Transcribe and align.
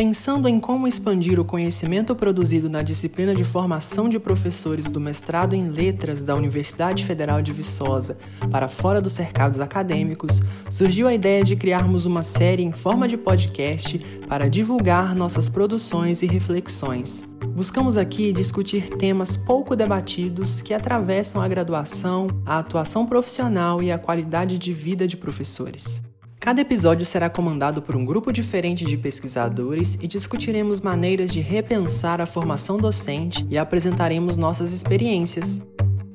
Pensando 0.00 0.48
em 0.48 0.58
como 0.58 0.88
expandir 0.88 1.38
o 1.38 1.44
conhecimento 1.44 2.16
produzido 2.16 2.70
na 2.70 2.80
disciplina 2.80 3.34
de 3.34 3.44
formação 3.44 4.08
de 4.08 4.18
professores 4.18 4.86
do 4.86 4.98
mestrado 4.98 5.54
em 5.54 5.68
Letras 5.68 6.22
da 6.22 6.34
Universidade 6.34 7.04
Federal 7.04 7.42
de 7.42 7.52
Viçosa 7.52 8.16
para 8.50 8.66
fora 8.66 8.98
dos 9.02 9.12
cercados 9.12 9.60
acadêmicos, 9.60 10.40
surgiu 10.70 11.06
a 11.06 11.12
ideia 11.12 11.44
de 11.44 11.54
criarmos 11.54 12.06
uma 12.06 12.22
série 12.22 12.62
em 12.62 12.72
forma 12.72 13.06
de 13.06 13.18
podcast 13.18 13.98
para 14.26 14.48
divulgar 14.48 15.14
nossas 15.14 15.50
produções 15.50 16.22
e 16.22 16.26
reflexões. 16.26 17.22
Buscamos 17.54 17.98
aqui 17.98 18.32
discutir 18.32 18.88
temas 18.88 19.36
pouco 19.36 19.76
debatidos 19.76 20.62
que 20.62 20.72
atravessam 20.72 21.42
a 21.42 21.46
graduação, 21.46 22.26
a 22.46 22.58
atuação 22.58 23.04
profissional 23.04 23.82
e 23.82 23.92
a 23.92 23.98
qualidade 23.98 24.56
de 24.56 24.72
vida 24.72 25.06
de 25.06 25.18
professores. 25.18 26.02
Cada 26.40 26.62
episódio 26.62 27.04
será 27.04 27.28
comandado 27.28 27.82
por 27.82 27.94
um 27.94 28.02
grupo 28.02 28.32
diferente 28.32 28.82
de 28.82 28.96
pesquisadores 28.96 29.96
e 29.96 30.08
discutiremos 30.08 30.80
maneiras 30.80 31.30
de 31.30 31.42
repensar 31.42 32.18
a 32.18 32.24
formação 32.24 32.78
docente 32.78 33.46
e 33.50 33.58
apresentaremos 33.58 34.38
nossas 34.38 34.72
experiências. 34.72 35.60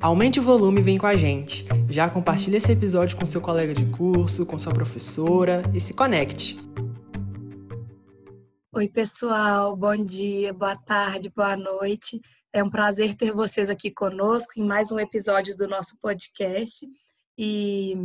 Aumente 0.02 0.40
o 0.40 0.44
volume 0.44 0.80
e 0.80 0.84
vem 0.84 0.98
com 0.98 1.06
a 1.06 1.16
gente. 1.16 1.64
Já 1.88 2.10
compartilhe 2.10 2.58
esse 2.58 2.72
episódio 2.72 3.16
com 3.16 3.24
seu 3.24 3.40
colega 3.40 3.72
de 3.72 3.86
curso, 3.86 4.48
com 4.48 4.58
sua 4.58 4.74
professora 4.74 5.62
e 5.76 5.80
se 5.80 5.94
conecte. 5.94 6.60
Oi, 8.74 8.90
pessoal. 8.90 9.76
Bom 9.76 9.96
dia, 9.96 10.52
boa 10.52 10.76
tarde, 10.76 11.30
boa 11.30 11.55
noite. 11.55 12.20
É 12.52 12.64
um 12.64 12.70
prazer 12.72 13.14
ter 13.14 13.32
vocês 13.32 13.70
aqui 13.70 13.92
conosco 13.92 14.54
em 14.58 14.66
mais 14.66 14.92
um 14.92 15.00
episódio 15.00 15.55
do 15.55 15.68
nosso 15.68 15.96
podcast. 16.02 16.84
E 17.38 17.96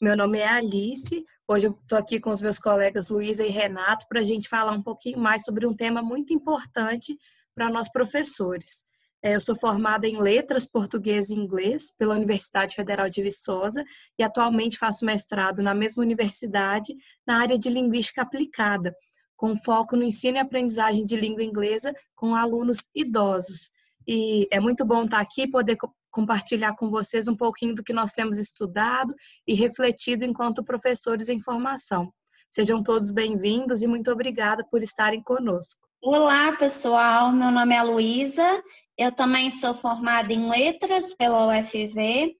meu 0.00 0.16
nome 0.16 0.38
é 0.38 0.48
Alice. 0.48 1.22
Hoje 1.46 1.66
eu 1.66 1.72
estou 1.72 1.98
aqui 1.98 2.18
com 2.18 2.30
os 2.30 2.40
meus 2.40 2.58
colegas 2.58 3.08
Luísa 3.08 3.44
e 3.44 3.50
Renato 3.50 4.06
para 4.08 4.20
a 4.20 4.22
gente 4.22 4.48
falar 4.48 4.72
um 4.72 4.82
pouquinho 4.82 5.18
mais 5.18 5.44
sobre 5.44 5.66
um 5.66 5.74
tema 5.74 6.00
muito 6.00 6.32
importante 6.32 7.18
para 7.54 7.68
nós 7.68 7.92
professores. 7.92 8.86
É, 9.22 9.34
eu 9.34 9.40
sou 9.40 9.54
formada 9.54 10.08
em 10.08 10.18
Letras 10.18 10.64
Português 10.64 11.28
e 11.28 11.34
Inglês 11.34 11.94
pela 11.98 12.14
Universidade 12.14 12.74
Federal 12.74 13.10
de 13.10 13.22
Viçosa 13.22 13.84
e 14.18 14.22
atualmente 14.22 14.78
faço 14.78 15.04
mestrado 15.04 15.62
na 15.62 15.74
mesma 15.74 16.02
universidade 16.02 16.94
na 17.26 17.38
área 17.38 17.58
de 17.58 17.68
Linguística 17.68 18.22
Aplicada, 18.22 18.94
com 19.36 19.54
foco 19.54 19.96
no 19.96 20.02
ensino 20.02 20.38
e 20.38 20.40
aprendizagem 20.40 21.04
de 21.04 21.14
língua 21.14 21.44
inglesa 21.44 21.92
com 22.14 22.34
alunos 22.34 22.88
idosos. 22.94 23.70
E 24.08 24.48
é 24.50 24.58
muito 24.58 24.82
bom 24.82 25.04
estar 25.04 25.20
aqui 25.20 25.42
e 25.42 25.50
poder 25.50 25.76
compartilhar 26.10 26.74
com 26.74 26.90
vocês 26.90 27.28
um 27.28 27.36
pouquinho 27.36 27.74
do 27.74 27.84
que 27.84 27.92
nós 27.92 28.12
temos 28.12 28.38
estudado 28.38 29.14
e 29.46 29.54
refletido 29.54 30.24
enquanto 30.24 30.64
professores 30.64 31.28
em 31.28 31.40
formação. 31.40 32.12
Sejam 32.50 32.82
todos 32.82 33.12
bem-vindos 33.12 33.80
e 33.80 33.86
muito 33.86 34.10
obrigada 34.10 34.66
por 34.68 34.82
estarem 34.82 35.22
conosco. 35.22 35.80
Olá, 36.02 36.52
pessoal. 36.56 37.30
Meu 37.30 37.50
nome 37.50 37.74
é 37.74 37.82
Luísa. 37.82 38.62
Eu 38.98 39.12
também 39.12 39.50
sou 39.50 39.74
formada 39.74 40.32
em 40.32 40.48
letras 40.48 41.14
pela 41.14 41.46
UFV. 41.46 42.34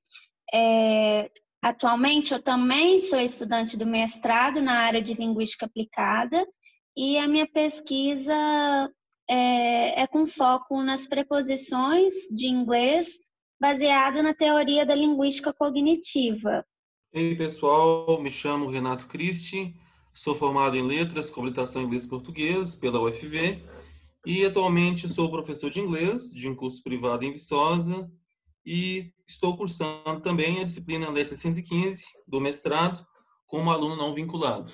É, 0.53 1.31
atualmente, 1.63 2.33
eu 2.33 2.43
também 2.43 3.03
sou 3.03 3.21
estudante 3.21 3.77
do 3.77 3.87
mestrado 3.87 4.61
na 4.61 4.81
área 4.81 5.01
de 5.01 5.15
linguística 5.15 5.67
aplicada 5.67 6.45
e 6.97 7.17
a 7.19 7.29
minha 7.29 7.47
pesquisa 7.47 8.35
é, 9.29 10.03
é 10.03 10.07
com 10.09 10.27
foco 10.27 10.83
nas 10.83 11.07
preposições 11.07 12.13
de 12.33 12.49
inglês 12.49 13.07
baseado 13.61 14.23
na 14.23 14.33
teoria 14.33 14.87
da 14.87 14.95
linguística 14.95 15.53
cognitiva. 15.53 16.65
Ei, 17.13 17.37
pessoal, 17.37 18.21
me 18.23 18.31
chamo 18.31 18.71
Renato 18.71 19.07
Cristi, 19.07 19.77
sou 20.15 20.35
formado 20.35 20.77
em 20.77 20.83
Letras, 20.83 21.31
Comunicação 21.31 21.83
Inglês 21.83 22.05
e 22.05 22.09
Português 22.09 22.75
pela 22.75 23.01
UFV 23.01 23.63
e 24.25 24.45
atualmente 24.45 25.09
sou 25.09 25.31
professor 25.31 25.71
de 25.71 25.81
inglês 25.81 26.31
de 26.31 26.49
um 26.49 26.55
curso 26.55 26.83
privado 26.83 27.25
em 27.25 27.33
Viçosa 27.33 28.11
e 28.65 29.13
estou 29.27 29.57
cursando 29.57 30.21
também 30.21 30.61
a 30.61 30.65
disciplina 30.65 31.11
Letras 31.11 31.41
115 31.41 32.05
do 32.27 32.41
mestrado 32.41 33.05
como 33.47 33.71
aluno 33.71 33.97
não 33.97 34.15
vinculado. 34.15 34.73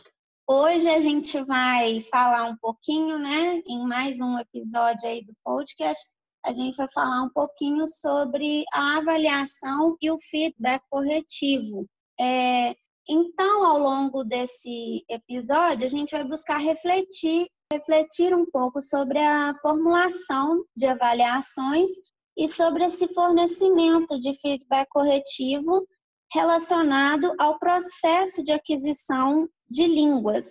Hoje 0.49 0.89
a 0.89 1.01
gente 1.01 1.43
vai 1.43 2.03
falar 2.03 2.45
um 2.45 2.57
pouquinho, 2.57 3.19
né, 3.19 3.61
em 3.67 3.85
mais 3.85 4.21
um 4.21 4.39
episódio 4.39 5.09
aí 5.09 5.25
do 5.25 5.35
podcast, 5.43 6.05
a 6.47 6.53
gente 6.53 6.77
vai 6.77 6.89
falar 6.89 7.25
um 7.25 7.29
pouquinho 7.29 7.89
sobre 7.89 8.65
a 8.73 8.99
avaliação 8.99 9.97
e 10.01 10.11
o 10.11 10.19
feedback 10.19 10.81
corretivo. 10.89 11.87
É, 12.19 12.73
então, 13.09 13.65
ao 13.65 13.79
longo 13.79 14.23
desse 14.23 15.05
episódio, 15.09 15.84
a 15.84 15.89
gente 15.89 16.12
vai 16.12 16.23
buscar 16.23 16.59
refletir, 16.59 17.49
refletir 17.73 18.33
um 18.33 18.49
pouco 18.49 18.81
sobre 18.81 19.19
a 19.19 19.55
formulação 19.61 20.65
de 20.77 20.87
avaliações 20.87 21.91
e 22.39 22.47
sobre 22.47 22.84
esse 22.84 23.09
fornecimento 23.09 24.19
de 24.21 24.33
feedback 24.41 24.89
corretivo 24.89 25.84
relacionado 26.33 27.34
ao 27.41 27.59
processo 27.59 28.43
de 28.45 28.53
aquisição 28.53 29.49
de 29.69 29.84
línguas. 29.84 30.47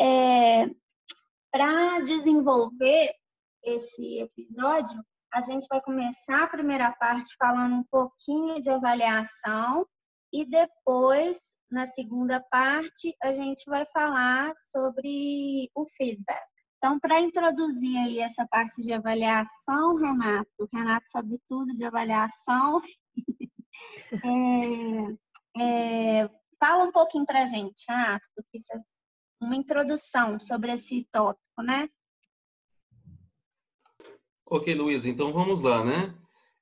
É, 0.00 0.68
Para 1.52 2.00
desenvolver 2.00 3.12
esse 3.62 4.20
episódio, 4.20 5.00
a 5.32 5.40
gente 5.40 5.66
vai 5.68 5.80
começar 5.80 6.44
a 6.44 6.48
primeira 6.48 6.90
parte 6.92 7.34
falando 7.36 7.76
um 7.76 7.84
pouquinho 7.84 8.60
de 8.60 8.68
avaliação 8.68 9.86
e 10.32 10.44
depois, 10.44 11.38
na 11.70 11.86
segunda 11.86 12.40
parte, 12.50 13.16
a 13.22 13.32
gente 13.32 13.64
vai 13.68 13.86
falar 13.92 14.52
sobre 14.70 15.70
o 15.74 15.86
feedback. 15.96 16.48
Então, 16.78 16.98
para 16.98 17.20
introduzir 17.20 17.96
aí 17.98 18.20
essa 18.20 18.46
parte 18.46 18.82
de 18.82 18.92
avaliação, 18.92 19.96
Renato, 19.96 20.50
o 20.58 20.68
Renato 20.72 21.08
sabe 21.10 21.38
tudo 21.46 21.74
de 21.74 21.84
avaliação. 21.84 22.80
é, 25.56 26.22
é, 26.22 26.30
fala 26.58 26.84
um 26.84 26.92
pouquinho 26.92 27.26
para 27.26 27.42
a 27.42 27.46
gente, 27.46 27.84
Renato, 27.88 28.26
uma 29.42 29.56
introdução 29.56 30.38
sobre 30.40 30.72
esse 30.72 31.06
tópico, 31.10 31.62
né? 31.62 31.88
Ok, 34.52 34.74
Luiz, 34.74 35.06
então 35.06 35.32
vamos 35.32 35.60
lá, 35.60 35.84
né? 35.84 36.12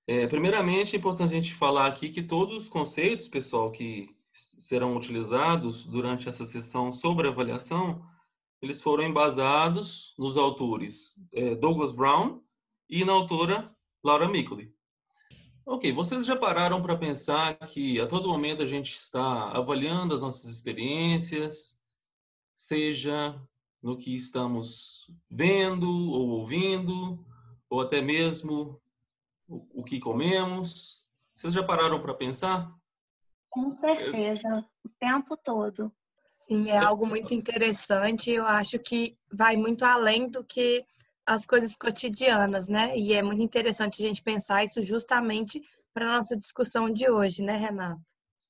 É, 0.07 0.27
primeiramente, 0.27 0.95
é 0.95 0.99
importante 0.99 1.35
a 1.35 1.41
gente 1.41 1.55
falar 1.55 1.87
aqui 1.87 2.11
que 2.11 2.23
todos 2.23 2.65
os 2.65 2.69
conceitos, 2.69 3.29
pessoal, 3.29 3.73
que 3.73 4.15
serão 4.31 4.95
utilizados 4.95 5.87
durante 5.87 6.29
essa 6.29 6.45
sessão 6.45 6.93
sobre 6.93 7.29
avaliação, 7.29 8.07
eles 8.61 8.83
foram 8.83 9.05
embasados 9.05 10.15
nos 10.19 10.37
autores 10.37 11.19
é, 11.33 11.55
Douglas 11.55 11.91
Brown 11.91 12.43
e 12.91 13.07
na 13.07 13.15
autora 13.15 13.75
Laura 14.05 14.29
Mickley. 14.29 14.71
Ok, 15.65 15.91
vocês 15.91 16.27
já 16.27 16.37
pararam 16.37 16.83
para 16.83 16.95
pensar 16.95 17.55
que 17.61 17.99
a 17.99 18.07
todo 18.07 18.29
momento 18.29 18.61
a 18.61 18.67
gente 18.67 18.97
está 18.97 19.49
avaliando 19.53 20.15
as 20.15 20.21
nossas 20.21 20.51
experiências, 20.51 21.81
seja 22.55 23.41
no 23.83 23.97
que 23.97 24.15
estamos 24.15 25.11
vendo 25.31 25.89
ou 25.89 26.29
ouvindo, 26.29 27.25
ou 27.69 27.81
até 27.81 28.01
mesmo 28.01 28.81
o, 29.47 29.81
o 29.81 29.85
que 29.85 29.99
comemos. 29.99 31.05
Vocês 31.35 31.53
já 31.53 31.63
pararam 31.63 32.01
para 32.01 32.15
pensar? 32.15 32.75
Com 33.51 33.71
certeza, 33.73 34.65
o 34.85 34.89
tempo 34.99 35.37
todo. 35.37 35.93
Sim, 36.47 36.71
é 36.71 36.79
algo 36.79 37.07
muito 37.07 37.35
interessante. 37.35 38.31
Eu 38.31 38.47
acho 38.47 38.79
que 38.79 39.17
vai 39.33 39.57
muito 39.57 39.85
além 39.85 40.29
do 40.31 40.43
que 40.45 40.85
as 41.27 41.45
coisas 41.45 41.77
cotidianas, 41.77 42.69
né? 42.69 42.99
E 42.99 43.13
é 43.13 43.23
muito 43.23 43.43
interessante 43.43 44.03
a 44.03 44.09
gente 44.09 44.23
pensar 44.23 44.65
isso 44.65 44.83
justamente 44.83 45.63
para 45.93 46.09
a 46.09 46.17
nossa 46.17 46.37
discussão 46.37 46.91
de 46.91 47.11
hoje, 47.11 47.43
né, 47.43 47.57
Renato? 47.57 48.01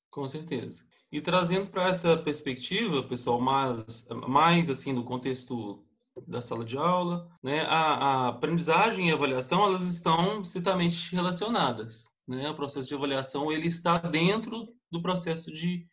Com 0.09 0.27
certeza. 0.27 0.85
E 1.11 1.19
trazendo 1.19 1.69
para 1.69 1.89
essa 1.89 2.15
perspectiva, 2.17 3.03
pessoal, 3.03 3.41
mais, 3.41 4.07
mais 4.27 4.69
assim, 4.69 4.93
do 4.93 5.03
contexto 5.03 5.83
da 6.27 6.41
sala 6.41 6.63
de 6.65 6.77
aula, 6.77 7.29
né? 7.43 7.61
A, 7.61 7.93
a 7.93 8.27
aprendizagem 8.29 9.07
e 9.09 9.11
a 9.11 9.15
avaliação 9.15 9.65
elas 9.65 9.87
estão 9.87 10.43
citamente 10.43 11.13
relacionadas, 11.15 12.05
né? 12.27 12.49
O 12.49 12.55
processo 12.55 12.87
de 12.87 12.95
avaliação 12.95 13.51
ele 13.51 13.67
está 13.67 13.97
dentro 13.97 14.67
do 14.91 15.01
processo 15.01 15.51
de 15.51 15.85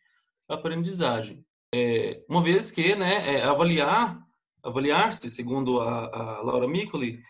aprendizagem, 0.49 1.45
é, 1.73 2.23
uma 2.29 2.41
vez 2.41 2.71
que, 2.71 2.95
né? 2.95 3.35
É, 3.35 3.43
avaliar, 3.43 4.19
avaliar-se, 4.63 5.29
segundo 5.29 5.81
a, 5.81 6.05
a 6.05 6.41
Laura 6.41 6.67
Micoli, 6.67 7.21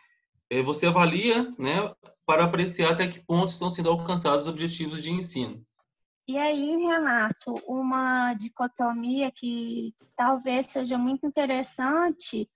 é, 0.49 0.61
você 0.61 0.85
avalia, 0.85 1.51
né? 1.57 1.93
Para 2.25 2.43
apreciar 2.43 2.91
até 2.91 3.07
que 3.07 3.19
ponto 3.19 3.51
estão 3.51 3.71
sendo 3.71 3.89
alcançados 3.89 4.43
os 4.43 4.47
objetivos 4.47 5.03
de 5.03 5.11
ensino. 5.11 5.65
E 6.27 6.37
aí, 6.37 6.75
Renato, 6.75 7.53
uma 7.65 8.33
dicotomia 8.33 9.31
que 9.31 9.95
talvez 10.13 10.65
seja 10.65 10.97
muito 10.97 11.25
interessante 11.25 12.49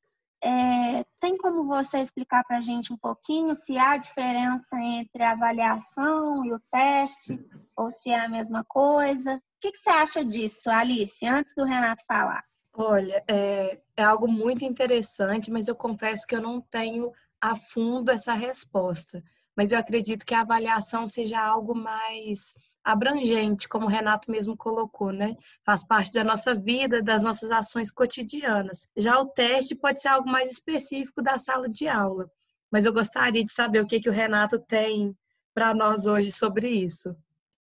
é, 0.44 1.06
tem 1.20 1.38
como 1.38 1.64
você 1.64 2.00
explicar 2.00 2.44
para 2.44 2.58
a 2.58 2.62
gente 2.62 2.92
um 2.92 2.98
pouquinho 2.98 3.56
se 3.56 3.78
há 3.78 3.96
diferença 3.96 4.76
entre 4.80 5.22
a 5.22 5.32
avaliação 5.32 6.44
e 6.46 6.54
o 6.54 6.60
teste, 6.72 7.40
ou 7.76 7.92
se 7.92 8.10
é 8.10 8.20
a 8.20 8.30
mesma 8.30 8.64
coisa? 8.64 9.36
O 9.36 9.42
que, 9.60 9.72
que 9.72 9.78
você 9.78 9.90
acha 9.90 10.26
disso, 10.26 10.70
Alice, 10.70 11.26
antes 11.26 11.54
do 11.56 11.64
Renato 11.64 12.04
falar? 12.08 12.44
Olha, 12.74 13.24
é, 13.28 13.80
é 13.96 14.04
algo 14.04 14.28
muito 14.28 14.66
interessante, 14.66 15.52
mas 15.52 15.68
eu 15.68 15.76
confesso 15.76 16.26
que 16.26 16.36
eu 16.36 16.42
não 16.42 16.60
tenho 16.60 17.12
a 17.40 17.56
fundo 17.56 18.10
essa 18.10 18.34
resposta. 18.34 19.24
Mas 19.56 19.72
eu 19.72 19.80
acredito 19.80 20.26
que 20.26 20.34
a 20.34 20.42
avaliação 20.42 21.06
seja 21.06 21.40
algo 21.40 21.76
mais 21.76 22.56
abrangente, 22.84 23.68
como 23.68 23.86
o 23.86 23.90
Renato 23.90 24.32
mesmo 24.32 24.58
colocou, 24.58 25.12
né? 25.12 25.36
Faz 25.66 25.86
parte 25.86 26.12
da 26.14 26.24
nossa 26.24 26.56
vida, 26.56 27.02
das 27.02 27.24
nossas 27.24 27.52
ações 27.52 27.92
cotidianas. 27.92 28.90
Já 28.98 29.20
o 29.20 29.28
teste 29.28 29.76
pode 29.76 30.02
ser 30.02 30.10
algo 30.10 30.30
mais 30.30 30.52
específico 30.52 31.22
da 31.22 31.38
sala 31.38 31.70
de 31.70 31.88
aula. 31.88 32.30
Mas 32.72 32.86
eu 32.86 32.94
gostaria 32.94 33.44
de 33.44 33.52
saber 33.52 33.82
o 33.82 33.88
que, 33.88 34.00
que 34.00 34.10
o 34.10 34.14
Renato 34.14 34.58
tem 34.60 35.16
para 35.54 35.74
nós 35.74 36.06
hoje 36.06 36.32
sobre 36.32 36.70
isso. 36.70 37.16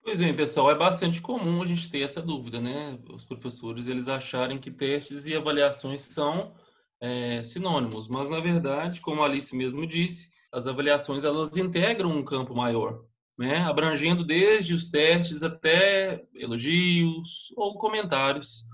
Pois 0.03 0.19
bem, 0.19 0.33
pessoal, 0.33 0.71
é 0.71 0.75
bastante 0.75 1.21
comum 1.21 1.63
a 1.63 1.67
gente 1.67 1.91
ter 1.91 2.01
essa 2.01 2.23
dúvida, 2.23 2.61
né? 2.61 2.99
Os 3.11 3.25
professores 3.25 3.87
eles 3.87 4.09
acharem 4.09 4.59
que 4.59 4.71
testes 4.71 5.27
e 5.27 5.35
avaliações 5.35 6.03
são 6.03 6.55
é, 7.01 7.43
sinônimos, 7.43 8.09
mas 8.09 8.31
na 8.31 8.41
verdade, 8.41 9.01
como 9.01 9.23
a 9.23 9.27
Alice 9.27 9.55
mesmo 9.55 9.87
disse, 9.87 10.31
as 10.53 10.67
avaliações 10.67 11.25
elas 11.25 11.57
integram 11.57 12.11
um 12.11 12.25
campo 12.25 12.55
maior, 12.55 13.05
né? 13.41 13.59
Abrangendo 13.63 14.23
desde 14.23 14.75
os 14.75 14.89
testes 14.89 15.43
até 15.43 16.23
elogios 16.35 17.53
ou 17.57 17.79
comentários 17.79 18.67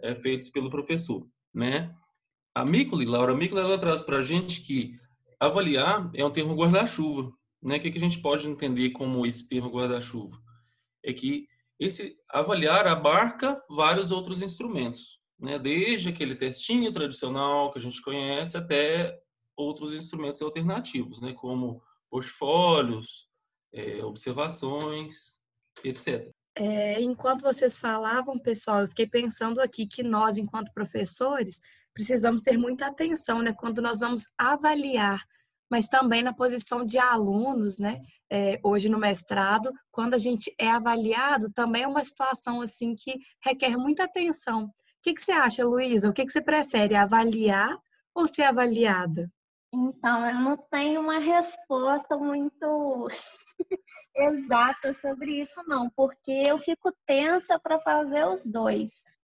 é, 0.00 0.14
feitos 0.14 0.50
pelo 0.50 0.70
professor, 0.70 1.26
né? 1.52 1.94
A 2.54 2.64
Micoli, 2.64 3.04
Laura 3.04 3.34
Micoli, 3.34 3.60
ela 3.60 3.76
traz 3.76 4.04
para 4.04 4.18
a 4.18 4.22
gente 4.22 4.60
que 4.60 4.96
avaliar 5.40 6.08
é 6.14 6.24
um 6.24 6.30
termo 6.30 6.54
guarda-chuva, 6.54 7.32
né? 7.60 7.76
O 7.76 7.80
que, 7.80 7.90
que 7.90 7.98
a 7.98 8.00
gente 8.00 8.20
pode 8.20 8.48
entender 8.48 8.90
como 8.90 9.26
esse 9.26 9.48
termo 9.48 9.68
guarda-chuva? 9.68 10.42
é 11.04 11.12
que 11.12 11.46
esse 11.78 12.16
avaliar 12.30 12.86
abarca 12.86 13.62
vários 13.68 14.10
outros 14.10 14.40
instrumentos, 14.40 15.20
né? 15.38 15.58
Desde 15.58 16.08
aquele 16.08 16.34
testinho 16.34 16.90
tradicional 16.90 17.70
que 17.70 17.78
a 17.78 17.82
gente 17.82 18.00
conhece 18.00 18.56
até 18.56 19.20
outros 19.56 19.92
instrumentos 19.92 20.40
alternativos, 20.40 21.20
né? 21.20 21.34
Como 21.34 21.82
portfólios, 22.08 23.28
é, 23.74 24.04
observações, 24.04 25.38
etc. 25.84 26.30
É, 26.56 27.00
enquanto 27.02 27.42
vocês 27.42 27.76
falavam, 27.76 28.38
pessoal, 28.38 28.80
eu 28.82 28.88
fiquei 28.88 29.06
pensando 29.06 29.60
aqui 29.60 29.86
que 29.86 30.02
nós, 30.02 30.38
enquanto 30.38 30.72
professores, 30.72 31.60
precisamos 31.92 32.42
ter 32.42 32.56
muita 32.56 32.86
atenção, 32.86 33.42
né? 33.42 33.52
Quando 33.52 33.82
nós 33.82 34.00
vamos 34.00 34.24
avaliar 34.38 35.20
mas 35.70 35.88
também 35.88 36.22
na 36.22 36.32
posição 36.32 36.84
de 36.84 36.98
alunos, 36.98 37.78
né? 37.80 38.00
É, 38.30 38.60
hoje 38.62 38.88
no 38.88 38.96
mestrado, 38.96 39.72
quando 39.90 40.14
a 40.14 40.18
gente 40.18 40.54
é 40.56 40.70
avaliado, 40.70 41.50
também 41.52 41.82
é 41.82 41.88
uma 41.88 42.04
situação 42.04 42.60
assim 42.60 42.94
que 42.94 43.18
requer 43.42 43.76
muita 43.76 44.04
atenção. 44.04 44.66
O 44.66 44.70
que, 45.02 45.14
que 45.14 45.20
você 45.20 45.32
acha, 45.32 45.64
Luísa? 45.64 46.08
O 46.08 46.12
que, 46.12 46.24
que 46.24 46.30
você 46.30 46.40
prefere, 46.40 46.94
avaliar 46.94 47.76
ou 48.14 48.26
ser 48.26 48.44
avaliada? 48.44 49.28
Então, 49.74 50.24
eu 50.24 50.34
não 50.36 50.56
tenho 50.56 51.00
uma 51.00 51.18
resposta 51.18 52.16
muito 52.16 53.08
exata 54.14 54.94
sobre 54.94 55.40
isso, 55.40 55.60
não, 55.66 55.90
porque 55.90 56.30
eu 56.30 56.60
fico 56.60 56.92
tensa 57.04 57.58
para 57.58 57.80
fazer 57.80 58.24
os 58.24 58.46
dois. 58.46 58.92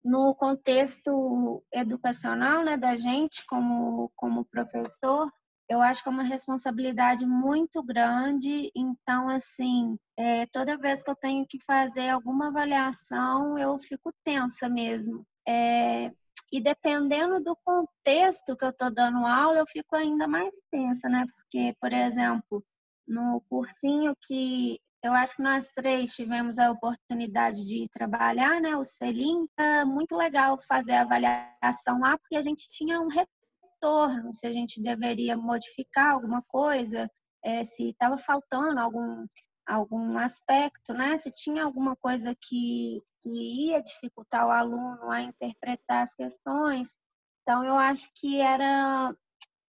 No 0.03 0.35
contexto 0.35 1.63
educacional, 1.73 2.65
né, 2.65 2.75
da 2.75 2.97
gente 2.97 3.45
como, 3.47 4.11
como 4.13 4.43
professor, 4.43 5.31
eu 5.69 5.81
acho 5.81 6.03
que 6.03 6.09
é 6.09 6.11
uma 6.11 6.23
responsabilidade 6.23 7.25
muito 7.25 7.81
grande. 7.81 8.69
Então, 8.75 9.29
assim, 9.29 9.97
é, 10.17 10.45
toda 10.47 10.77
vez 10.77 11.01
que 11.01 11.09
eu 11.09 11.15
tenho 11.15 11.45
que 11.47 11.63
fazer 11.63 12.09
alguma 12.09 12.49
avaliação, 12.49 13.57
eu 13.57 13.79
fico 13.79 14.13
tensa 14.21 14.67
mesmo. 14.67 15.25
É, 15.47 16.11
e 16.51 16.61
dependendo 16.61 17.43
do 17.43 17.55
contexto 17.63 18.55
que 18.55 18.63
eu 18.63 18.69
estou 18.69 18.91
dando 18.91 19.25
aula, 19.25 19.59
eu 19.59 19.67
fico 19.67 19.95
ainda 19.95 20.27
mais 20.27 20.53
tensa, 20.71 21.09
né? 21.09 21.25
Porque, 21.35 21.75
por 21.79 21.91
exemplo, 21.91 22.63
no 23.07 23.41
cursinho 23.49 24.15
que 24.21 24.79
eu 25.05 25.13
acho 25.13 25.35
que 25.35 25.43
nós 25.43 25.67
três 25.75 26.15
tivemos 26.15 26.57
a 26.57 26.71
oportunidade 26.71 27.63
de 27.63 27.87
trabalhar, 27.89 28.59
né? 28.59 28.75
O 28.75 28.83
Selim, 28.83 29.47
é 29.57 29.85
muito 29.85 30.15
legal 30.15 30.57
fazer 30.57 30.93
a 30.93 31.01
avaliação 31.01 31.99
lá, 31.99 32.17
porque 32.17 32.35
a 32.35 32.41
gente 32.41 32.67
tinha 32.69 32.99
um 32.99 33.07
retorno, 33.07 34.33
se 34.33 34.47
a 34.47 34.53
gente 34.53 34.81
deveria 34.81 35.37
modificar 35.37 36.11
alguma 36.11 36.41
coisa, 36.41 37.09
é, 37.43 37.63
se 37.63 37.89
estava 37.89 38.17
faltando 38.17 38.79
algum, 38.79 39.25
algum 39.67 40.17
aspecto, 40.17 40.91
né? 40.93 41.15
se 41.17 41.29
tinha 41.31 41.63
alguma 41.63 41.95
coisa 41.95 42.35
que, 42.41 43.03
que 43.25 43.71
ia 43.71 43.81
dificultar 43.81 44.45
o 44.45 44.51
aluno 44.51 45.09
a 45.09 45.21
interpretar 45.21 46.03
as 46.03 46.13
questões. 46.13 46.95
Então, 47.41 47.63
eu 47.63 47.75
acho 47.75 48.07
que 48.13 48.39
era 48.39 49.13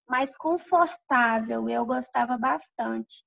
mais 0.08 0.36
confortável, 0.36 1.68
eu 1.68 1.86
gostava 1.86 2.36
bastante. 2.36 3.24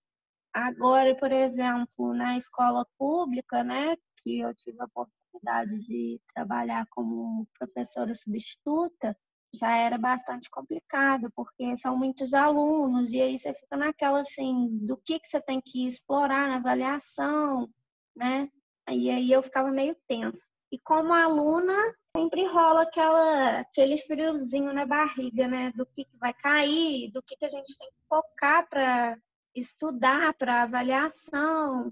Agora, 0.53 1.15
por 1.15 1.31
exemplo, 1.31 2.13
na 2.13 2.37
escola 2.37 2.85
pública, 2.97 3.63
né, 3.63 3.95
que 4.23 4.39
eu 4.39 4.53
tive 4.53 4.79
a 4.81 4.85
oportunidade 4.85 5.83
de 5.85 6.21
trabalhar 6.33 6.85
como 6.91 7.47
professora 7.57 8.13
substituta, 8.13 9.17
já 9.53 9.75
era 9.75 9.97
bastante 9.97 10.49
complicado, 10.49 11.31
porque 11.35 11.75
são 11.77 11.97
muitos 11.97 12.33
alunos, 12.35 13.11
e 13.11 13.21
aí 13.21 13.37
você 13.37 13.53
fica 13.53 13.75
naquela 13.75 14.21
assim, 14.21 14.69
do 14.85 14.95
que, 14.95 15.19
que 15.19 15.27
você 15.27 15.41
tem 15.41 15.59
que 15.59 15.87
explorar 15.87 16.47
na 16.47 16.57
avaliação, 16.57 17.67
né? 18.15 18.49
E 18.94 19.09
aí 19.09 19.31
eu 19.31 19.44
ficava 19.44 19.71
meio 19.71 19.95
tensa. 20.07 20.41
E 20.71 20.77
como 20.80 21.13
aluna, 21.13 21.75
sempre 22.15 22.45
rola 22.45 22.83
aquela, 22.83 23.59
aquele 23.59 23.97
friozinho 23.97 24.71
na 24.74 24.86
barriga, 24.86 25.47
né? 25.47 25.71
Do 25.75 25.86
que, 25.86 26.06
que 26.06 26.18
vai 26.18 26.33
cair, 26.33 27.12
do 27.12 27.24
que, 27.24 27.36
que 27.36 27.45
a 27.45 27.50
gente 27.50 27.77
tem 27.77 27.89
que 27.89 28.07
focar 28.07 28.68
para 28.69 29.18
estudar, 29.56 30.33
para 30.36 30.63
avaliação. 30.63 31.91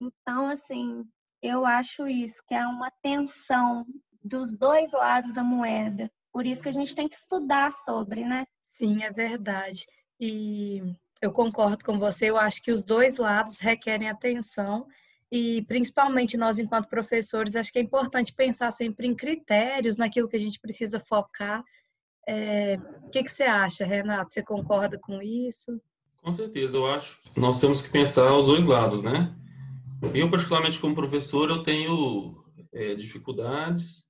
Então, 0.00 0.48
assim, 0.48 1.04
eu 1.42 1.64
acho 1.64 2.06
isso, 2.06 2.42
que 2.46 2.54
é 2.54 2.66
uma 2.66 2.90
tensão 3.02 3.86
dos 4.22 4.52
dois 4.52 4.92
lados 4.92 5.32
da 5.32 5.42
moeda. 5.42 6.10
Por 6.32 6.46
isso 6.46 6.62
que 6.62 6.68
a 6.68 6.72
gente 6.72 6.94
tem 6.94 7.08
que 7.08 7.16
estudar 7.16 7.72
sobre, 7.72 8.24
né? 8.24 8.46
Sim, 8.64 9.02
é 9.02 9.10
verdade. 9.10 9.86
E 10.18 10.82
eu 11.20 11.32
concordo 11.32 11.84
com 11.84 11.98
você, 11.98 12.30
eu 12.30 12.36
acho 12.36 12.62
que 12.62 12.72
os 12.72 12.84
dois 12.84 13.18
lados 13.18 13.58
requerem 13.58 14.08
atenção 14.08 14.86
e 15.32 15.62
principalmente 15.62 16.36
nós 16.36 16.58
enquanto 16.58 16.90
professores, 16.90 17.56
acho 17.56 17.72
que 17.72 17.78
é 17.78 17.82
importante 17.82 18.34
pensar 18.34 18.70
sempre 18.70 19.06
em 19.06 19.14
critérios, 19.14 19.96
naquilo 19.96 20.28
que 20.28 20.36
a 20.36 20.40
gente 20.40 20.60
precisa 20.60 21.00
focar. 21.00 21.64
É... 22.28 22.76
o 23.02 23.08
que, 23.08 23.24
que 23.24 23.32
você 23.32 23.44
acha, 23.44 23.86
Renato? 23.86 24.30
Você 24.30 24.42
concorda 24.42 24.98
com 24.98 25.22
isso? 25.22 25.80
Com 26.18 26.34
certeza, 26.34 26.76
eu 26.76 26.86
acho. 26.86 27.18
Nós 27.34 27.58
temos 27.58 27.80
que 27.80 27.88
pensar 27.88 28.30
os 28.36 28.46
dois 28.46 28.66
lados, 28.66 29.02
né? 29.02 29.34
Eu, 30.12 30.30
particularmente 30.30 30.78
como 30.78 30.94
professor, 30.94 31.48
eu 31.48 31.62
tenho 31.62 32.44
é, 32.70 32.94
dificuldades 32.94 34.04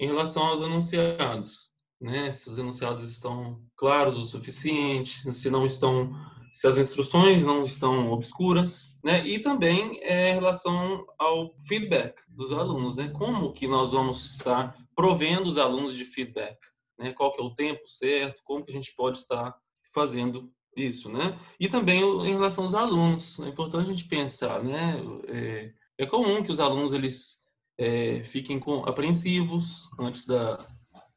em 0.00 0.06
relação 0.06 0.42
aos 0.42 0.62
enunciados, 0.62 1.70
né? 2.00 2.32
Se 2.32 2.48
os 2.48 2.58
enunciados 2.58 3.04
estão 3.04 3.60
claros 3.76 4.16
o 4.16 4.22
suficiente, 4.22 5.30
se 5.30 5.50
não 5.50 5.66
estão, 5.66 6.18
se 6.52 6.66
as 6.66 6.76
instruções 6.76 7.46
não 7.46 7.64
estão 7.64 8.12
obscuras, 8.12 8.98
né? 9.02 9.26
E 9.26 9.38
também 9.38 9.98
é, 10.02 10.30
em 10.30 10.34
relação 10.34 11.06
ao 11.18 11.56
feedback 11.66 12.20
dos 12.28 12.52
alunos, 12.52 12.94
né? 12.94 13.08
Como 13.08 13.52
que 13.54 13.66
nós 13.66 13.92
vamos 13.92 14.34
estar 14.34 14.76
provendo 14.94 15.48
os 15.48 15.56
alunos 15.56 15.94
de 15.94 16.04
feedback, 16.04 16.58
né? 16.98 17.12
Qual 17.14 17.32
que 17.32 17.40
é 17.40 17.44
o 17.44 17.54
tempo 17.54 17.88
certo? 17.88 18.42
Como 18.44 18.62
que 18.62 18.70
a 18.70 18.74
gente 18.74 18.94
pode 18.94 19.16
estar 19.16 19.56
fazendo 19.94 20.52
isso, 20.76 21.08
né? 21.08 21.38
E 21.58 21.68
também 21.68 22.02
em 22.02 22.32
relação 22.32 22.64
aos 22.64 22.74
alunos, 22.74 23.40
é 23.40 23.48
importante 23.48 23.88
a 23.88 23.94
gente 23.94 24.08
pensar, 24.08 24.62
né? 24.62 25.02
É, 25.28 25.72
é 25.98 26.06
comum 26.06 26.42
que 26.42 26.52
os 26.52 26.60
alunos 26.60 26.92
eles 26.92 27.42
é, 27.78 28.22
fiquem 28.24 28.58
com, 28.60 28.84
apreensivos 28.84 29.88
antes 29.98 30.26
da, 30.26 30.66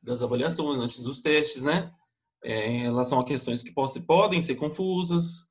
das 0.01 0.22
avaliações, 0.22 0.80
antes 0.80 1.04
dos 1.04 1.20
testes, 1.20 1.63
né? 1.63 1.92
É, 2.48 2.70
em 2.70 2.82
relação 2.82 3.20
a 3.20 3.25
questões 3.25 3.64
que 3.64 3.74
podem 4.06 4.42
ser 4.42 4.54
confusas 4.54 5.48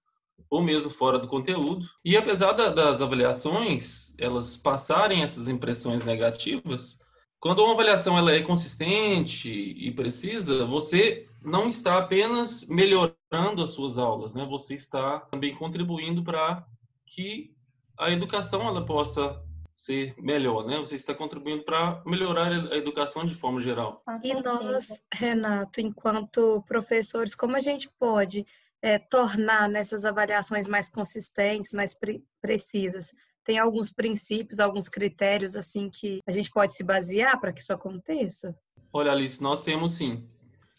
ou 0.49 0.63
mesmo 0.63 0.89
fora 0.89 1.19
do 1.19 1.27
conteúdo. 1.27 1.85
E 2.05 2.17
apesar 2.17 2.53
da, 2.53 2.69
das 2.71 3.03
avaliações 3.03 4.15
elas 4.17 4.57
passarem 4.57 5.23
essas 5.23 5.49
impressões 5.49 6.05
negativas, 6.05 7.01
quando 7.41 7.65
uma 7.65 7.73
avaliação 7.73 8.17
ela 8.17 8.33
é 8.33 8.41
consistente 8.43 9.51
e 9.51 9.91
precisa, 9.91 10.65
você 10.65 11.27
não 11.43 11.69
está 11.69 11.99
apenas 11.99 12.67
melhorando 12.69 13.63
as 13.63 13.71
suas 13.71 13.99
aulas, 13.99 14.35
né? 14.35 14.47
Você 14.49 14.75
está 14.75 15.21
também 15.21 15.55
contribuindo 15.55 16.23
para 16.23 16.65
que 17.05 17.53
a 17.99 18.11
educação 18.11 18.63
ela 18.63 18.87
possa 18.87 19.43
ser 19.75 20.15
melhor, 20.19 20.65
né? 20.65 20.79
Você 20.79 20.95
está 20.95 21.13
contribuindo 21.13 21.65
para 21.65 22.01
melhorar 22.07 22.53
a 22.53 22.77
educação 22.77 23.25
de 23.25 23.35
forma 23.35 23.61
geral. 23.61 24.05
E 24.23 24.33
nós, 24.35 25.03
Renato, 25.13 25.81
enquanto 25.81 26.63
professores, 26.69 27.35
como 27.35 27.57
a 27.57 27.61
gente 27.61 27.91
pode 27.99 28.47
é, 28.81 29.01
tornar 29.01 29.69
nessas 29.69 30.05
avaliações 30.05 30.69
mais 30.69 30.89
consistentes, 30.89 31.73
mais 31.73 31.93
pre 31.93 32.23
precisas? 32.41 33.13
Tem 33.43 33.59
alguns 33.59 33.91
princípios, 33.91 34.61
alguns 34.61 34.89
critérios 34.89 35.57
assim 35.57 35.91
que 35.91 36.21
a 36.27 36.31
gente 36.31 36.51
pode 36.51 36.75
se 36.75 36.85
basear 36.85 37.39
para 37.41 37.53
que 37.53 37.61
isso 37.61 37.73
aconteça? 37.73 38.57
Olha, 38.93 39.11
Alice, 39.11 39.43
nós 39.43 39.65
temos 39.65 39.95
sim. 39.95 40.27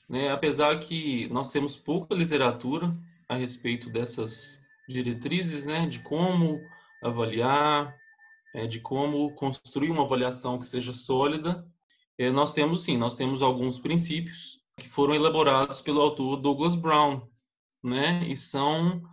Né? 0.08 0.32
Apesar 0.32 0.80
que 0.80 1.28
nós 1.30 1.52
temos 1.52 1.76
pouca 1.76 2.16
literatura 2.16 2.90
a 3.28 3.36
respeito 3.36 3.90
dessas 3.90 4.62
diretrizes, 4.88 5.66
né? 5.66 5.86
De 5.86 6.00
como 6.00 6.62
avaliar, 7.04 7.96
é, 8.56 8.66
de 8.66 8.80
como 8.80 9.36
construir 9.36 9.92
uma 9.92 10.04
avaliação 10.04 10.58
que 10.58 10.66
seja 10.66 10.94
sólida. 10.94 11.68
É, 12.18 12.32
nós 12.32 12.54
temos 12.54 12.84
sim, 12.86 12.98
nós 12.98 13.18
temos 13.18 13.42
alguns 13.42 13.78
princípios 13.78 14.62
que 14.80 14.88
foram 14.88 15.14
elaborados 15.14 15.82
pelo 15.82 16.02
autor 16.02 16.38
Douglas 16.38 16.76
Brown, 16.76 17.28
né? 17.84 18.26
E 18.26 18.36
são 18.36 19.04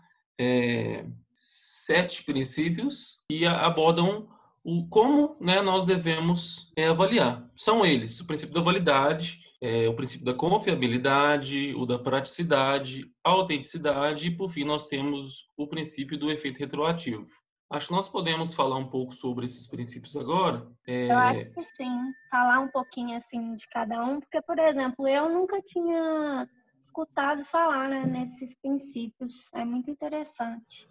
é, 0.40 1.04
sete 1.34 2.22
princípios 2.24 3.20
que 3.28 3.44
abordam 3.44 4.28
o 4.64 4.86
como 4.86 5.36
né, 5.40 5.60
nós 5.60 5.84
devemos 5.84 6.72
é, 6.76 6.86
avaliar. 6.86 7.50
São 7.56 7.84
eles: 7.84 8.20
o 8.20 8.26
princípio 8.26 8.54
da 8.54 8.60
validade, 8.60 9.40
é, 9.60 9.88
o 9.88 9.96
princípio 9.96 10.24
da 10.24 10.34
confiabilidade, 10.34 11.74
o 11.76 11.84
da 11.84 11.98
praticidade, 11.98 13.10
autenticidade 13.24 14.28
e, 14.28 14.30
por 14.30 14.50
fim, 14.50 14.62
nós 14.62 14.88
temos 14.88 15.48
o 15.56 15.66
princípio 15.66 16.16
do 16.16 16.30
efeito 16.30 16.60
retroativo. 16.60 17.26
Acho 17.72 17.86
que 17.86 17.94
nós 17.94 18.06
podemos 18.06 18.52
falar 18.52 18.76
um 18.76 18.86
pouco 18.86 19.14
sobre 19.14 19.46
esses 19.46 19.66
princípios 19.66 20.14
agora. 20.14 20.70
É... 20.86 21.10
Eu 21.10 21.18
acho 21.18 21.46
que 21.46 21.64
sim, 21.74 22.12
falar 22.30 22.60
um 22.60 22.68
pouquinho 22.68 23.16
assim 23.16 23.54
de 23.54 23.66
cada 23.68 24.04
um, 24.04 24.20
porque, 24.20 24.42
por 24.42 24.58
exemplo, 24.58 25.08
eu 25.08 25.30
nunca 25.30 25.58
tinha 25.62 26.46
escutado 26.78 27.42
falar 27.46 27.88
né, 27.88 28.04
nesses 28.04 28.54
princípios. 28.60 29.48
É 29.54 29.64
muito 29.64 29.90
interessante. 29.90 30.86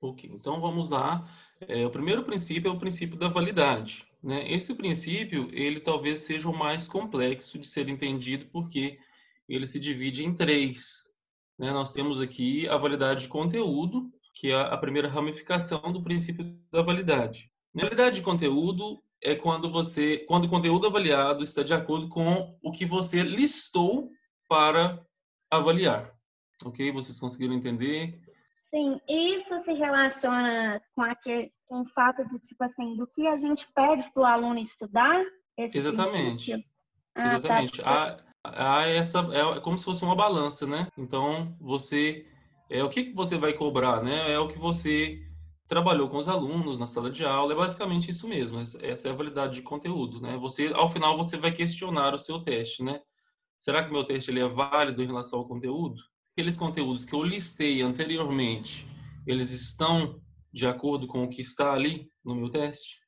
Ok, 0.00 0.30
então 0.32 0.62
vamos 0.62 0.88
lá. 0.88 1.28
É, 1.60 1.84
o 1.84 1.90
primeiro 1.90 2.24
princípio 2.24 2.70
é 2.70 2.72
o 2.72 2.78
princípio 2.78 3.18
da 3.18 3.28
validade. 3.28 4.06
Né? 4.22 4.50
Esse 4.50 4.74
princípio, 4.74 5.50
ele 5.52 5.78
talvez 5.78 6.20
seja 6.20 6.48
o 6.48 6.56
mais 6.56 6.88
complexo 6.88 7.58
de 7.58 7.66
ser 7.66 7.86
entendido, 7.90 8.46
porque 8.46 8.98
ele 9.46 9.66
se 9.66 9.78
divide 9.78 10.24
em 10.24 10.34
três. 10.34 11.12
Né? 11.58 11.70
Nós 11.70 11.92
temos 11.92 12.22
aqui 12.22 12.66
a 12.66 12.78
validade 12.78 13.22
de 13.22 13.28
conteúdo, 13.28 14.10
que 14.34 14.50
é 14.50 14.60
a 14.60 14.76
primeira 14.76 15.08
ramificação 15.08 15.80
do 15.92 16.02
princípio 16.02 16.44
da 16.70 16.82
validade. 16.82 17.50
A 17.76 17.82
validade 17.82 18.16
de 18.16 18.22
conteúdo 18.22 19.02
é 19.22 19.34
quando 19.34 19.70
você, 19.70 20.18
quando 20.28 20.44
o 20.44 20.48
conteúdo 20.48 20.86
avaliado 20.86 21.42
está 21.42 21.62
de 21.62 21.72
acordo 21.72 22.08
com 22.08 22.58
o 22.62 22.70
que 22.72 22.84
você 22.84 23.22
listou 23.22 24.10
para 24.48 25.00
avaliar. 25.50 26.12
Ok? 26.64 26.92
Vocês 26.92 27.18
conseguiram 27.18 27.54
entender? 27.54 28.20
Sim, 28.64 29.00
isso 29.08 29.58
se 29.60 29.72
relaciona 29.72 30.82
com, 30.94 31.02
aquele, 31.02 31.52
com 31.66 31.82
o 31.82 31.86
fato 31.86 32.26
de, 32.28 32.38
tipo 32.40 32.62
assim, 32.64 32.96
do 32.96 33.06
que 33.06 33.26
a 33.26 33.36
gente 33.36 33.66
pede 33.72 34.10
para 34.12 34.22
o 34.22 34.26
aluno 34.26 34.58
estudar? 34.58 35.24
Exatamente. 35.56 36.52
Ah, 37.14 37.22
tá, 37.22 37.36
Exatamente. 37.36 37.82
Tá. 37.82 38.16
Há, 38.42 38.78
há 38.78 38.88
essa, 38.88 39.20
é 39.32 39.60
como 39.60 39.78
se 39.78 39.84
fosse 39.84 40.04
uma 40.04 40.16
balança, 40.16 40.66
né? 40.66 40.88
Então, 40.98 41.56
você, 41.60 42.26
é 42.70 42.82
o 42.82 42.88
que 42.88 43.12
você 43.12 43.36
vai 43.38 43.52
cobrar, 43.52 44.02
né? 44.02 44.32
É 44.32 44.38
o 44.38 44.48
que 44.48 44.58
você 44.58 45.20
trabalhou 45.66 46.08
com 46.08 46.18
os 46.18 46.28
alunos 46.28 46.78
na 46.78 46.86
sala 46.86 47.10
de 47.10 47.24
aula, 47.24 47.52
é 47.52 47.56
basicamente 47.56 48.10
isso 48.10 48.28
mesmo. 48.28 48.60
Essa 48.60 49.08
é 49.08 49.10
a 49.10 49.14
validade 49.14 49.54
de 49.54 49.62
conteúdo, 49.62 50.20
né? 50.20 50.36
Você, 50.38 50.70
ao 50.74 50.88
final, 50.88 51.16
você 51.16 51.36
vai 51.36 51.52
questionar 51.52 52.14
o 52.14 52.18
seu 52.18 52.40
teste, 52.40 52.82
né? 52.82 53.00
Será 53.56 53.82
que 53.82 53.92
meu 53.92 54.04
teste 54.04 54.30
ele 54.30 54.40
é 54.40 54.48
válido 54.48 55.02
em 55.02 55.06
relação 55.06 55.38
ao 55.38 55.48
conteúdo? 55.48 56.02
aqueles 56.34 56.56
conteúdos 56.56 57.04
que 57.04 57.14
eu 57.14 57.22
listei 57.22 57.80
anteriormente, 57.80 58.86
eles 59.24 59.52
estão 59.52 60.20
de 60.52 60.66
acordo 60.66 61.06
com 61.06 61.22
o 61.22 61.28
que 61.28 61.40
está 61.40 61.72
ali 61.72 62.10
no 62.24 62.34
meu 62.34 62.50
teste? 62.50 62.98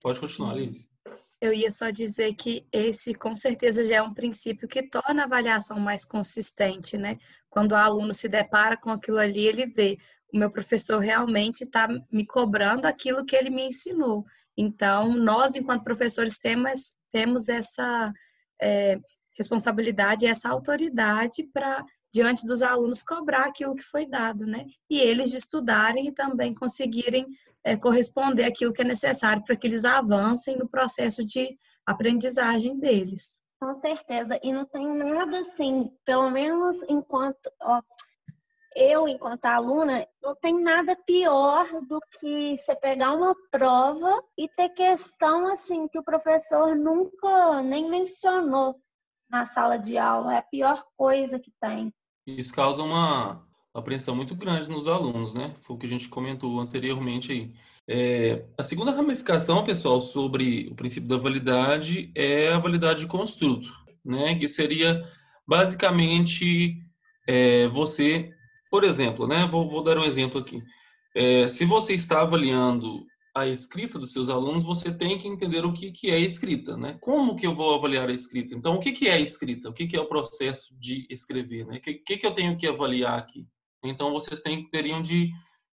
Pode 0.00 0.20
continuar, 0.20 0.54
Liz. 0.54 0.90
Eu 1.40 1.52
ia 1.52 1.70
só 1.70 1.90
dizer 1.90 2.34
que 2.34 2.66
esse, 2.72 3.14
com 3.14 3.36
certeza, 3.36 3.86
já 3.86 3.96
é 3.96 4.02
um 4.02 4.14
princípio 4.14 4.66
que 4.66 4.82
torna 4.82 5.22
a 5.22 5.24
avaliação 5.26 5.78
mais 5.78 6.04
consistente, 6.04 6.96
né? 6.96 7.18
Quando 7.50 7.72
o 7.72 7.76
aluno 7.76 8.14
se 8.14 8.28
depara 8.28 8.76
com 8.76 8.90
aquilo 8.90 9.18
ali, 9.18 9.46
ele 9.46 9.66
vê, 9.66 9.98
o 10.32 10.38
meu 10.38 10.50
professor 10.50 10.98
realmente 10.98 11.62
está 11.62 11.88
me 12.10 12.26
cobrando 12.26 12.86
aquilo 12.86 13.24
que 13.24 13.36
ele 13.36 13.50
me 13.50 13.66
ensinou. 13.66 14.24
Então, 14.56 15.14
nós, 15.14 15.56
enquanto 15.56 15.84
professores, 15.84 16.38
temos, 16.38 16.94
temos 17.10 17.48
essa 17.48 18.12
é, 18.60 18.98
responsabilidade, 19.36 20.26
essa 20.26 20.48
autoridade 20.48 21.44
para 21.52 21.84
diante 22.12 22.46
dos 22.46 22.62
alunos 22.62 23.02
cobrar 23.02 23.46
aquilo 23.46 23.74
que 23.74 23.82
foi 23.82 24.06
dado, 24.06 24.46
né? 24.46 24.64
E 24.88 24.98
eles 24.98 25.34
estudarem 25.34 26.08
e 26.08 26.12
também 26.12 26.54
conseguirem 26.54 27.26
é, 27.66 27.76
corresponder 27.76 28.44
aquilo 28.44 28.72
que 28.72 28.80
é 28.80 28.84
necessário 28.84 29.42
para 29.42 29.56
que 29.56 29.66
eles 29.66 29.84
avancem 29.84 30.56
no 30.56 30.68
processo 30.68 31.26
de 31.26 31.58
aprendizagem 31.84 32.78
deles. 32.78 33.40
Com 33.60 33.74
certeza. 33.74 34.38
E 34.40 34.52
não 34.52 34.64
tem 34.64 34.86
nada 34.86 35.40
assim, 35.40 35.90
pelo 36.04 36.30
menos 36.30 36.76
enquanto 36.88 37.50
ó, 37.60 37.82
eu, 38.76 39.08
enquanto 39.08 39.46
aluna, 39.46 40.06
não 40.22 40.36
tem 40.36 40.62
nada 40.62 40.94
pior 41.04 41.66
do 41.88 41.98
que 42.20 42.56
você 42.56 42.76
pegar 42.76 43.12
uma 43.12 43.34
prova 43.50 44.22
e 44.38 44.48
ter 44.48 44.68
questão 44.68 45.48
assim 45.48 45.88
que 45.88 45.98
o 45.98 46.04
professor 46.04 46.76
nunca 46.76 47.62
nem 47.62 47.90
mencionou 47.90 48.76
na 49.28 49.44
sala 49.44 49.76
de 49.76 49.98
aula. 49.98 50.34
É 50.34 50.38
a 50.38 50.42
pior 50.42 50.84
coisa 50.96 51.40
que 51.40 51.50
tem. 51.60 51.92
Isso 52.28 52.54
causa 52.54 52.82
uma 52.82 53.44
apreensão 53.78 54.14
muito 54.16 54.34
grande 54.34 54.70
nos 54.70 54.88
alunos, 54.88 55.34
né? 55.34 55.54
Foi 55.60 55.76
o 55.76 55.78
que 55.78 55.86
a 55.86 55.88
gente 55.88 56.08
comentou 56.08 56.58
anteriormente 56.60 57.32
aí. 57.32 57.52
É, 57.88 58.44
a 58.58 58.62
segunda 58.62 58.90
ramificação, 58.90 59.62
pessoal, 59.62 60.00
sobre 60.00 60.68
o 60.70 60.74
princípio 60.74 61.08
da 61.08 61.16
validade 61.16 62.10
é 62.14 62.52
a 62.52 62.58
validade 62.58 63.00
de 63.00 63.06
construto, 63.06 63.72
né? 64.04 64.34
Que 64.34 64.48
seria 64.48 65.02
basicamente 65.46 66.82
é, 67.28 67.68
você, 67.68 68.30
por 68.70 68.82
exemplo, 68.82 69.26
né? 69.26 69.46
Vou, 69.50 69.68
vou, 69.68 69.84
dar 69.84 69.98
um 69.98 70.04
exemplo 70.04 70.40
aqui. 70.40 70.60
É, 71.14 71.48
se 71.48 71.64
você 71.64 71.94
está 71.94 72.22
avaliando 72.22 73.06
a 73.34 73.46
escrita 73.46 73.98
dos 73.98 74.12
seus 74.12 74.30
alunos, 74.30 74.62
você 74.62 74.90
tem 74.90 75.18
que 75.18 75.28
entender 75.28 75.64
o 75.64 75.72
que, 75.72 75.92
que 75.92 76.10
é 76.10 76.18
escrita, 76.18 76.76
né? 76.76 76.96
Como 77.00 77.36
que 77.36 77.46
eu 77.46 77.54
vou 77.54 77.74
avaliar 77.74 78.08
a 78.08 78.12
escrita? 78.12 78.54
Então, 78.54 78.76
o 78.76 78.80
que, 78.80 78.92
que 78.92 79.08
é 79.08 79.20
escrita? 79.20 79.68
O 79.68 79.72
que, 79.72 79.86
que 79.86 79.96
é 79.96 80.00
o 80.00 80.08
processo 80.08 80.74
de 80.80 81.06
escrever, 81.10 81.66
né? 81.66 81.76
O 81.76 81.80
que, 81.80 81.94
que, 81.94 82.16
que 82.16 82.26
eu 82.26 82.32
tenho 82.34 82.56
que 82.56 82.66
avaliar 82.66 83.18
aqui? 83.18 83.46
Então, 83.88 84.12
vocês 84.12 84.40
têm, 84.40 84.68
teriam 84.68 85.00
de 85.00 85.30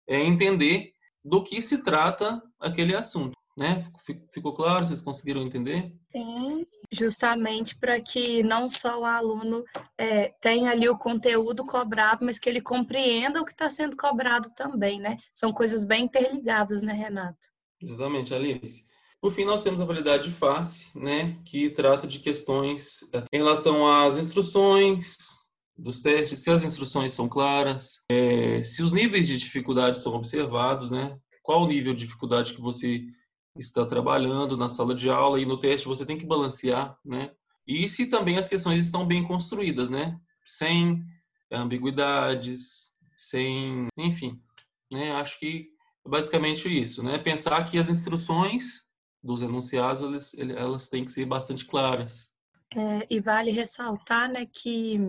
é, 0.07 0.21
entender 0.21 0.91
do 1.23 1.43
que 1.43 1.61
se 1.61 1.83
trata 1.83 2.41
aquele 2.59 2.95
assunto, 2.95 3.37
né? 3.57 3.77
Ficou 4.31 4.53
claro? 4.53 4.85
Vocês 4.85 5.01
conseguiram 5.01 5.41
entender? 5.41 5.93
Sim. 6.11 6.65
Justamente 6.91 7.77
para 7.77 7.99
que 7.99 8.43
não 8.43 8.69
só 8.69 8.99
o 8.99 9.05
aluno 9.05 9.63
é, 9.97 10.29
tenha 10.41 10.71
ali 10.71 10.87
o 10.87 10.97
conteúdo 10.97 11.65
cobrado, 11.65 12.25
mas 12.25 12.37
que 12.37 12.49
ele 12.49 12.61
compreenda 12.61 13.41
o 13.41 13.45
que 13.45 13.51
está 13.51 13.69
sendo 13.69 13.95
cobrado 13.95 14.49
também, 14.55 14.99
né? 14.99 15.17
São 15.33 15.51
coisas 15.51 15.83
bem 15.83 16.05
interligadas, 16.05 16.83
né, 16.83 16.93
Renato? 16.93 17.49
Exatamente, 17.81 18.33
Alice. 18.33 18.85
Por 19.19 19.31
fim, 19.31 19.45
nós 19.45 19.63
temos 19.63 19.79
a 19.79 19.85
validade 19.85 20.25
de 20.25 20.31
face, 20.35 20.91
né, 20.97 21.39
que 21.45 21.69
trata 21.69 22.05
de 22.05 22.19
questões 22.19 22.99
em 23.31 23.37
relação 23.37 23.87
às 23.87 24.17
instruções 24.17 25.42
dos 25.77 26.01
testes, 26.01 26.39
se 26.39 26.51
as 26.51 26.63
instruções 26.63 27.11
são 27.11 27.27
claras, 27.27 28.03
é, 28.09 28.63
se 28.63 28.83
os 28.83 28.91
níveis 28.91 29.27
de 29.27 29.37
dificuldade 29.37 29.99
são 29.99 30.13
observados, 30.13 30.91
né, 30.91 31.17
qual 31.41 31.63
o 31.63 31.67
nível 31.67 31.93
de 31.93 32.05
dificuldade 32.05 32.53
que 32.53 32.61
você 32.61 33.01
está 33.57 33.85
trabalhando 33.85 34.55
na 34.55 34.67
sala 34.67 34.93
de 34.93 35.09
aula 35.09 35.39
e 35.39 35.45
no 35.45 35.59
teste 35.59 35.87
você 35.87 36.05
tem 36.05 36.17
que 36.17 36.27
balancear, 36.27 36.97
né, 37.03 37.31
e 37.65 37.87
se 37.89 38.05
também 38.05 38.37
as 38.37 38.47
questões 38.47 38.85
estão 38.85 39.05
bem 39.05 39.23
construídas, 39.23 39.89
né, 39.89 40.19
sem 40.45 41.03
ambiguidades, 41.51 42.93
sem, 43.17 43.87
enfim, 43.97 44.39
né, 44.91 45.11
acho 45.13 45.39
que 45.39 45.73
basicamente 46.05 46.67
isso, 46.67 47.01
né? 47.01 47.17
Pensar 47.17 47.63
que 47.63 47.77
as 47.77 47.89
instruções 47.89 48.83
dos 49.23 49.41
enunciados 49.41 50.01
elas, 50.01 50.33
elas 50.37 50.89
têm 50.89 51.05
que 51.05 51.11
ser 51.11 51.25
bastante 51.25 51.65
claras. 51.65 52.33
É, 52.75 53.07
e 53.09 53.19
vale 53.19 53.51
ressaltar, 53.51 54.29
né, 54.29 54.45
que 54.45 54.99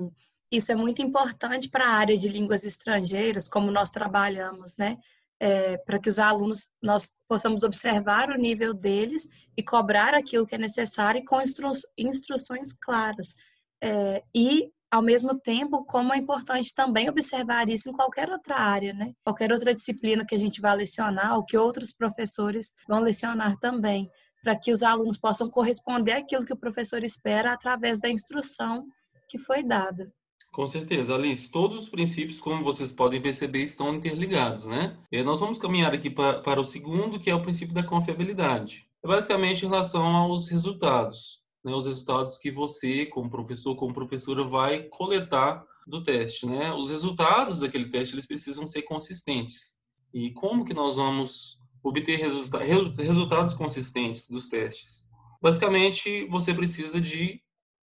isso 0.57 0.73
é 0.73 0.75
muito 0.75 1.03
importante 1.03 1.69
para 1.69 1.87
a 1.87 1.93
área 1.93 2.17
de 2.17 2.29
línguas 2.29 2.65
estrangeiras, 2.65 3.49
como 3.49 3.71
nós 3.71 3.91
trabalhamos, 3.91 4.77
né? 4.77 4.99
É, 5.41 5.77
para 5.79 5.99
que 5.99 6.09
os 6.09 6.19
alunos 6.19 6.71
nós 6.81 7.13
possamos 7.29 7.65
observar 7.65 8.31
o 8.31 8.39
nível 8.39 8.73
deles 8.73 9.29
e 9.57 9.63
cobrar 9.63 10.15
aquilo 10.15 10.47
que 10.47 10.55
é 10.55 10.59
necessário 10.59 11.25
com 11.25 11.41
instru 11.43 11.73
instruções 11.99 12.73
claras. 12.73 13.35
É, 13.83 14.23
e 14.35 14.71
ao 14.91 15.03
mesmo 15.03 15.39
tempo, 15.41 15.85
como 15.85 16.15
é 16.15 16.17
importante 16.17 16.73
também 16.73 17.11
observar 17.11 17.69
isso 17.69 17.91
em 17.91 17.93
qualquer 17.93 18.31
outra 18.31 18.57
área, 18.57 18.95
né? 18.95 19.13
Qualquer 19.25 19.51
outra 19.51 19.75
disciplina 19.75 20.25
que 20.25 20.37
a 20.37 20.39
gente 20.39 20.61
vá 20.61 20.73
lecionar, 20.73 21.35
ou 21.35 21.45
que 21.45 21.59
outros 21.59 21.93
professores 21.93 22.73
vão 22.87 23.01
lecionar 23.01 23.59
também, 23.59 24.09
para 24.41 24.55
que 24.55 24.71
os 24.71 24.85
alunos 24.85 25.19
possam 25.19 25.51
corresponder 25.51 26.13
àquilo 26.13 26.45
que 26.45 26.53
o 26.53 26.57
professor 26.57 27.03
espera 27.03 27.53
através 27.53 27.99
da 27.99 28.09
instrução 28.09 28.87
que 29.29 29.37
foi 29.37 29.65
dada. 29.65 30.13
Com 30.55 30.69
certeza, 30.69 31.17
Alice. 31.17 31.51
Todos 31.51 31.77
os 31.77 31.89
princípios, 31.89 32.39
como 32.39 32.63
vocês 32.63 32.93
podem 32.93 33.21
perceber, 33.21 33.65
estão 33.65 33.93
interligados, 33.93 34.67
né? 34.67 34.97
E 35.11 35.21
nós 35.21 35.41
vamos 35.41 35.59
caminhar 35.59 35.93
aqui 35.93 36.09
para, 36.09 36.39
para 36.43 36.61
o 36.61 36.65
segundo, 36.65 37.19
que 37.19 37.29
é 37.29 37.35
o 37.35 37.43
princípio 37.43 37.75
da 37.75 37.83
confiabilidade. 37.83 38.87
É 39.03 39.09
basicamente 39.09 39.67
em 39.67 39.69
relação 39.69 40.07
aos 40.07 40.47
resultados. 40.47 41.43
né, 41.65 41.75
os 41.75 41.87
resultados 41.87 42.39
que 42.39 42.53
você, 42.53 43.05
como 43.05 43.29
professor, 43.29 43.75
como 43.75 43.93
professora, 43.93 44.45
vai 44.45 44.85
coletar 44.85 45.67
do 45.89 46.01
teste, 46.05 46.47
né? 46.47 46.73
Os 46.73 46.89
resultados 46.89 47.59
daquele 47.59 47.89
teste 47.89 48.15
eles 48.15 48.27
precisam 48.27 48.65
ser 48.65 48.83
consistentes. 48.83 49.81
E 50.13 50.31
como 50.31 50.65
que 50.65 50.73
nós 50.73 50.95
vamos 50.95 51.59
obter 51.83 52.17
resulta 52.17 52.63
resultados 53.03 53.55
consistentes 53.55 54.31
dos 54.31 54.49
testes? 54.49 55.05
Basicamente, 55.43 56.27
você 56.27 56.55
precisa 56.55 57.01
de 57.01 57.43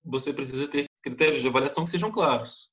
você 0.04 0.32
precisa 0.32 0.68
ter 0.68 0.86
critérios 1.06 1.40
de 1.40 1.48
avaliação 1.48 1.84
que 1.84 1.90
sejam 1.92 2.12
claros, 2.12 2.72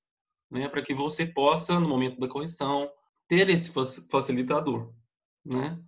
né, 0.50 0.66
para 0.66 0.80
que 0.80 0.94
você 0.94 1.26
possa 1.26 1.78
no 1.78 1.86
momento 1.86 2.18
da 2.18 2.26
correção 2.26 2.90
ter 3.28 3.50
esse 3.50 3.70
facilitador, 4.10 4.90
né? 5.44 5.78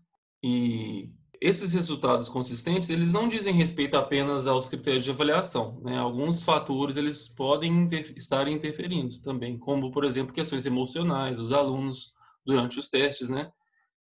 E 0.43 1.11
esses 1.41 1.73
resultados 1.73 2.29
consistentes, 2.29 2.91
eles 2.91 3.15
não 3.15 3.27
dizem 3.27 3.55
respeito 3.55 3.97
apenas 3.97 4.47
aos 4.47 4.69
critérios 4.69 5.05
de 5.05 5.11
avaliação, 5.11 5.81
né? 5.83 5.97
Alguns 5.97 6.43
fatores 6.43 6.99
eles 6.99 7.29
podem 7.29 7.89
estar 8.15 8.47
interferindo 8.47 9.21
também, 9.23 9.59
como 9.59 9.91
por 9.91 10.05
exemplo 10.05 10.35
questões 10.35 10.67
emocionais 10.67 11.39
dos 11.39 11.51
alunos 11.51 12.13
durante 12.45 12.79
os 12.79 12.91
testes, 12.91 13.31
né? 13.31 13.51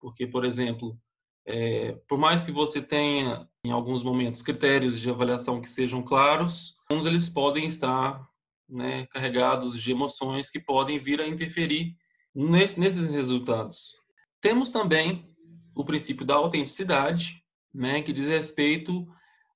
Porque, 0.00 0.26
por 0.26 0.44
exemplo, 0.44 0.98
é, 1.46 1.92
por 2.08 2.18
mais 2.18 2.42
que 2.42 2.50
você 2.50 2.80
tenha 2.80 3.46
em 3.64 3.70
alguns 3.70 4.02
momentos 4.02 4.42
critérios 4.42 5.00
de 5.00 5.10
avaliação 5.10 5.60
que 5.60 5.68
sejam 5.68 6.02
claros, 6.02 6.76
alguns 6.92 7.06
eles 7.06 7.30
podem 7.30 7.66
estar 7.66 8.22
né, 8.68 9.06
carregados 9.06 9.80
de 9.80 9.90
emoções 9.90 10.50
que 10.50 10.60
podem 10.60 10.98
vir 10.98 11.20
a 11.20 11.26
interferir 11.26 11.96
nesse, 12.34 12.78
nesses 12.78 13.10
resultados. 13.10 13.94
Temos 14.40 14.70
também 14.70 15.34
o 15.74 15.84
princípio 15.84 16.26
da 16.26 16.34
autenticidade, 16.34 17.42
né, 17.72 18.02
que 18.02 18.12
diz 18.12 18.28
respeito 18.28 19.06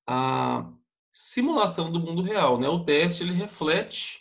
à 0.07 0.67
simulação 1.13 1.93
do 1.93 2.01
mundo 2.01 2.23
real. 2.23 2.59
Né? 2.59 2.69
O 2.69 2.85
teste 2.85 3.23
ele 3.23 3.33
reflete 3.33 4.21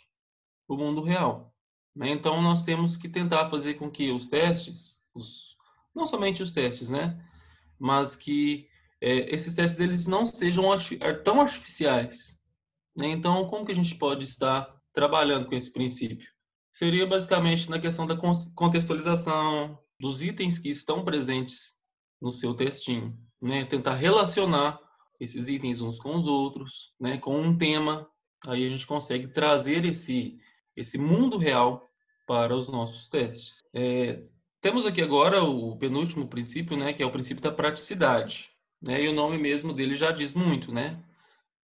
o 0.68 0.76
mundo 0.76 1.02
real. 1.02 1.54
Né? 1.94 2.10
Então, 2.10 2.42
nós 2.42 2.64
temos 2.64 2.98
que 2.98 3.08
tentar 3.08 3.48
fazer 3.48 3.74
com 3.74 3.90
que 3.90 4.10
os 4.10 4.28
testes, 4.28 5.00
os, 5.14 5.56
não 5.94 6.04
somente 6.04 6.42
os 6.42 6.50
testes, 6.50 6.90
né, 6.90 7.18
mas 7.78 8.14
que 8.14 8.68
é, 9.00 9.34
esses 9.34 9.54
testes 9.54 9.80
eles 9.80 10.06
não 10.06 10.26
sejam 10.26 10.64
tão 11.24 11.40
artificiais. 11.40 12.36
Né? 12.96 13.08
Então, 13.08 13.46
como 13.46 13.64
que 13.64 13.72
a 13.72 13.74
gente 13.74 13.94
pode 13.94 14.24
estar 14.24 14.74
trabalhando 14.92 15.46
com 15.46 15.54
esse 15.54 15.72
princípio? 15.72 16.28
Seria 16.72 17.06
basicamente 17.06 17.70
na 17.70 17.78
questão 17.78 18.06
da 18.06 18.16
contextualização 18.54 19.78
dos 19.98 20.22
itens 20.22 20.58
que 20.58 20.68
estão 20.68 21.04
presentes 21.04 21.74
no 22.20 22.32
seu 22.32 22.54
textinho, 22.54 23.16
né? 23.40 23.64
Tentar 23.64 23.94
relacionar 23.94 24.78
esses 25.18 25.48
itens 25.48 25.80
uns 25.80 25.98
com 25.98 26.14
os 26.16 26.26
outros, 26.26 26.92
né? 27.00 27.18
Com 27.18 27.40
um 27.40 27.56
tema, 27.56 28.06
aí 28.46 28.66
a 28.66 28.68
gente 28.68 28.86
consegue 28.86 29.28
trazer 29.28 29.84
esse 29.84 30.38
esse 30.76 30.98
mundo 30.98 31.38
real 31.38 31.82
para 32.26 32.54
os 32.54 32.68
nossos 32.68 33.08
testes. 33.08 33.64
É, 33.72 34.22
temos 34.60 34.84
aqui 34.84 35.00
agora 35.00 35.42
o 35.42 35.74
penúltimo 35.78 36.28
princípio, 36.28 36.76
né? 36.76 36.92
Que 36.92 37.02
é 37.02 37.06
o 37.06 37.10
princípio 37.10 37.42
da 37.42 37.50
praticidade, 37.50 38.50
né? 38.82 39.02
E 39.02 39.08
o 39.08 39.14
nome 39.14 39.38
mesmo 39.38 39.72
dele 39.72 39.94
já 39.94 40.12
diz 40.12 40.34
muito, 40.34 40.70
né? 40.72 41.02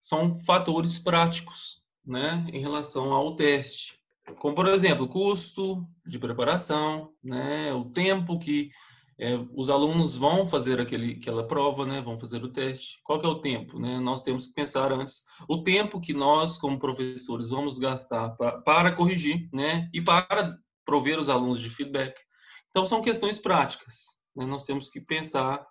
São 0.05 0.35
fatores 0.35 0.99
práticos, 0.99 1.81
né? 2.05 2.45
Em 2.53 2.61
relação 2.61 3.11
ao 3.11 3.35
teste, 3.37 3.99
como 4.39 4.55
por 4.55 4.67
exemplo, 4.67 5.09
custo 5.09 5.81
de 6.05 6.19
preparação, 6.19 7.11
né? 7.23 7.73
O 7.73 7.87
tempo 7.87 8.39
que 8.39 8.71
é, 9.19 9.35
os 9.55 9.71
alunos 9.71 10.15
vão 10.15 10.45
fazer 10.45 10.79
aquele, 10.79 11.13
aquela 11.15 11.49
prova, 11.49 11.87
né? 11.87 12.03
Vão 12.03 12.19
fazer 12.19 12.45
o 12.45 12.53
teste. 12.53 13.01
Qual 13.03 13.19
que 13.19 13.25
é 13.25 13.29
o 13.31 13.41
tempo, 13.41 13.79
né? 13.79 13.99
Nós 13.99 14.23
temos 14.23 14.47
que 14.47 14.53
pensar 14.53 14.93
antes 14.93 15.25
o 15.49 15.63
tempo 15.63 15.99
que 15.99 16.13
nós, 16.13 16.59
como 16.59 16.79
professores, 16.79 17.49
vamos 17.49 17.79
gastar 17.79 18.29
pra, 18.37 18.61
para 18.61 18.93
corrigir, 18.93 19.49
né? 19.55 19.89
E 19.91 20.03
para 20.03 20.55
prover 20.85 21.19
os 21.19 21.31
alunos 21.31 21.61
de 21.61 21.71
feedback. 21.71 22.21
Então, 22.69 22.85
são 22.85 23.01
questões 23.01 23.39
práticas. 23.39 24.19
Né? 24.37 24.45
Nós 24.45 24.67
temos 24.67 24.91
que 24.91 25.01
pensar 25.01 25.67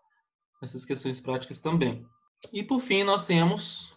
essas 0.60 0.86
questões 0.86 1.22
práticas 1.22 1.62
também. 1.62 2.04
E, 2.52 2.64
por 2.64 2.80
fim, 2.80 3.04
nós 3.04 3.28
temos 3.28 3.93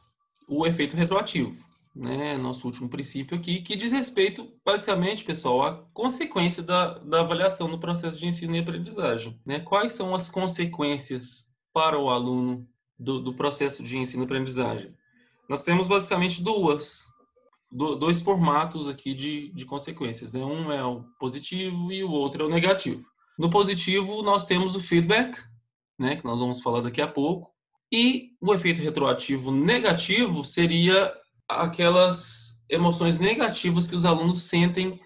o 0.49 0.67
efeito 0.67 0.97
retroativo 0.97 1.67
né, 1.97 2.37
nosso 2.37 2.67
último 2.67 2.91
princípio 2.91 3.37
aqui, 3.37 3.63
que 3.63 3.75
diz 3.75 3.91
respeito, 3.91 4.53
basicamente, 4.63 5.25
pessoal, 5.25 5.63
à 5.63 5.75
consequência 5.95 6.63
da, 6.63 6.99
da 6.99 7.21
avaliação 7.21 7.67
no 7.69 7.81
processo 7.81 8.19
de 8.19 8.27
ensino 8.27 8.55
e 8.55 8.59
aprendizagem. 8.59 9.41
Né? 9.47 9.61
Quais 9.61 9.95
são 9.95 10.15
as 10.15 10.29
consequências 10.29 11.51
para 11.73 11.99
o 11.99 12.11
aluno 12.11 12.69
do, 12.99 13.19
do 13.19 13.33
processo 13.33 13.83
de 13.83 13.97
ensino 13.97 14.25
e 14.25 14.27
aprendizagem? 14.27 14.95
Nós 15.49 15.65
temos 15.65 15.89
basicamente 15.89 16.43
duas, 16.43 17.07
dois 17.73 18.21
formatos 18.21 18.89
aqui 18.89 19.15
de, 19.15 19.51
de 19.55 19.65
consequências. 19.65 20.35
Né? 20.35 20.45
Um 20.45 20.71
é 20.71 20.85
o 20.85 21.03
positivo 21.19 21.91
e 21.91 22.05
o 22.05 22.11
outro 22.11 22.45
é 22.45 22.47
o 22.47 22.51
negativo. 22.51 23.09
No 23.39 23.49
positivo, 23.49 24.23
nós 24.23 24.45
temos 24.45 24.77
o 24.77 24.81
feedback, 24.81 25.39
né, 25.99 26.17
que 26.17 26.25
nós 26.25 26.41
vamos 26.41 26.61
falar 26.61 26.83
daqui 26.83 27.01
a 27.01 27.09
pouco, 27.09 27.51
e 27.93 28.31
o 28.41 28.53
efeito 28.53 28.81
retroativo 28.81 29.51
negativo 29.51 30.45
seria 30.45 31.13
aquelas 31.49 32.65
emoções 32.69 33.19
negativas 33.19 33.87
que 33.87 33.95
os 33.95 34.05
alunos 34.05 34.43
sentem 34.43 35.01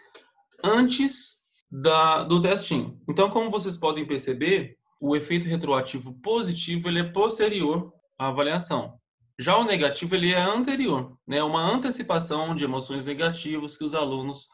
antes 0.64 1.40
da, 1.70 2.24
do 2.24 2.40
testinho. 2.40 3.00
Então, 3.08 3.28
como 3.28 3.50
vocês 3.50 3.76
podem 3.76 4.06
perceber, 4.06 4.76
o 5.00 5.14
efeito 5.14 5.46
retroativo 5.46 6.14
positivo 6.20 6.88
ele 6.88 7.00
é 7.00 7.04
posterior 7.04 7.92
à 8.18 8.28
avaliação. 8.28 8.98
Já 9.38 9.56
o 9.56 9.64
negativo 9.64 10.14
ele 10.14 10.32
é 10.32 10.40
anterior, 10.40 11.16
né? 11.26 11.42
Uma 11.42 11.62
antecipação 11.62 12.54
de 12.54 12.64
emoções 12.64 13.06
negativas 13.06 13.76
que 13.76 13.84
os 13.84 13.94
alunos 13.94 14.48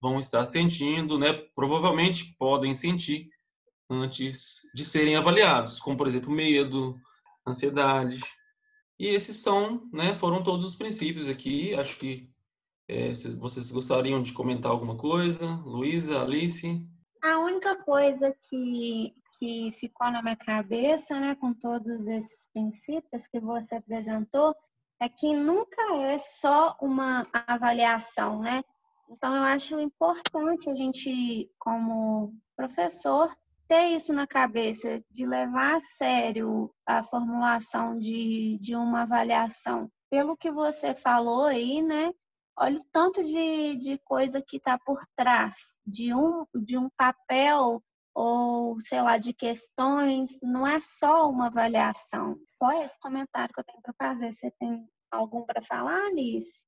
vão 0.00 0.18
estar 0.18 0.46
sentindo, 0.46 1.18
né? 1.18 1.32
Provavelmente 1.54 2.34
podem 2.38 2.72
sentir 2.72 3.28
antes 3.90 4.60
de 4.74 4.84
serem 4.84 5.16
avaliados, 5.16 5.78
como 5.78 5.98
por 5.98 6.06
exemplo 6.06 6.30
medo, 6.30 6.96
ansiedade, 7.46 8.20
e 8.98 9.08
esses 9.08 9.36
são, 9.36 9.88
né, 9.92 10.14
foram 10.14 10.42
todos 10.42 10.64
os 10.64 10.76
princípios 10.76 11.28
aqui. 11.28 11.74
Acho 11.74 11.98
que 11.98 12.30
é, 12.88 13.12
vocês 13.38 13.72
gostariam 13.72 14.22
de 14.22 14.32
comentar 14.32 14.70
alguma 14.70 14.96
coisa? 14.96 15.46
Luísa, 15.64 16.22
Alice? 16.22 16.86
A 17.22 17.38
única 17.38 17.76
coisa 17.82 18.34
que, 18.48 19.14
que 19.38 19.72
ficou 19.72 20.10
na 20.10 20.22
minha 20.22 20.36
cabeça, 20.36 21.18
né, 21.18 21.34
com 21.34 21.52
todos 21.52 22.06
esses 22.06 22.46
princípios 22.52 23.26
que 23.26 23.40
você 23.40 23.76
apresentou, 23.76 24.54
é 25.00 25.08
que 25.08 25.34
nunca 25.34 25.96
é 25.96 26.18
só 26.18 26.76
uma 26.80 27.24
avaliação, 27.32 28.40
né? 28.40 28.62
Então, 29.10 29.34
eu 29.34 29.42
acho 29.42 29.78
importante 29.80 30.70
a 30.70 30.74
gente, 30.74 31.50
como 31.58 32.32
professor, 32.56 33.34
ter 33.68 33.88
isso 33.88 34.12
na 34.12 34.26
cabeça, 34.26 35.02
de 35.10 35.26
levar 35.26 35.76
a 35.76 35.80
sério 35.98 36.70
a 36.86 37.02
formulação 37.02 37.98
de, 37.98 38.58
de 38.60 38.74
uma 38.74 39.02
avaliação. 39.02 39.90
Pelo 40.10 40.36
que 40.36 40.50
você 40.50 40.94
falou 40.94 41.44
aí, 41.44 41.82
né? 41.82 42.12
Olha 42.56 42.78
o 42.78 42.84
tanto 42.92 43.24
de, 43.24 43.76
de 43.76 43.98
coisa 44.04 44.40
que 44.40 44.58
está 44.58 44.78
por 44.78 45.00
trás 45.16 45.56
de 45.84 46.14
um, 46.14 46.44
de 46.54 46.78
um 46.78 46.88
papel 46.96 47.82
ou, 48.14 48.80
sei 48.80 49.02
lá, 49.02 49.18
de 49.18 49.32
questões. 49.32 50.38
Não 50.40 50.66
é 50.66 50.78
só 50.78 51.28
uma 51.28 51.48
avaliação. 51.48 52.36
Só 52.56 52.70
esse 52.72 52.96
comentário 53.00 53.52
que 53.52 53.60
eu 53.60 53.64
tenho 53.64 53.82
para 53.82 53.94
fazer. 53.98 54.32
Você 54.32 54.52
tem 54.52 54.86
algum 55.10 55.44
para 55.44 55.62
falar, 55.62 56.06
Alice? 56.06 56.64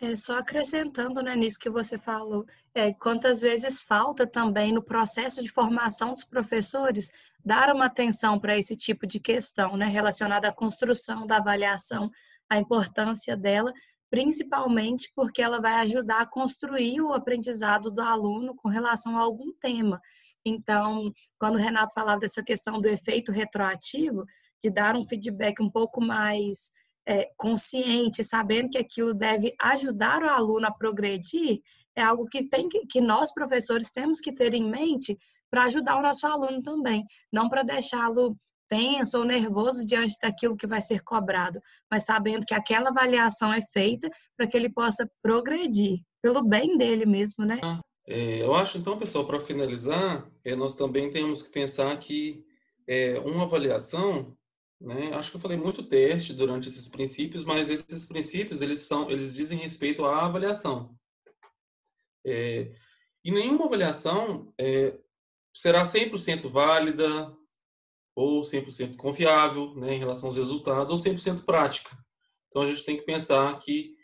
É, 0.00 0.14
só 0.14 0.38
acrescentando 0.38 1.20
né, 1.20 1.34
nisso 1.34 1.58
que 1.58 1.68
você 1.68 1.98
falou, 1.98 2.46
é, 2.72 2.92
quantas 2.92 3.40
vezes 3.40 3.82
falta 3.82 4.24
também 4.24 4.72
no 4.72 4.80
processo 4.80 5.42
de 5.42 5.50
formação 5.50 6.14
dos 6.14 6.24
professores 6.24 7.10
dar 7.44 7.74
uma 7.74 7.86
atenção 7.86 8.38
para 8.38 8.56
esse 8.56 8.76
tipo 8.76 9.08
de 9.08 9.18
questão 9.18 9.76
né, 9.76 9.86
relacionada 9.86 10.48
à 10.48 10.52
construção 10.52 11.26
da 11.26 11.38
avaliação, 11.38 12.10
a 12.48 12.58
importância 12.58 13.36
dela, 13.36 13.72
principalmente 14.08 15.10
porque 15.16 15.42
ela 15.42 15.60
vai 15.60 15.74
ajudar 15.80 16.20
a 16.20 16.26
construir 16.26 17.00
o 17.00 17.12
aprendizado 17.12 17.90
do 17.90 18.00
aluno 18.00 18.54
com 18.54 18.68
relação 18.68 19.18
a 19.18 19.20
algum 19.20 19.52
tema. 19.60 20.00
Então, 20.44 21.12
quando 21.40 21.56
o 21.56 21.58
Renato 21.58 21.92
falava 21.92 22.20
dessa 22.20 22.42
questão 22.42 22.80
do 22.80 22.88
efeito 22.88 23.32
retroativo, 23.32 24.24
de 24.62 24.70
dar 24.70 24.94
um 24.94 25.04
feedback 25.04 25.60
um 25.60 25.70
pouco 25.70 26.00
mais 26.00 26.70
é, 27.08 27.30
consciente, 27.38 28.22
sabendo 28.22 28.68
que 28.68 28.78
aquilo 28.78 29.14
deve 29.14 29.54
ajudar 29.58 30.22
o 30.22 30.28
aluno 30.28 30.66
a 30.66 30.70
progredir, 30.70 31.60
é 31.96 32.02
algo 32.02 32.26
que, 32.26 32.46
tem 32.46 32.68
que, 32.68 32.86
que 32.86 33.00
nós, 33.00 33.32
professores, 33.32 33.90
temos 33.90 34.20
que 34.20 34.30
ter 34.30 34.52
em 34.52 34.68
mente 34.68 35.16
para 35.50 35.64
ajudar 35.64 35.98
o 35.98 36.02
nosso 36.02 36.26
aluno 36.26 36.62
também, 36.62 37.02
não 37.32 37.48
para 37.48 37.62
deixá-lo 37.62 38.36
tenso 38.68 39.16
ou 39.16 39.24
nervoso 39.24 39.86
diante 39.86 40.14
daquilo 40.22 40.54
que 40.54 40.66
vai 40.66 40.82
ser 40.82 41.02
cobrado, 41.02 41.58
mas 41.90 42.04
sabendo 42.04 42.44
que 42.44 42.52
aquela 42.52 42.90
avaliação 42.90 43.50
é 43.50 43.62
feita 43.62 44.10
para 44.36 44.46
que 44.46 44.54
ele 44.54 44.70
possa 44.70 45.10
progredir, 45.22 46.00
pelo 46.20 46.44
bem 46.44 46.76
dele 46.76 47.06
mesmo, 47.06 47.46
né? 47.46 47.58
É, 48.06 48.42
eu 48.42 48.54
acho, 48.54 48.76
então, 48.76 48.98
pessoal, 48.98 49.26
para 49.26 49.40
finalizar, 49.40 50.30
é, 50.44 50.54
nós 50.54 50.74
também 50.74 51.10
temos 51.10 51.42
que 51.42 51.50
pensar 51.50 51.96
que 51.98 52.44
é, 52.86 53.18
uma 53.20 53.44
avaliação 53.44 54.36
Né? 54.80 55.12
Acho 55.14 55.30
que 55.30 55.36
eu 55.36 55.40
falei 55.40 55.56
muito 55.56 55.82
teste 55.82 56.32
durante 56.32 56.68
esses 56.68 56.88
princípios, 56.88 57.44
mas 57.44 57.68
esses 57.70 58.04
princípios 58.04 58.60
eles 58.60 58.80
são, 58.80 59.10
eles 59.10 59.34
dizem 59.34 59.58
respeito 59.58 60.04
à 60.04 60.24
avaliação. 60.24 60.96
É, 62.24 62.72
e 63.24 63.30
nenhuma 63.30 63.64
avaliação 63.64 64.52
é, 64.58 64.96
será 65.52 65.84
100% 65.84 66.48
válida 66.48 67.32
ou 68.14 68.42
100% 68.42 68.96
confiável 68.96 69.74
né, 69.74 69.94
em 69.94 69.98
relação 69.98 70.28
aos 70.28 70.36
resultados 70.36 70.90
ou 70.90 70.98
100% 70.98 71.44
prática. 71.44 71.96
Então 72.48 72.62
a 72.62 72.66
gente 72.66 72.84
tem 72.84 72.96
que 72.96 73.04
pensar 73.04 73.58
que 73.58 73.96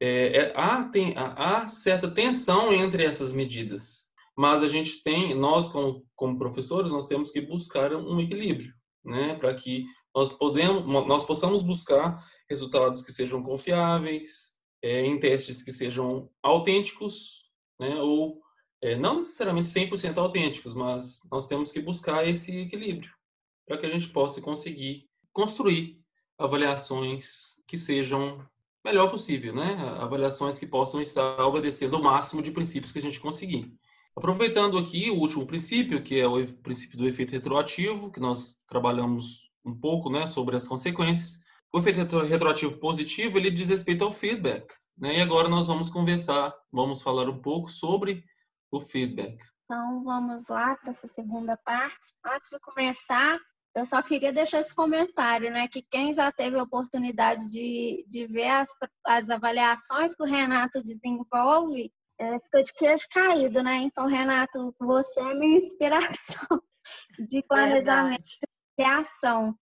é, 0.00 0.36
é, 0.36 0.52
há, 0.56 0.84
tem, 0.84 1.14
há 1.16 1.68
certa 1.68 2.10
tensão 2.10 2.72
entre 2.72 3.04
essas 3.04 3.32
medidas, 3.32 4.08
mas 4.36 4.62
a 4.62 4.68
gente 4.68 5.02
tem, 5.02 5.34
nós 5.34 5.68
como, 5.68 6.04
como 6.16 6.38
professores, 6.38 6.90
nós 6.90 7.06
temos 7.06 7.30
que 7.30 7.40
buscar 7.40 7.94
um 7.94 8.20
equilíbrio, 8.20 8.74
né, 9.04 9.34
para 9.36 9.54
que 9.54 9.86
nós, 10.14 10.32
podemos, 10.32 10.84
nós 11.06 11.24
possamos 11.24 11.62
buscar 11.62 12.22
resultados 12.48 13.02
que 13.02 13.12
sejam 13.12 13.42
confiáveis, 13.42 14.54
é, 14.82 15.04
em 15.04 15.18
testes 15.18 15.62
que 15.62 15.72
sejam 15.72 16.30
autênticos, 16.42 17.50
né, 17.80 17.96
ou 18.00 18.40
é, 18.82 18.94
não 18.96 19.14
necessariamente 19.14 19.68
100% 19.68 20.18
autênticos, 20.18 20.74
mas 20.74 21.20
nós 21.30 21.46
temos 21.46 21.72
que 21.72 21.80
buscar 21.80 22.26
esse 22.28 22.60
equilíbrio 22.60 23.10
para 23.66 23.78
que 23.78 23.86
a 23.86 23.90
gente 23.90 24.08
possa 24.10 24.40
conseguir 24.40 25.08
construir 25.32 25.98
avaliações 26.38 27.62
que 27.66 27.78
sejam 27.78 28.46
melhor 28.84 29.10
possível, 29.10 29.54
né? 29.54 29.74
Avaliações 29.98 30.58
que 30.58 30.66
possam 30.66 31.00
estar 31.00 31.40
obedecendo 31.40 31.94
o 31.94 32.02
máximo 32.02 32.42
de 32.42 32.50
princípios 32.50 32.92
que 32.92 32.98
a 32.98 33.02
gente 33.02 33.18
conseguir. 33.18 33.72
Aproveitando 34.14 34.76
aqui 34.76 35.10
o 35.10 35.18
último 35.18 35.46
princípio, 35.46 36.02
que 36.02 36.20
é 36.20 36.26
o 36.26 36.46
princípio 36.58 36.98
do 36.98 37.08
efeito 37.08 37.32
retroativo, 37.32 38.12
que 38.12 38.20
nós 38.20 38.56
trabalhamos 38.66 39.50
um 39.64 39.74
pouco, 39.74 40.10
né, 40.10 40.26
sobre 40.26 40.56
as 40.56 40.68
consequências. 40.68 41.42
O 41.72 41.78
efeito 41.78 42.18
retroativo 42.20 42.78
positivo, 42.78 43.38
ele 43.38 43.50
diz 43.50 43.68
respeito 43.68 44.04
ao 44.04 44.12
feedback, 44.12 44.72
né? 44.96 45.18
E 45.18 45.20
agora 45.20 45.48
nós 45.48 45.66
vamos 45.66 45.90
conversar, 45.90 46.54
vamos 46.70 47.02
falar 47.02 47.28
um 47.28 47.40
pouco 47.40 47.68
sobre 47.68 48.24
o 48.70 48.80
feedback. 48.80 49.42
Então, 49.64 50.04
vamos 50.04 50.46
lá 50.48 50.76
para 50.76 50.90
essa 50.90 51.08
segunda 51.08 51.56
parte. 51.56 52.12
Antes 52.24 52.50
de 52.50 52.60
começar, 52.60 53.40
eu 53.74 53.84
só 53.84 54.00
queria 54.02 54.32
deixar 54.32 54.60
esse 54.60 54.72
comentário, 54.72 55.50
né? 55.50 55.66
Que 55.66 55.82
quem 55.82 56.12
já 56.12 56.30
teve 56.30 56.56
a 56.56 56.62
oportunidade 56.62 57.50
de, 57.50 58.04
de 58.08 58.26
ver 58.28 58.50
as, 58.50 58.68
as 59.04 59.28
avaliações 59.28 60.14
que 60.14 60.22
o 60.22 60.26
Renato 60.26 60.80
desenvolve, 60.80 61.90
é, 62.20 62.38
fica 62.38 62.62
de 62.62 62.72
queixo 62.72 63.06
caído, 63.10 63.62
né? 63.62 63.78
Então, 63.78 64.06
Renato, 64.06 64.72
você 64.78 65.20
é 65.20 65.34
minha 65.34 65.58
inspiração 65.58 66.62
de 67.18 67.42
planejamento 67.48 68.22
de 68.22 68.38
ação. 68.82 69.56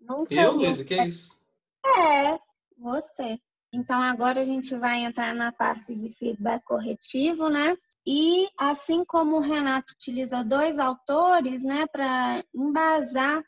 Nunca 0.00 0.34
eu, 0.34 0.52
Luísa, 0.52 0.84
que 0.84 0.94
é 0.94 1.06
isso? 1.06 1.40
É, 1.84 2.38
você. 2.76 3.38
Então, 3.72 4.00
agora 4.00 4.40
a 4.40 4.44
gente 4.44 4.74
vai 4.76 5.04
entrar 5.04 5.34
na 5.34 5.50
parte 5.50 5.94
de 5.94 6.12
feedback 6.14 6.62
corretivo, 6.64 7.48
né? 7.48 7.76
E 8.06 8.48
assim 8.58 9.04
como 9.04 9.36
o 9.36 9.40
Renato 9.40 9.92
utilizou 9.94 10.44
dois 10.44 10.78
autores, 10.78 11.62
né, 11.62 11.86
para 11.86 12.44
embasar 12.54 13.42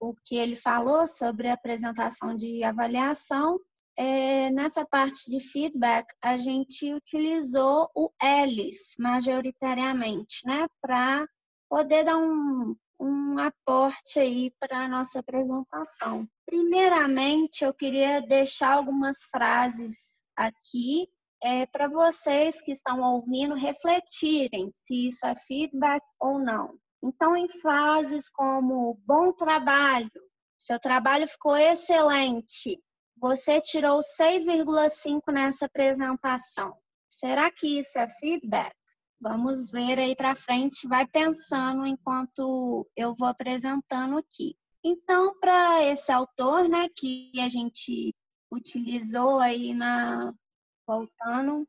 o 0.00 0.14
que 0.24 0.36
ele 0.36 0.56
falou 0.56 1.06
sobre 1.06 1.48
a 1.48 1.52
apresentação 1.52 2.34
de 2.34 2.64
avaliação, 2.64 3.60
é, 3.96 4.50
nessa 4.50 4.84
parte 4.86 5.30
de 5.30 5.40
feedback 5.40 6.06
a 6.22 6.38
gente 6.38 6.92
utilizou 6.94 7.90
o 7.94 8.10
Ellis 8.22 8.78
majoritariamente, 8.98 10.46
né, 10.46 10.66
para 10.80 11.26
poder 11.68 12.04
dar 12.04 12.16
um, 12.16 12.74
um 13.00 13.38
aporte 13.38 14.18
aí 14.18 14.52
para 14.60 14.84
a 14.84 14.88
nossa 14.88 15.20
apresentação. 15.20 16.28
Primeiramente, 16.44 17.64
eu 17.64 17.72
queria 17.72 18.20
deixar 18.20 18.74
algumas 18.74 19.16
frases 19.30 19.96
aqui 20.36 21.08
é, 21.42 21.64
para 21.66 21.88
vocês 21.88 22.60
que 22.60 22.72
estão 22.72 23.00
ouvindo 23.00 23.54
refletirem 23.54 24.70
se 24.74 25.08
isso 25.08 25.26
é 25.26 25.34
feedback 25.36 26.02
ou 26.20 26.38
não. 26.38 26.74
Então, 27.02 27.34
em 27.34 27.48
frases 27.48 28.28
como 28.28 29.00
bom 29.06 29.32
trabalho, 29.32 30.10
seu 30.58 30.78
trabalho 30.78 31.26
ficou 31.26 31.56
excelente, 31.56 32.78
você 33.16 33.60
tirou 33.60 34.00
6,5 34.00 35.32
nessa 35.32 35.64
apresentação. 35.64 36.76
Será 37.18 37.50
que 37.50 37.78
isso 37.78 37.98
é 37.98 38.08
feedback? 38.08 38.74
Vamos 39.20 39.70
ver 39.70 39.98
aí 39.98 40.16
para 40.16 40.34
frente, 40.34 40.88
vai 40.88 41.06
pensando 41.06 41.84
enquanto 41.84 42.88
eu 42.96 43.14
vou 43.14 43.28
apresentando 43.28 44.16
aqui. 44.16 44.56
Então, 44.82 45.38
para 45.38 45.84
esse 45.84 46.10
autor, 46.10 46.66
né, 46.66 46.88
que 46.96 47.30
a 47.38 47.48
gente 47.48 48.14
utilizou 48.50 49.38
aí 49.38 49.74
na 49.74 50.32
voltando. 50.86 51.68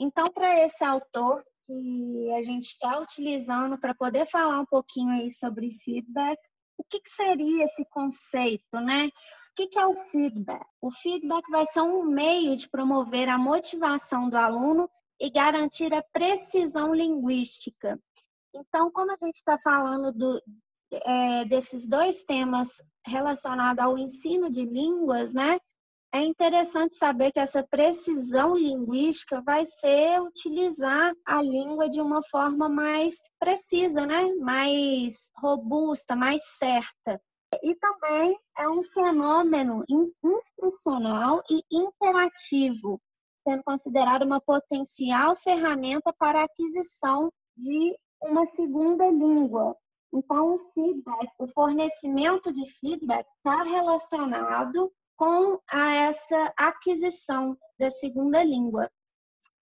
Então, 0.00 0.24
para 0.32 0.64
esse 0.64 0.84
autor 0.84 1.42
que 1.64 2.30
a 2.32 2.42
gente 2.42 2.66
está 2.66 2.98
utilizando 3.00 3.76
para 3.76 3.94
poder 3.94 4.26
falar 4.26 4.60
um 4.60 4.66
pouquinho 4.66 5.10
aí 5.10 5.30
sobre 5.32 5.76
feedback, 5.80 6.38
o 6.78 6.84
que, 6.84 7.00
que 7.00 7.10
seria 7.10 7.64
esse 7.64 7.84
conceito, 7.86 8.80
né? 8.80 9.06
O 9.06 9.54
que, 9.56 9.66
que 9.66 9.78
é 9.78 9.86
o 9.86 9.94
feedback? 10.10 10.66
O 10.80 10.90
feedback 10.90 11.48
vai 11.50 11.66
ser 11.66 11.80
um 11.80 12.04
meio 12.04 12.56
de 12.56 12.68
promover 12.68 13.28
a 13.28 13.38
motivação 13.38 14.28
do 14.28 14.36
aluno 14.36 14.88
e 15.20 15.30
garantir 15.30 15.92
a 15.94 16.04
precisão 16.12 16.94
linguística. 16.94 17.98
Então, 18.54 18.90
como 18.90 19.12
a 19.12 19.16
gente 19.16 19.36
está 19.36 19.58
falando 19.58 20.12
do, 20.12 20.42
é, 21.04 21.44
desses 21.44 21.88
dois 21.88 22.22
temas 22.24 22.68
relacionados 23.06 23.84
ao 23.84 23.98
ensino 23.98 24.50
de 24.50 24.64
línguas, 24.64 25.32
né? 25.32 25.58
é 26.14 26.22
interessante 26.22 26.96
saber 26.96 27.32
que 27.32 27.40
essa 27.40 27.66
precisão 27.68 28.54
linguística 28.54 29.42
vai 29.42 29.66
ser 29.66 30.22
utilizar 30.22 31.12
a 31.26 31.42
língua 31.42 31.88
de 31.88 32.00
uma 32.00 32.22
forma 32.30 32.68
mais 32.68 33.16
precisa, 33.40 34.06
né? 34.06 34.32
mais 34.36 35.28
robusta, 35.36 36.14
mais 36.14 36.40
certa. 36.56 37.20
E 37.60 37.74
também 37.74 38.38
é 38.56 38.68
um 38.68 38.84
fenômeno 38.84 39.84
instrucional 39.88 41.42
e 41.50 41.62
interativo, 41.68 43.00
sendo 43.44 43.62
considerado 43.62 44.22
uma 44.22 44.40
potencial 44.40 45.36
ferramenta 45.36 46.12
para 46.18 46.40
a 46.40 46.44
aquisição 46.44 47.30
de 47.56 47.96
uma 48.22 48.44
segunda 48.46 49.06
língua. 49.08 49.76
Então, 50.12 50.54
o 50.54 50.58
feedback, 50.58 51.28
o 51.38 51.46
fornecimento 51.48 52.52
de 52.52 52.68
feedback 52.80 53.26
está 53.36 53.62
relacionado 53.62 54.90
com 55.16 55.60
a 55.70 55.92
essa 55.92 56.52
aquisição 56.56 57.56
da 57.78 57.90
segunda 57.90 58.42
língua. 58.42 58.90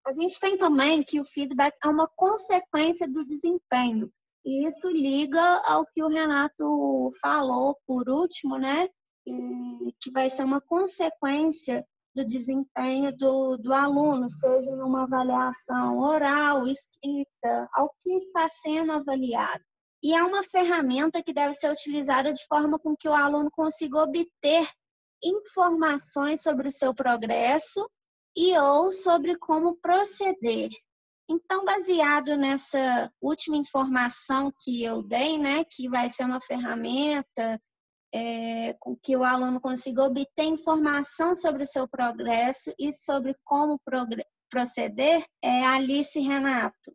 A 0.06 0.12
gente 0.14 0.40
tem 0.40 0.58
também 0.58 1.04
que 1.04 1.20
o 1.20 1.26
feedback 1.26 1.76
é 1.84 1.88
uma 1.88 2.08
consequência 2.16 3.08
do 3.08 3.26
desempenho. 3.26 4.12
E 4.44 4.66
isso 4.66 4.90
liga 4.90 5.62
ao 5.66 5.86
que 5.86 6.04
o 6.04 6.08
Renato 6.08 7.12
falou 7.22 7.78
por 7.86 8.10
último, 8.10 8.58
né? 8.58 8.90
Que 10.02 10.12
vai 10.12 10.30
ser 10.30 10.44
uma 10.44 10.60
consequência 10.60 11.86
do 12.14 12.26
desempenho 12.26 13.16
do, 13.16 13.58
do 13.58 13.74
aluno, 13.74 14.30
seja 14.30 14.76
numa 14.76 15.04
avaliação 15.04 16.00
oral, 16.00 16.68
escrita, 16.68 17.70
ao 17.74 17.90
que 18.04 18.14
está 18.18 18.48
sendo 18.50 18.92
avaliado. 18.92 19.64
E 20.04 20.14
é 20.14 20.24
uma 20.24 20.44
ferramenta 20.44 21.22
que 21.24 21.34
deve 21.34 21.54
ser 21.54 21.72
utilizada 21.72 22.34
de 22.34 22.46
forma 22.48 22.80
com 22.80 22.96
que 22.96 23.08
o 23.08 23.14
aluno 23.14 23.50
consiga 23.52 24.00
obter 24.00 24.68
informações 25.24 26.42
sobre 26.42 26.68
o 26.68 26.72
seu 26.72 26.94
progresso 26.94 27.88
e 28.36 28.58
ou 28.58 28.92
sobre 28.92 29.38
como 29.38 29.78
proceder. 29.78 30.70
Então, 31.30 31.64
baseado 31.64 32.36
nessa 32.36 33.12
última 33.22 33.56
informação 33.56 34.52
que 34.62 34.84
eu 34.84 35.02
dei, 35.02 35.38
né, 35.38 35.64
que 35.64 35.88
vai 35.88 36.10
ser 36.10 36.26
uma 36.26 36.42
ferramenta 36.42 37.62
é, 38.14 38.76
com 38.80 38.96
que 38.96 39.16
o 39.16 39.24
aluno 39.24 39.60
consiga 39.60 40.04
obter 40.04 40.44
informação 40.44 41.34
sobre 41.34 41.64
o 41.64 41.68
seu 41.68 41.88
progresso 41.88 42.74
e 42.78 42.92
sobre 42.92 43.36
como 43.44 43.80
proceder, 44.50 45.24
é 45.42 45.66
Alice 45.66 46.20
Renato. 46.20 46.94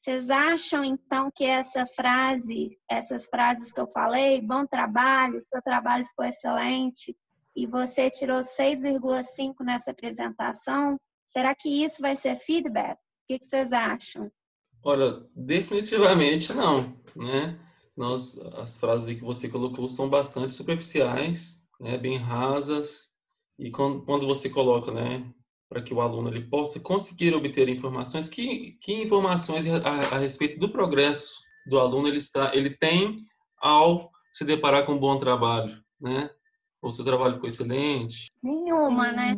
Vocês 0.00 0.30
acham 0.30 0.84
então 0.84 1.30
que 1.34 1.44
essa 1.44 1.86
frase, 1.86 2.78
essas 2.88 3.26
frases 3.26 3.72
que 3.72 3.80
eu 3.80 3.88
falei, 3.88 4.40
bom 4.40 4.66
trabalho, 4.66 5.42
seu 5.42 5.60
trabalho 5.60 6.04
ficou 6.04 6.24
excelente, 6.24 7.16
e 7.56 7.66
você 7.66 8.08
tirou 8.08 8.40
6,5 8.40 9.64
nessa 9.64 9.90
apresentação, 9.90 10.96
será 11.26 11.54
que 11.54 11.68
isso 11.68 12.00
vai 12.00 12.14
ser 12.14 12.36
feedback? 12.36 12.94
O 12.94 12.98
que, 13.26 13.44
vocês 13.44 13.72
acham? 13.72 14.30
Olha, 14.84 15.26
definitivamente 15.34 16.52
não, 16.54 16.96
né? 17.16 17.58
Nós, 17.98 18.38
as 18.54 18.78
frases 18.78 19.16
que 19.16 19.24
você 19.24 19.48
colocou 19.48 19.88
são 19.88 20.08
bastante 20.08 20.54
superficiais, 20.54 21.60
né? 21.80 21.98
bem 21.98 22.16
rasas, 22.16 23.08
e 23.58 23.72
quando, 23.72 24.02
quando 24.02 24.24
você 24.24 24.48
coloca, 24.48 24.92
né, 24.92 25.28
para 25.68 25.82
que 25.82 25.92
o 25.92 26.00
aluno 26.00 26.28
ele 26.28 26.46
possa 26.48 26.78
conseguir 26.78 27.34
obter 27.34 27.68
informações, 27.68 28.28
que, 28.28 28.78
que 28.80 29.02
informações 29.02 29.66
a, 29.66 29.78
a, 30.14 30.18
respeito 30.18 30.60
do 30.60 30.70
progresso 30.70 31.40
do 31.66 31.80
aluno 31.80 32.06
ele 32.06 32.18
está, 32.18 32.54
ele 32.54 32.70
tem 32.70 33.26
ao 33.60 34.12
se 34.32 34.44
deparar 34.44 34.86
com 34.86 34.92
um 34.92 35.00
bom 35.00 35.18
trabalho, 35.18 35.82
né? 36.00 36.30
Ou 36.80 36.92
seu 36.92 37.04
trabalho 37.04 37.34
ficou 37.34 37.48
excelente? 37.48 38.30
Nenhuma, 38.40 39.10
né? 39.10 39.36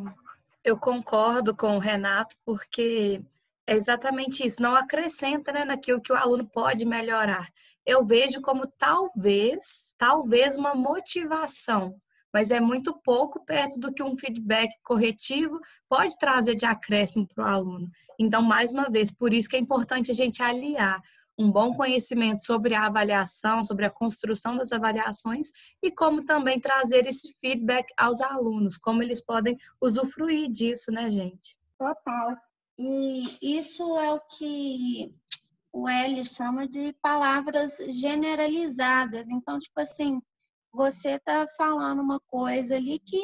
Eu 0.62 0.76
concordo 0.76 1.56
com 1.56 1.76
o 1.76 1.80
Renato, 1.80 2.36
porque 2.44 3.22
é 3.70 3.76
exatamente 3.76 4.44
isso, 4.44 4.60
não 4.60 4.74
acrescenta 4.74 5.52
né, 5.52 5.64
naquilo 5.64 6.00
que 6.00 6.12
o 6.12 6.16
aluno 6.16 6.44
pode 6.44 6.84
melhorar. 6.84 7.48
Eu 7.86 8.04
vejo 8.04 8.40
como 8.40 8.66
talvez, 8.66 9.94
talvez 9.96 10.56
uma 10.56 10.74
motivação, 10.74 11.94
mas 12.34 12.50
é 12.50 12.58
muito 12.58 12.92
pouco 13.00 13.44
perto 13.44 13.78
do 13.78 13.92
que 13.92 14.02
um 14.02 14.18
feedback 14.18 14.72
corretivo 14.82 15.60
pode 15.88 16.18
trazer 16.18 16.56
de 16.56 16.66
acréscimo 16.66 17.28
para 17.32 17.44
o 17.44 17.48
aluno. 17.48 17.88
Então, 18.18 18.42
mais 18.42 18.72
uma 18.72 18.90
vez, 18.90 19.14
por 19.14 19.32
isso 19.32 19.48
que 19.48 19.54
é 19.54 19.60
importante 19.60 20.10
a 20.10 20.14
gente 20.14 20.42
aliar 20.42 21.00
um 21.38 21.48
bom 21.48 21.72
conhecimento 21.72 22.44
sobre 22.44 22.74
a 22.74 22.86
avaliação, 22.86 23.62
sobre 23.62 23.86
a 23.86 23.90
construção 23.90 24.56
das 24.56 24.72
avaliações 24.72 25.52
e 25.80 25.92
como 25.92 26.24
também 26.24 26.58
trazer 26.58 27.06
esse 27.06 27.32
feedback 27.40 27.86
aos 27.96 28.20
alunos, 28.20 28.76
como 28.76 29.00
eles 29.00 29.24
podem 29.24 29.56
usufruir 29.80 30.50
disso, 30.50 30.90
né, 30.90 31.08
gente? 31.08 31.56
Total. 31.78 32.36
E 32.82 33.58
isso 33.58 33.82
é 33.98 34.10
o 34.10 34.20
que 34.20 35.14
o 35.70 35.86
L 35.86 36.24
chama 36.24 36.66
de 36.66 36.94
palavras 37.02 37.76
generalizadas. 37.90 39.28
Então, 39.28 39.58
tipo 39.58 39.78
assim, 39.78 40.18
você 40.72 41.16
está 41.16 41.46
falando 41.58 42.00
uma 42.00 42.18
coisa 42.20 42.76
ali 42.76 42.98
que 42.98 43.20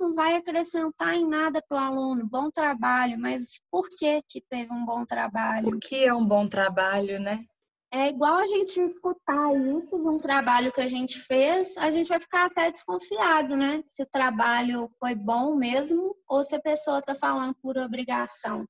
não 0.00 0.12
vai 0.12 0.34
acrescentar 0.34 1.14
em 1.14 1.24
nada 1.24 1.62
para 1.68 1.76
o 1.76 1.80
aluno. 1.80 2.28
Bom 2.28 2.50
trabalho, 2.50 3.16
mas 3.16 3.60
por 3.70 3.88
que 3.90 4.22
que 4.28 4.40
teve 4.40 4.72
um 4.72 4.84
bom 4.84 5.06
trabalho? 5.06 5.68
O 5.68 5.78
que 5.78 6.04
é 6.04 6.12
um 6.12 6.26
bom 6.26 6.48
trabalho, 6.48 7.20
né? 7.20 7.44
É 7.92 8.08
igual 8.08 8.34
a 8.34 8.46
gente 8.46 8.80
escutar 8.80 9.54
isso 9.54 9.96
de 9.96 10.08
um 10.08 10.18
trabalho 10.18 10.72
que 10.72 10.80
a 10.80 10.88
gente 10.88 11.20
fez, 11.20 11.74
a 11.76 11.92
gente 11.92 12.08
vai 12.08 12.18
ficar 12.18 12.46
até 12.46 12.72
desconfiado, 12.72 13.56
né? 13.56 13.84
Se 13.86 14.02
o 14.02 14.06
trabalho 14.06 14.90
foi 14.98 15.14
bom 15.14 15.54
mesmo 15.54 16.14
ou 16.28 16.42
se 16.42 16.56
a 16.56 16.60
pessoa 16.60 16.98
está 16.98 17.14
falando 17.14 17.54
por 17.62 17.78
obrigação. 17.78 18.66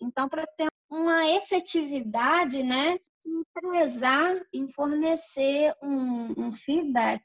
Então, 0.00 0.28
para 0.28 0.46
ter 0.46 0.68
uma 0.90 1.26
efetividade, 1.30 2.62
né, 2.62 2.98
prezar 3.52 4.40
em 4.52 4.68
fornecer 4.72 5.74
um, 5.82 6.46
um, 6.46 6.52
feedback 6.52 7.22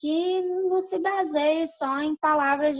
que 0.00 0.40
não 0.40 0.80
se 0.80 0.98
baseie 0.98 1.68
só 1.68 2.00
em 2.00 2.16
palavras 2.16 2.76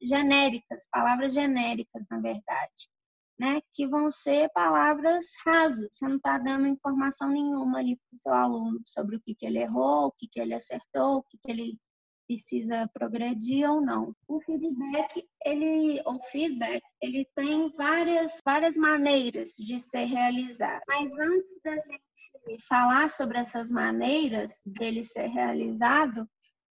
genéricas, 0.00 0.86
palavras 0.90 1.32
genéricas, 1.32 2.04
na 2.10 2.20
verdade, 2.20 2.88
né, 3.38 3.60
que 3.74 3.86
vão 3.86 4.10
ser 4.10 4.50
palavras 4.54 5.24
rasas. 5.44 5.88
Você 5.90 6.06
não 6.06 6.16
está 6.16 6.38
dando 6.38 6.66
informação 6.66 7.28
nenhuma 7.28 7.78
ali 7.78 7.96
para 7.96 8.16
o 8.16 8.20
seu 8.20 8.32
aluno 8.32 8.80
sobre 8.86 9.16
o 9.16 9.20
que, 9.20 9.34
que 9.34 9.46
ele 9.46 9.58
errou, 9.58 10.06
o 10.06 10.12
que, 10.12 10.28
que 10.28 10.40
ele 10.40 10.54
acertou, 10.54 11.18
o 11.18 11.22
que, 11.22 11.38
que 11.38 11.50
ele 11.50 11.78
precisa 12.32 12.88
progredir 12.92 13.68
ou 13.70 13.80
não. 13.80 14.14
O 14.26 14.40
feedback, 14.40 15.28
ele, 15.44 16.00
o 16.06 16.18
feedback, 16.30 16.82
ele 17.00 17.28
tem 17.34 17.70
várias, 17.72 18.32
várias 18.44 18.74
maneiras 18.74 19.50
de 19.58 19.78
ser 19.80 20.04
realizado. 20.04 20.80
Mas 20.88 21.12
antes 21.12 21.60
da 21.62 21.74
gente 21.74 22.66
falar 22.66 23.08
sobre 23.08 23.38
essas 23.38 23.70
maneiras 23.70 24.52
dele 24.64 25.04
ser 25.04 25.26
realizado, 25.26 26.26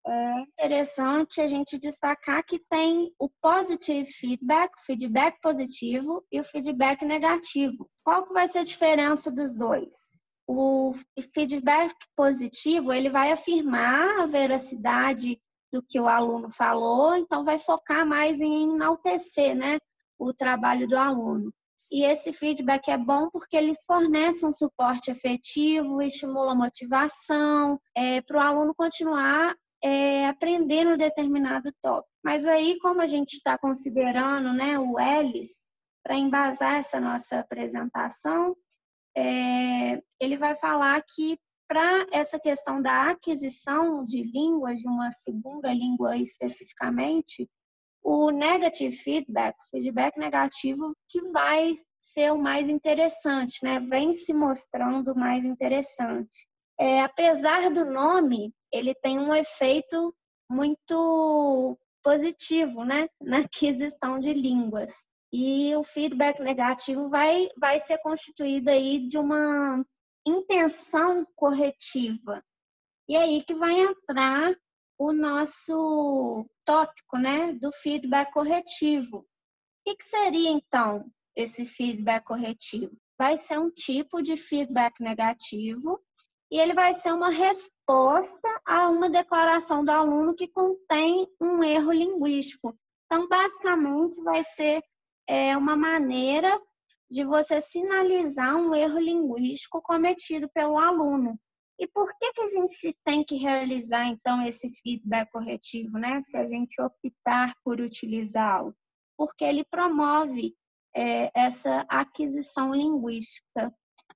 é 0.06 0.40
interessante 0.40 1.40
a 1.40 1.46
gente 1.46 1.78
destacar 1.78 2.44
que 2.44 2.58
tem 2.58 3.12
o 3.18 3.28
positive 3.40 4.10
feedback, 4.10 4.72
feedback 4.84 5.38
positivo 5.40 6.24
e 6.32 6.40
o 6.40 6.44
feedback 6.44 7.04
negativo. 7.04 7.88
Qual 8.02 8.26
que 8.26 8.32
vai 8.32 8.48
ser 8.48 8.60
a 8.60 8.64
diferença 8.64 9.30
dos 9.30 9.54
dois? 9.54 10.11
O 10.46 10.94
feedback 11.34 11.94
positivo 12.16 12.92
ele 12.92 13.10
vai 13.10 13.32
afirmar 13.32 14.20
a 14.20 14.26
veracidade 14.26 15.40
do 15.72 15.82
que 15.82 15.98
o 15.98 16.08
aluno 16.08 16.50
falou, 16.50 17.14
então 17.16 17.44
vai 17.44 17.58
focar 17.58 18.06
mais 18.06 18.40
em 18.40 18.64
enaltecer 18.64 19.54
né, 19.54 19.78
o 20.18 20.32
trabalho 20.32 20.86
do 20.86 20.98
aluno. 20.98 21.52
E 21.90 22.04
esse 22.04 22.32
feedback 22.32 22.90
é 22.90 22.96
bom 22.96 23.28
porque 23.30 23.56
ele 23.56 23.74
fornece 23.86 24.44
um 24.46 24.52
suporte 24.52 25.10
efetivo, 25.10 26.00
estimula 26.00 26.52
a 26.52 26.54
motivação 26.54 27.78
é, 27.94 28.20
para 28.22 28.36
o 28.38 28.40
aluno 28.40 28.74
continuar 28.74 29.54
é, 29.82 30.26
aprendendo 30.26 30.96
determinado 30.96 31.70
tópico. 31.82 32.08
Mas 32.24 32.46
aí, 32.46 32.78
como 32.78 33.00
a 33.00 33.06
gente 33.06 33.34
está 33.34 33.58
considerando 33.58 34.52
né, 34.52 34.78
o 34.78 34.98
ELIS, 34.98 35.50
para 36.02 36.16
embasar 36.16 36.76
essa 36.76 36.98
nossa 37.00 37.40
apresentação, 37.40 38.56
é, 39.16 40.02
ele 40.20 40.36
vai 40.36 40.54
falar 40.56 41.02
que 41.02 41.38
para 41.68 42.06
essa 42.12 42.38
questão 42.38 42.82
da 42.82 43.10
aquisição 43.10 44.04
de 44.04 44.22
línguas, 44.22 44.80
de 44.80 44.88
uma 44.88 45.10
segunda 45.10 45.72
língua 45.72 46.16
especificamente, 46.16 47.48
o 48.02 48.30
negative 48.30 48.94
feedback, 48.96 49.56
feedback 49.70 50.18
negativo, 50.18 50.94
que 51.08 51.20
vai 51.30 51.72
ser 52.00 52.32
o 52.32 52.38
mais 52.38 52.68
interessante, 52.68 53.58
né? 53.62 53.78
Vem 53.80 54.12
se 54.12 54.34
mostrando 54.34 55.14
mais 55.14 55.44
interessante. 55.44 56.46
É, 56.78 57.00
apesar 57.00 57.70
do 57.70 57.84
nome, 57.84 58.52
ele 58.72 58.94
tem 58.96 59.18
um 59.18 59.34
efeito 59.34 60.14
muito 60.50 61.78
positivo, 62.02 62.84
né? 62.84 63.08
Na 63.22 63.38
aquisição 63.38 64.18
de 64.18 64.34
línguas. 64.34 64.92
E 65.32 65.74
o 65.76 65.82
feedback 65.82 66.40
negativo 66.40 67.08
vai, 67.08 67.48
vai 67.56 67.80
ser 67.80 67.98
constituído 67.98 68.68
aí 68.70 69.06
de 69.06 69.16
uma 69.16 69.82
intenção 70.26 71.26
corretiva. 71.34 72.44
E 73.08 73.16
aí 73.16 73.42
que 73.42 73.54
vai 73.54 73.80
entrar 73.80 74.54
o 74.98 75.12
nosso 75.12 76.48
tópico, 76.64 77.18
né, 77.18 77.52
do 77.54 77.72
feedback 77.72 78.32
corretivo. 78.32 79.18
O 79.18 79.94
que, 79.96 80.04
seria 80.04 80.50
então 80.50 81.10
esse 81.34 81.64
feedback 81.64 82.24
corretivo? 82.24 82.96
Vai 83.18 83.36
ser 83.36 83.58
um 83.58 83.70
tipo 83.70 84.22
de 84.22 84.36
feedback 84.36 85.00
negativo 85.00 86.00
e 86.50 86.58
ele 86.60 86.74
vai 86.74 86.94
ser 86.94 87.12
uma 87.12 87.30
resposta 87.30 88.60
a 88.64 88.88
uma 88.88 89.08
declaração 89.08 89.84
do 89.84 89.90
aluno 89.90 90.34
que 90.34 90.46
contém 90.46 91.26
um 91.40 91.64
erro 91.64 91.92
linguístico. 91.92 92.76
Então, 93.06 93.28
basicamente, 93.28 94.22
vai 94.22 94.44
ser 94.44 94.82
é 95.28 95.56
uma 95.56 95.76
maneira 95.76 96.60
de 97.10 97.24
você 97.24 97.60
sinalizar 97.60 98.56
um 98.56 98.74
erro 98.74 98.98
linguístico 98.98 99.82
cometido 99.82 100.48
pelo 100.54 100.78
aluno. 100.78 101.38
E 101.78 101.86
por 101.86 102.08
que, 102.18 102.32
que 102.32 102.40
a 102.40 102.48
gente 102.48 102.96
tem 103.04 103.24
que 103.24 103.36
realizar, 103.36 104.06
então, 104.06 104.42
esse 104.46 104.70
feedback 104.82 105.30
corretivo, 105.30 105.98
né? 105.98 106.20
Se 106.20 106.36
a 106.36 106.46
gente 106.46 106.80
optar 106.80 107.54
por 107.64 107.80
utilizá-lo? 107.80 108.74
Porque 109.16 109.44
ele 109.44 109.64
promove 109.64 110.54
é, 110.94 111.30
essa 111.34 111.84
aquisição 111.88 112.74
linguística. 112.74 113.74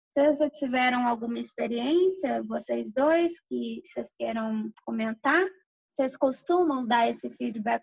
Vocês 0.08 0.38
já 0.38 0.48
tiveram 0.48 1.06
alguma 1.06 1.38
experiência, 1.38 2.42
vocês 2.44 2.90
dois, 2.92 3.32
que 3.48 3.82
vocês 3.84 4.14
queiram 4.16 4.70
comentar? 4.84 5.44
Vocês 5.88 6.16
costumam 6.16 6.86
dar 6.86 7.08
esse 7.08 7.28
feedback 7.30 7.82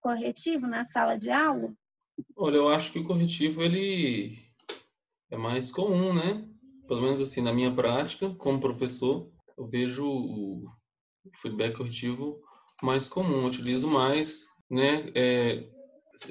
corretivo 0.00 0.66
na 0.66 0.84
sala 0.84 1.18
de 1.18 1.30
aula? 1.30 1.74
Olha, 2.36 2.56
eu 2.56 2.68
acho 2.68 2.92
que 2.92 2.98
o 2.98 3.04
corretivo 3.04 3.62
ele 3.62 4.38
é 5.30 5.36
mais 5.36 5.70
comum, 5.70 6.12
né? 6.12 6.48
Pelo 6.86 7.02
menos 7.02 7.20
assim, 7.20 7.40
na 7.40 7.52
minha 7.52 7.72
prática, 7.72 8.34
como 8.34 8.60
professor, 8.60 9.30
eu 9.56 9.64
vejo 9.64 10.06
o 10.06 10.64
feedback 11.34 11.76
corretivo 11.76 12.40
mais 12.82 13.08
comum, 13.08 13.40
eu 13.40 13.46
utilizo 13.46 13.88
mais, 13.88 14.46
né? 14.70 15.10
É, 15.14 15.68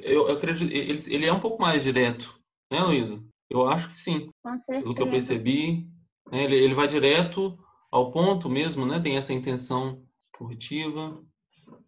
eu 0.04 0.32
acredito, 0.32 0.72
ele, 0.72 1.00
ele 1.08 1.26
é 1.26 1.34
um 1.34 1.40
pouco 1.40 1.62
mais 1.62 1.84
direto, 1.84 2.40
né, 2.72 2.82
Luísa? 2.82 3.24
Eu 3.50 3.68
acho 3.68 3.90
que 3.90 3.98
sim. 3.98 4.30
Com 4.42 4.58
certeza. 4.58 4.82
Pelo 4.82 4.96
que 4.96 5.02
eu 5.02 5.10
percebi, 5.10 5.88
né? 6.32 6.44
ele, 6.44 6.56
ele 6.56 6.74
vai 6.74 6.88
direto 6.88 7.58
ao 7.92 8.12
ponto 8.12 8.50
mesmo, 8.50 8.86
né? 8.86 9.00
Tem 9.00 9.18
essa 9.18 9.34
intenção 9.34 10.04
corretiva. 10.38 11.22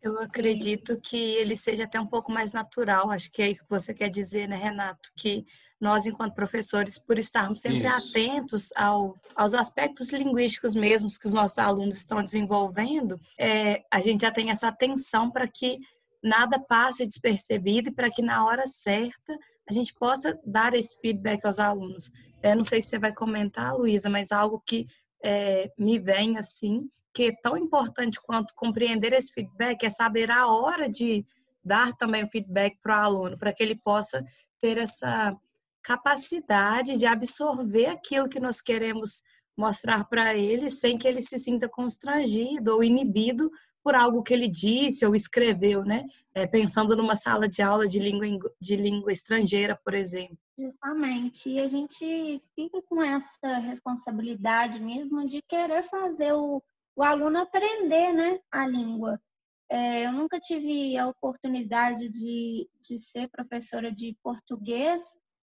Eu 0.02 0.20
acredito 0.22 1.00
que 1.02 1.18
ele 1.18 1.56
seja 1.56 1.86
até 1.86 2.00
um 2.00 2.08
pouco 2.08 2.32
mais 2.32 2.52
natural. 2.54 3.10
Acho 3.12 3.32
que 3.32 3.42
é 3.42 3.50
isso 3.50 3.64
que 3.64 3.70
você 3.70 3.94
quer 3.94 4.10
dizer, 4.10 4.48
né, 4.48 4.56
Renato? 4.56 5.12
Que 5.16 5.46
nós, 5.80 6.06
enquanto 6.06 6.34
professores, 6.34 6.98
por 6.98 7.20
estarmos 7.20 7.62
sempre 7.62 7.88
isso. 7.88 8.10
atentos 8.10 8.70
ao, 8.76 9.16
aos 9.36 9.54
aspectos 9.54 10.10
linguísticos 10.10 10.76
mesmos 10.76 11.18
que 11.18 11.28
os 11.28 11.34
nossos 11.34 11.58
alunos 11.60 11.98
estão 11.98 12.24
desenvolvendo, 12.24 13.20
é, 13.38 13.84
a 13.92 14.00
gente 14.00 14.22
já 14.22 14.32
tem 14.32 14.50
essa 14.50 14.68
atenção 14.68 15.30
para 15.30 15.48
que 15.48 15.80
nada 16.24 16.60
passe 16.60 17.06
despercebido 17.06 17.90
e 17.90 17.94
para 17.94 18.10
que 18.10 18.22
na 18.22 18.46
hora 18.46 18.66
certa 18.66 19.38
a 19.70 19.74
gente 19.74 19.94
possa 19.94 20.40
dar 20.46 20.74
esse 20.74 20.98
feedback 21.00 21.46
aos 21.46 21.60
alunos. 21.60 22.12
É, 22.42 22.56
não 22.56 22.64
sei 22.64 22.82
se 22.82 22.90
você 22.90 23.00
vai 23.00 23.14
comentar, 23.14 23.76
Luísa, 23.76 24.10
mas 24.10 24.32
algo 24.32 24.62
que 24.66 24.88
é, 25.24 25.72
me 25.78 26.00
vem 26.00 26.38
assim 26.38 26.90
que 27.18 27.30
é 27.30 27.32
tão 27.32 27.58
importante 27.58 28.22
quanto 28.22 28.54
compreender 28.54 29.12
esse 29.12 29.34
feedback 29.34 29.84
é 29.84 29.90
saber 29.90 30.30
a 30.30 30.46
hora 30.46 30.88
de 30.88 31.26
dar 31.66 31.92
também 31.98 32.24
o 32.24 32.30
feedback 32.30 32.78
para 32.80 32.96
o 32.96 33.06
aluno, 33.06 33.38
para 33.40 33.52
que 33.52 33.64
ele 33.64 33.74
possa 33.76 34.24
ter 34.60 34.78
essa 34.78 35.36
capacidade 35.82 36.96
de 36.96 37.08
absorver 37.08 37.88
aquilo 37.88 38.30
que 38.30 38.40
nós 38.40 38.62
queremos 38.62 39.24
mostrar 39.58 40.04
para 40.06 40.36
ele, 40.36 40.70
sem 40.70 40.96
que 40.96 41.08
ele 41.08 41.24
se 41.24 41.40
sinta 41.40 41.68
constrangido 41.68 42.76
ou 42.76 42.84
inibido 42.84 43.50
por 43.84 43.96
algo 43.96 44.22
que 44.22 44.32
ele 44.32 44.48
disse 44.48 45.04
ou 45.04 45.16
escreveu, 45.16 45.84
né? 45.84 46.06
É, 46.36 46.46
pensando 46.46 46.96
numa 46.96 47.16
sala 47.16 47.50
de 47.50 47.64
aula 47.64 47.88
de 47.88 47.98
língua, 47.98 48.28
de 48.62 48.76
língua 48.76 49.12
estrangeira, 49.12 49.76
por 49.84 49.96
exemplo. 49.96 50.38
Justamente. 50.56 51.50
E 51.50 51.60
a 51.60 51.68
gente 51.68 52.44
fica 52.54 52.80
com 52.84 53.02
essa 53.02 53.58
responsabilidade 53.58 54.80
mesmo 54.80 55.26
de 55.26 55.42
querer 55.42 55.82
fazer 55.84 56.34
o, 56.34 56.62
o 56.98 57.04
aluno 57.04 57.38
aprender 57.38 58.12
né, 58.12 58.40
a 58.52 58.66
língua. 58.66 59.22
É, 59.70 60.08
eu 60.08 60.12
nunca 60.12 60.40
tive 60.40 60.98
a 60.98 61.08
oportunidade 61.08 62.10
de, 62.10 62.68
de 62.82 62.98
ser 62.98 63.30
professora 63.30 63.92
de 63.92 64.18
português, 64.24 65.04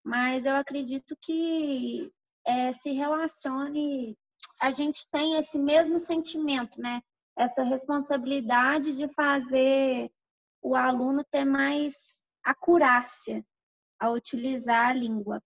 mas 0.05 0.45
eu 0.45 0.55
acredito 0.55 1.17
que 1.21 2.09
é, 2.47 2.73
se 2.75 2.93
relacione, 2.93 4.17
a 4.61 4.71
gente 4.71 5.05
tem 5.11 5.37
esse 5.37 5.59
mesmo 5.59 5.99
sentimento, 5.99 6.81
né? 6.81 7.03
essa 7.37 7.65
responsabilidade 7.65 8.97
de 8.97 9.09
fazer 9.09 10.13
o 10.63 10.77
aluno 10.77 11.25
ter 11.25 11.45
mais 11.45 11.95
acurácia 12.45 13.45
ao 13.99 14.15
utilizar 14.15 14.91
a 14.91 14.93
língua. 14.93 15.43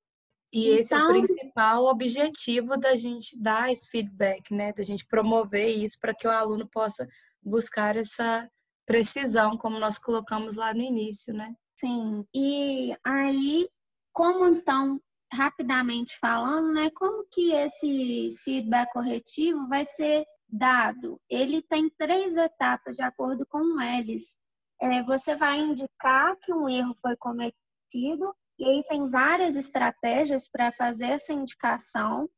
E 0.52 0.68
esse 0.68 0.94
então, 0.94 1.10
é 1.10 1.12
o 1.12 1.16
então 1.16 1.36
principal 1.36 1.84
objetivo 1.86 2.76
da 2.76 2.94
gente 2.94 3.38
dar 3.38 3.70
esse 3.70 3.88
feedback, 3.88 4.54
né? 4.54 4.72
Da 4.72 4.82
gente 4.82 5.06
promover 5.06 5.76
isso 5.76 5.98
para 6.00 6.14
que 6.14 6.26
o 6.26 6.30
aluno 6.30 6.68
possa 6.68 7.06
buscar 7.42 7.96
essa 7.96 8.48
precisão, 8.86 9.56
como 9.56 9.78
nós 9.78 9.98
colocamos 9.98 10.56
lá 10.56 10.72
no 10.72 10.80
início, 10.80 11.34
né? 11.34 11.54
Sim. 11.78 12.24
E 12.34 12.96
aí, 13.04 13.68
como 14.12 14.46
então, 14.48 15.00
rapidamente 15.32 16.16
falando, 16.18 16.72
né? 16.72 16.90
Como 16.90 17.26
que 17.30 17.52
esse 17.52 18.34
feedback 18.38 18.92
corretivo 18.92 19.66
vai 19.68 19.84
ser 19.84 20.24
dado, 20.48 21.20
ele 21.28 21.60
tem 21.60 21.90
três 21.98 22.36
etapas 22.36 22.96
de 22.96 23.02
acordo 23.02 23.44
com 23.46 23.58
o 23.58 23.80
Ellis. 23.80 24.36
É, 24.80 25.02
você 25.02 25.34
vai 25.34 25.58
indicar 25.58 26.36
que 26.40 26.52
um 26.52 26.68
erro 26.68 26.94
foi 27.00 27.16
cometido, 27.16 28.34
e 28.58 28.64
aí 28.64 28.82
tem 28.88 29.08
várias 29.10 29.56
estratégias 29.56 30.48
para 30.48 30.72
fazer 30.72 31.06
essa 31.06 31.32
indicação. 31.32 32.28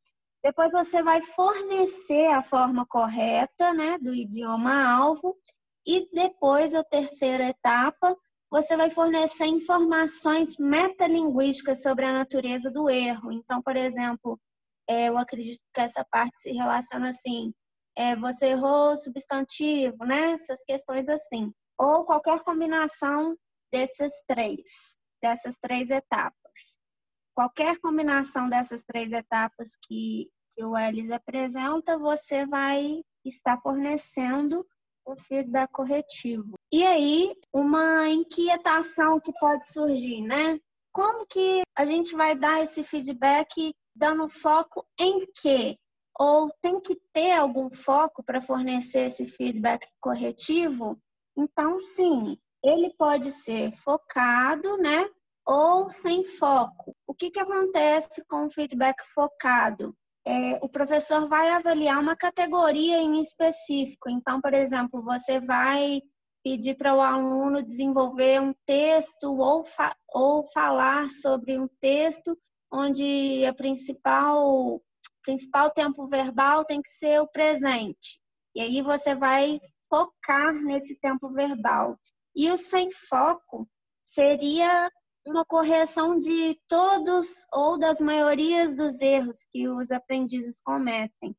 Depois 0.43 0.73
você 0.73 1.03
vai 1.03 1.21
fornecer 1.23 2.27
a 2.29 2.43
forma 2.43 2.87
correta 2.87 3.73
né, 3.73 3.99
do 3.99 4.15
idioma-alvo. 4.15 5.37
E 5.87 6.09
depois, 6.13 6.75
a 6.75 6.85
terceira 6.85 7.49
etapa, 7.49 8.17
você 8.51 8.77
vai 8.77 8.91
fornecer 8.91 9.47
informações 9.47 10.57
metalinguísticas 10.59 11.83
sobre 11.83 12.05
a 12.05 12.13
natureza 12.13 12.71
do 12.71 12.91
erro. 12.91 13.33
Então, 13.33 13.63
por 13.63 13.77
exemplo, 13.77 14.39
é, 14.89 15.09
eu 15.09 15.19
acredito 15.19 15.61
que 15.73 15.81
essa 15.81 16.05
parte 16.11 16.39
se 16.41 16.51
relaciona 16.51 17.11
assim: 17.11 17.53
é, 17.97 18.17
você 18.17 18.49
errou 18.49 18.97
substantivo, 18.97 20.05
né? 20.05 20.33
Essas 20.33 20.63
questões 20.65 21.09
assim. 21.09 21.53
Ou 21.79 22.05
qualquer 22.05 22.43
combinação 22.43 23.37
desses 23.73 24.13
três, 24.27 24.63
dessas 25.23 25.57
três 25.57 25.91
etapas. 25.91 26.79
Qualquer 27.35 27.79
combinação 27.79 28.49
dessas 28.49 28.83
três 28.83 29.13
etapas 29.13 29.71
que, 29.87 30.29
que 30.53 30.65
o 30.65 30.77
Ellis 30.77 31.11
apresenta, 31.11 31.99
você 31.99 32.47
vai 32.47 33.03
estar 33.25 33.59
fornecendo 33.59 34.67
o 35.07 35.17
feedback 35.17 35.71
corretivo. 35.71 36.55
E 36.73 36.85
aí, 36.85 37.35
uma 37.53 38.09
inquietação 38.09 39.21
que 39.21 39.33
pode 39.39 39.73
surgir, 39.73 40.21
né? 40.23 40.59
Como 40.93 41.27
que 41.27 41.63
a 41.77 41.85
gente 41.85 42.15
vai 42.15 42.37
dar 42.37 42.63
esse 42.63 42.83
feedback 42.83 43.73
dando 43.95 44.29
foco 44.29 44.85
em 44.99 45.27
quê? 45.41 45.79
ou 46.19 46.51
tem 46.61 46.81
que 46.81 46.97
ter 47.13 47.33
algum 47.33 47.71
foco 47.71 48.23
para 48.25 48.43
fornecer 48.43 49.07
esse 49.07 49.25
feedback 49.27 49.87
corretivo, 50.01 51.01
então 51.37 51.81
sim, 51.81 52.37
ele 52.69 52.93
pode 52.97 53.33
ser 53.33 53.73
focado, 53.73 54.77
né? 54.79 55.09
Ou 55.47 55.91
sem 55.91 56.25
foco. 56.25 56.95
O 57.07 57.15
que, 57.15 57.31
que 57.31 57.41
acontece 57.41 58.23
com 58.29 58.47
o 58.47 58.51
feedback 58.51 59.03
focado? 59.15 59.95
É, 60.27 60.59
o 60.63 60.69
professor 60.69 61.27
vai 61.27 61.49
avaliar 61.51 61.99
uma 61.99 62.15
categoria 62.15 62.99
em 62.99 63.21
específico. 63.21 64.11
Então, 64.11 64.41
por 64.41 64.53
exemplo, 64.53 65.03
você 65.03 65.41
vai 65.41 66.03
pedir 66.45 66.77
para 66.77 66.95
o 66.95 67.01
aluno 67.01 67.63
desenvolver 67.63 68.41
um 68.41 68.55
texto 68.67 69.39
ou, 69.39 69.65
fa 69.65 69.97
ou 70.13 70.47
falar 70.53 71.09
sobre 71.09 71.59
um 71.59 71.67
texto 71.81 72.39
onde 72.73 73.45
a 73.47 73.55
principal 73.55 74.81
principal 75.23 75.71
tempo 75.71 76.07
verbal 76.07 76.65
tem 76.65 76.81
que 76.81 76.89
ser 76.89 77.21
o 77.21 77.27
presente. 77.27 78.19
E 78.55 78.61
aí 78.61 78.81
você 78.81 79.15
vai 79.15 79.61
focar 79.89 80.55
nesse 80.55 80.95
tempo 80.97 81.31
verbal. 81.31 81.99
E 82.35 82.51
o 82.51 82.59
sem 82.59 82.91
foco 82.93 83.69
seria 84.01 84.91
uma 85.27 85.45
correção 85.45 86.19
de 86.19 86.59
todos 86.69 87.29
ou 87.53 87.79
das 87.79 88.01
maiorias 88.01 88.75
dos 88.75 89.01
erros 89.01 89.45
que 89.51 89.69
os 89.69 89.91
aprendizes 89.91 90.61
cometem. 90.63 91.37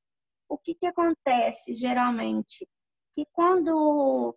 O 0.48 0.58
que, 0.58 0.76
que 0.76 0.86
acontece 0.86 1.74
geralmente? 1.74 2.68
Que 3.14 3.26
quando 3.32 4.36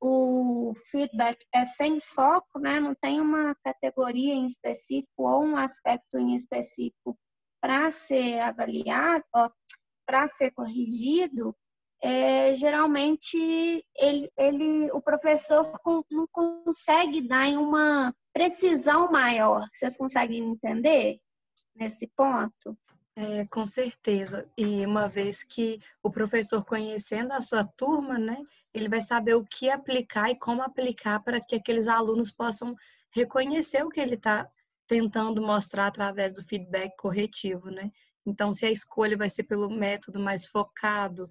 o 0.00 0.72
feedback 0.90 1.44
é 1.52 1.64
sem 1.64 2.00
foco, 2.00 2.58
né, 2.58 2.78
não 2.78 2.94
tem 2.94 3.20
uma 3.20 3.54
categoria 3.64 4.34
em 4.34 4.46
específico 4.46 5.28
ou 5.28 5.42
um 5.42 5.56
aspecto 5.56 6.18
em 6.18 6.34
específico 6.34 7.18
para 7.60 7.90
ser 7.90 8.38
avaliado, 8.40 9.24
para 10.06 10.28
ser 10.28 10.52
corrigido, 10.52 11.54
é, 12.00 12.54
geralmente 12.54 13.36
ele, 13.96 14.30
ele, 14.36 14.90
o 14.92 15.00
professor 15.00 15.70
não 16.10 16.26
consegue 16.30 17.20
dar 17.20 17.48
uma 17.58 18.14
precisão 18.32 19.10
maior. 19.10 19.66
Vocês 19.72 19.96
conseguem 19.96 20.38
entender 20.38 21.18
nesse 21.74 22.06
ponto? 22.16 22.76
É, 23.16 23.44
com 23.46 23.66
certeza. 23.66 24.48
E 24.56 24.86
uma 24.86 25.08
vez 25.08 25.42
que 25.42 25.80
o 26.00 26.08
professor 26.08 26.64
conhecendo 26.64 27.32
a 27.32 27.42
sua 27.42 27.64
turma, 27.64 28.16
né, 28.16 28.40
ele 28.72 28.88
vai 28.88 29.02
saber 29.02 29.34
o 29.34 29.44
que 29.44 29.68
aplicar 29.68 30.30
e 30.30 30.38
como 30.38 30.62
aplicar 30.62 31.18
para 31.24 31.40
que 31.40 31.56
aqueles 31.56 31.88
alunos 31.88 32.30
possam 32.30 32.76
reconhecer 33.10 33.84
o 33.84 33.88
que 33.88 34.00
ele 34.00 34.14
está 34.14 34.48
tentando 34.86 35.42
mostrar 35.42 35.88
através 35.88 36.32
do 36.32 36.44
feedback 36.44 36.96
corretivo, 36.96 37.70
né? 37.70 37.90
Então, 38.24 38.54
se 38.54 38.64
a 38.64 38.70
escolha 38.70 39.16
vai 39.16 39.28
ser 39.28 39.42
pelo 39.44 39.68
método 39.68 40.20
mais 40.20 40.46
focado 40.46 41.28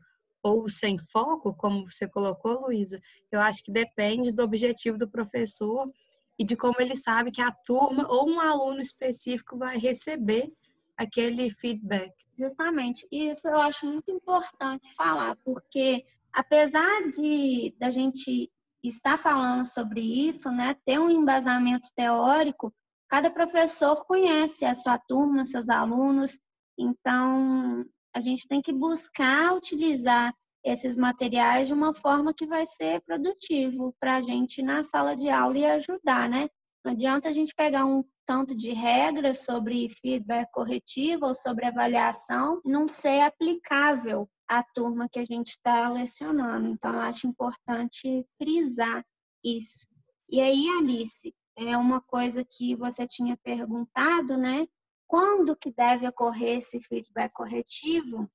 ou 0.48 0.70
sem 0.70 0.98
foco, 0.98 1.54
como 1.54 1.90
você 1.90 2.08
colocou, 2.08 2.62
Luísa, 2.62 3.00
eu 3.32 3.40
acho 3.42 3.64
que 3.64 3.72
depende 3.72 4.32
do 4.32 4.44
objetivo 4.44 4.98
do 4.98 5.10
professor 5.10 5.92
e 6.40 6.46
de 6.46 6.56
como 6.56 6.76
ele 6.80 6.96
sabe 6.96 7.32
que 7.32 7.42
a 7.42 7.52
turma 7.52 8.08
ou 8.10 8.30
um 8.30 8.40
aluno 8.40 8.80
específico 8.80 9.58
vai 9.58 9.78
receber 9.78 10.52
aquele 10.96 11.50
feedback. 11.50 12.14
Justamente. 12.38 13.08
Isso 13.12 13.48
eu 13.48 13.60
acho 13.60 13.86
muito 13.86 14.12
importante 14.12 14.94
falar, 14.96 15.36
porque 15.44 16.06
apesar 16.34 17.12
de 17.12 17.76
da 17.80 17.90
gente 17.90 18.52
estar 18.84 19.18
falando 19.18 19.66
sobre 19.66 20.02
isso, 20.02 20.50
né, 20.52 20.76
ter 20.86 21.00
um 21.00 21.10
embasamento 21.10 21.90
teórico, 21.96 22.74
cada 23.10 23.30
professor 23.30 24.06
conhece 24.06 24.66
a 24.66 24.76
sua 24.76 24.98
turma, 24.98 25.46
seus 25.46 25.70
alunos, 25.70 26.40
então 26.78 27.86
a 28.18 28.20
gente 28.20 28.48
tem 28.48 28.62
que 28.62 28.74
buscar 28.74 29.56
utilizar 29.56 30.34
esses 30.66 30.98
materiais 30.98 31.68
de 31.68 31.74
uma 31.74 31.94
forma 31.94 32.34
que 32.34 32.48
vai 32.48 32.66
ser 32.66 33.00
produtivo 33.02 33.96
para 34.00 34.18
a 34.18 34.22
gente 34.22 34.62
na 34.64 34.82
sala 34.82 35.16
de 35.16 35.30
aula 35.30 35.58
e 35.58 35.66
ajudar, 35.66 36.28
né? 36.28 36.50
Não 36.84 36.94
adianta 36.94 37.30
a 37.30 37.32
gente 37.32 37.54
pegar 37.56 37.86
um 37.86 38.04
tanto 38.26 38.56
de 38.56 38.72
regras 38.72 39.44
sobre 39.44 39.90
feedback 40.02 40.50
corretivo 40.52 41.28
ou 41.28 41.34
sobre 41.36 41.66
avaliação 41.66 42.60
não 42.66 42.88
ser 42.88 43.22
aplicável 43.22 44.28
à 44.50 44.64
turma 44.64 45.08
que 45.08 45.20
a 45.20 45.24
gente 45.24 45.50
está 45.50 45.88
lecionando. 45.90 46.68
Então, 46.68 46.94
eu 46.94 47.02
acho 47.02 47.28
importante 47.28 48.26
frisar 48.42 49.06
isso. 49.44 49.86
E 50.28 50.42
aí, 50.42 50.68
Alice, 50.80 51.34
é 51.56 51.78
uma 51.78 52.02
coisa 52.02 52.44
que 52.44 52.76
você 52.76 53.06
tinha 53.06 53.38
perguntado, 53.38 54.38
né? 54.38 54.68
Quando 55.08 55.56
que 55.56 55.72
deve 55.72 56.08
ocorrer 56.08 56.58
esse 56.58 56.80
feedback 56.82 57.32
corretivo? 57.34 58.30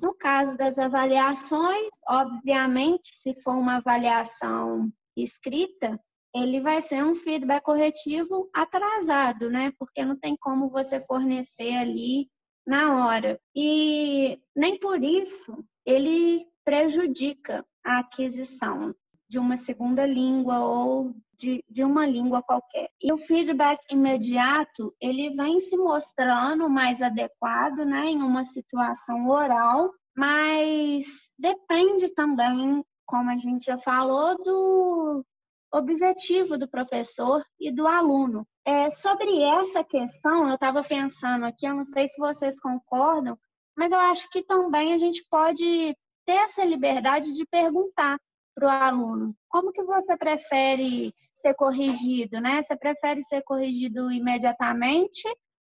No 0.00 0.14
caso 0.14 0.56
das 0.56 0.78
avaliações, 0.78 1.88
obviamente, 2.08 3.10
se 3.20 3.34
for 3.42 3.56
uma 3.56 3.76
avaliação 3.76 4.90
escrita, 5.16 5.98
ele 6.34 6.60
vai 6.60 6.82
ser 6.82 7.02
um 7.04 7.14
feedback 7.14 7.62
corretivo 7.62 8.50
atrasado, 8.54 9.50
né? 9.50 9.72
Porque 9.78 10.04
não 10.04 10.16
tem 10.16 10.36
como 10.36 10.68
você 10.68 11.00
fornecer 11.00 11.74
ali 11.74 12.28
na 12.66 13.06
hora. 13.06 13.40
E 13.54 14.38
nem 14.54 14.78
por 14.78 15.02
isso 15.02 15.64
ele 15.84 16.46
prejudica 16.64 17.64
a 17.84 18.00
aquisição 18.00 18.94
de 19.28 19.38
uma 19.38 19.56
segunda 19.56 20.04
língua 20.06 20.58
ou 20.60 21.14
de, 21.36 21.64
de 21.68 21.84
uma 21.84 22.06
língua 22.06 22.42
qualquer. 22.42 22.88
E 23.02 23.12
o 23.12 23.18
feedback 23.18 23.80
imediato, 23.90 24.94
ele 25.00 25.30
vem 25.30 25.60
se 25.60 25.76
mostrando 25.76 26.68
mais 26.68 27.02
adequado 27.02 27.84
né, 27.84 28.06
em 28.06 28.22
uma 28.22 28.44
situação 28.44 29.28
oral, 29.28 29.92
mas 30.16 31.04
depende 31.38 32.12
também 32.14 32.84
como 33.06 33.30
a 33.30 33.36
gente 33.36 33.66
já 33.66 33.78
falou, 33.78 34.36
do 34.42 35.24
objetivo 35.72 36.58
do 36.58 36.68
professor 36.68 37.44
e 37.60 37.70
do 37.70 37.86
aluno. 37.86 38.46
É, 38.64 38.90
sobre 38.90 39.42
essa 39.42 39.84
questão, 39.84 40.48
eu 40.48 40.54
estava 40.54 40.82
pensando 40.82 41.44
aqui, 41.46 41.66
eu 41.66 41.74
não 41.74 41.84
sei 41.84 42.08
se 42.08 42.18
vocês 42.18 42.58
concordam, 42.58 43.38
mas 43.76 43.92
eu 43.92 43.98
acho 43.98 44.28
que 44.30 44.42
também 44.42 44.92
a 44.92 44.98
gente 44.98 45.24
pode 45.30 45.96
ter 46.26 46.32
essa 46.32 46.64
liberdade 46.64 47.32
de 47.32 47.46
perguntar 47.46 48.18
para 48.54 48.66
o 48.66 48.70
aluno 48.70 49.36
como 49.48 49.70
que 49.70 49.82
você 49.82 50.16
prefere 50.16 51.14
ser 51.36 51.54
corrigido, 51.54 52.40
né? 52.40 52.62
Você 52.62 52.76
prefere 52.76 53.22
ser 53.22 53.42
corrigido 53.42 54.10
imediatamente 54.10 55.22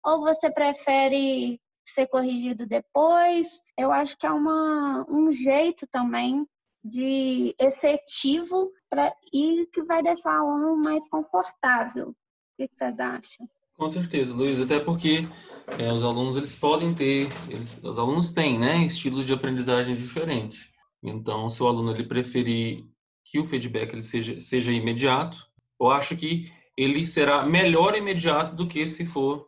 ou 0.05 0.21
você 0.21 0.51
prefere 0.51 1.59
ser 1.85 2.07
corrigido 2.07 2.65
depois? 2.67 3.47
Eu 3.77 3.91
acho 3.91 4.17
que 4.17 4.25
é 4.25 4.31
uma, 4.31 5.05
um 5.09 5.31
jeito 5.31 5.87
também 5.87 6.45
de 6.83 7.55
efetivo 7.59 8.71
pra, 8.89 9.13
e 9.33 9.65
que 9.71 9.81
vai 9.83 10.03
deixar 10.03 10.41
o 10.41 10.51
aluno 10.51 10.77
mais 10.77 11.07
confortável. 11.09 12.09
O 12.09 12.15
que 12.57 12.69
vocês 12.73 12.99
acham? 12.99 13.49
Com 13.75 13.89
certeza, 13.89 14.35
Luiz, 14.35 14.59
até 14.59 14.79
porque 14.79 15.27
é, 15.79 15.91
os 15.91 16.03
alunos 16.03 16.35
eles 16.35 16.55
podem 16.55 16.93
ter, 16.93 17.27
eles, 17.49 17.79
os 17.81 17.97
alunos 17.97 18.31
têm, 18.31 18.59
né, 18.59 18.85
estilos 18.85 19.25
de 19.25 19.33
aprendizagem 19.33 19.95
diferentes. 19.95 20.69
Então, 21.01 21.49
se 21.49 21.61
o 21.63 21.67
aluno 21.67 21.91
ele 21.91 22.03
preferir 22.03 22.85
que 23.25 23.39
o 23.39 23.45
feedback 23.45 23.93
ele 23.93 24.01
seja, 24.01 24.39
seja 24.39 24.71
imediato, 24.71 25.37
eu 25.85 25.91
acho 25.91 26.15
que 26.15 26.51
ele 26.77 27.05
será 27.05 27.45
melhor 27.45 27.95
imediato 27.95 28.55
do 28.55 28.67
que 28.67 28.87
se 28.89 29.05
for 29.05 29.47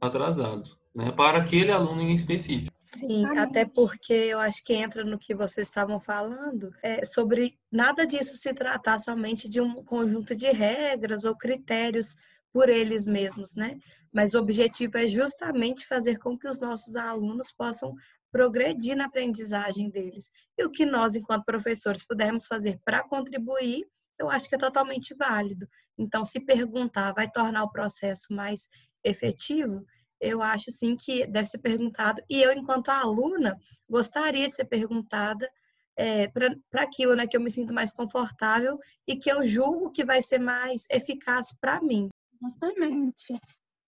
atrasado, 0.00 0.76
né, 0.94 1.12
para 1.12 1.38
aquele 1.38 1.70
aluno 1.70 2.02
em 2.02 2.14
específico. 2.14 2.72
Sim, 2.80 3.24
até 3.38 3.64
porque 3.64 4.12
eu 4.12 4.38
acho 4.38 4.62
que 4.62 4.74
entra 4.74 5.04
no 5.04 5.18
que 5.18 5.34
vocês 5.34 5.66
estavam 5.66 5.98
falando, 5.98 6.72
é 6.82 7.04
sobre 7.04 7.58
nada 7.72 8.06
disso 8.06 8.36
se 8.36 8.52
tratar 8.52 8.98
somente 8.98 9.48
de 9.48 9.60
um 9.60 9.82
conjunto 9.82 10.36
de 10.36 10.50
regras 10.50 11.24
ou 11.24 11.34
critérios 11.34 12.14
por 12.52 12.68
eles 12.68 13.04
mesmos, 13.06 13.56
né? 13.56 13.78
Mas 14.12 14.34
o 14.34 14.38
objetivo 14.38 14.96
é 14.98 15.08
justamente 15.08 15.86
fazer 15.86 16.18
com 16.18 16.38
que 16.38 16.46
os 16.46 16.60
nossos 16.60 16.94
alunos 16.94 17.50
possam 17.50 17.94
progredir 18.30 18.96
na 18.96 19.06
aprendizagem 19.06 19.88
deles. 19.90 20.30
E 20.56 20.64
o 20.64 20.70
que 20.70 20.84
nós, 20.84 21.16
enquanto 21.16 21.44
professores, 21.44 22.06
pudermos 22.06 22.46
fazer 22.46 22.78
para 22.84 23.02
contribuir, 23.02 23.86
eu 24.18 24.30
acho 24.30 24.48
que 24.48 24.54
é 24.54 24.58
totalmente 24.58 25.14
válido. 25.14 25.68
Então, 25.98 26.24
se 26.24 26.40
perguntar 26.40 27.12
vai 27.12 27.30
tornar 27.30 27.64
o 27.64 27.70
processo 27.70 28.32
mais 28.32 28.68
efetivo, 29.02 29.84
eu 30.20 30.42
acho 30.42 30.70
sim 30.70 30.96
que 30.96 31.26
deve 31.26 31.46
ser 31.46 31.58
perguntado. 31.58 32.22
E 32.28 32.40
eu, 32.40 32.52
enquanto 32.52 32.88
aluna, 32.88 33.58
gostaria 33.88 34.48
de 34.48 34.54
ser 34.54 34.64
perguntada 34.64 35.50
é, 35.96 36.28
para 36.28 36.82
aquilo 36.82 37.14
né, 37.14 37.26
que 37.26 37.36
eu 37.36 37.40
me 37.40 37.50
sinto 37.50 37.72
mais 37.72 37.92
confortável 37.92 38.78
e 39.06 39.16
que 39.16 39.30
eu 39.30 39.44
julgo 39.44 39.92
que 39.92 40.04
vai 40.04 40.22
ser 40.22 40.38
mais 40.38 40.86
eficaz 40.90 41.54
para 41.60 41.80
mim. 41.80 42.08
Justamente. 42.42 43.40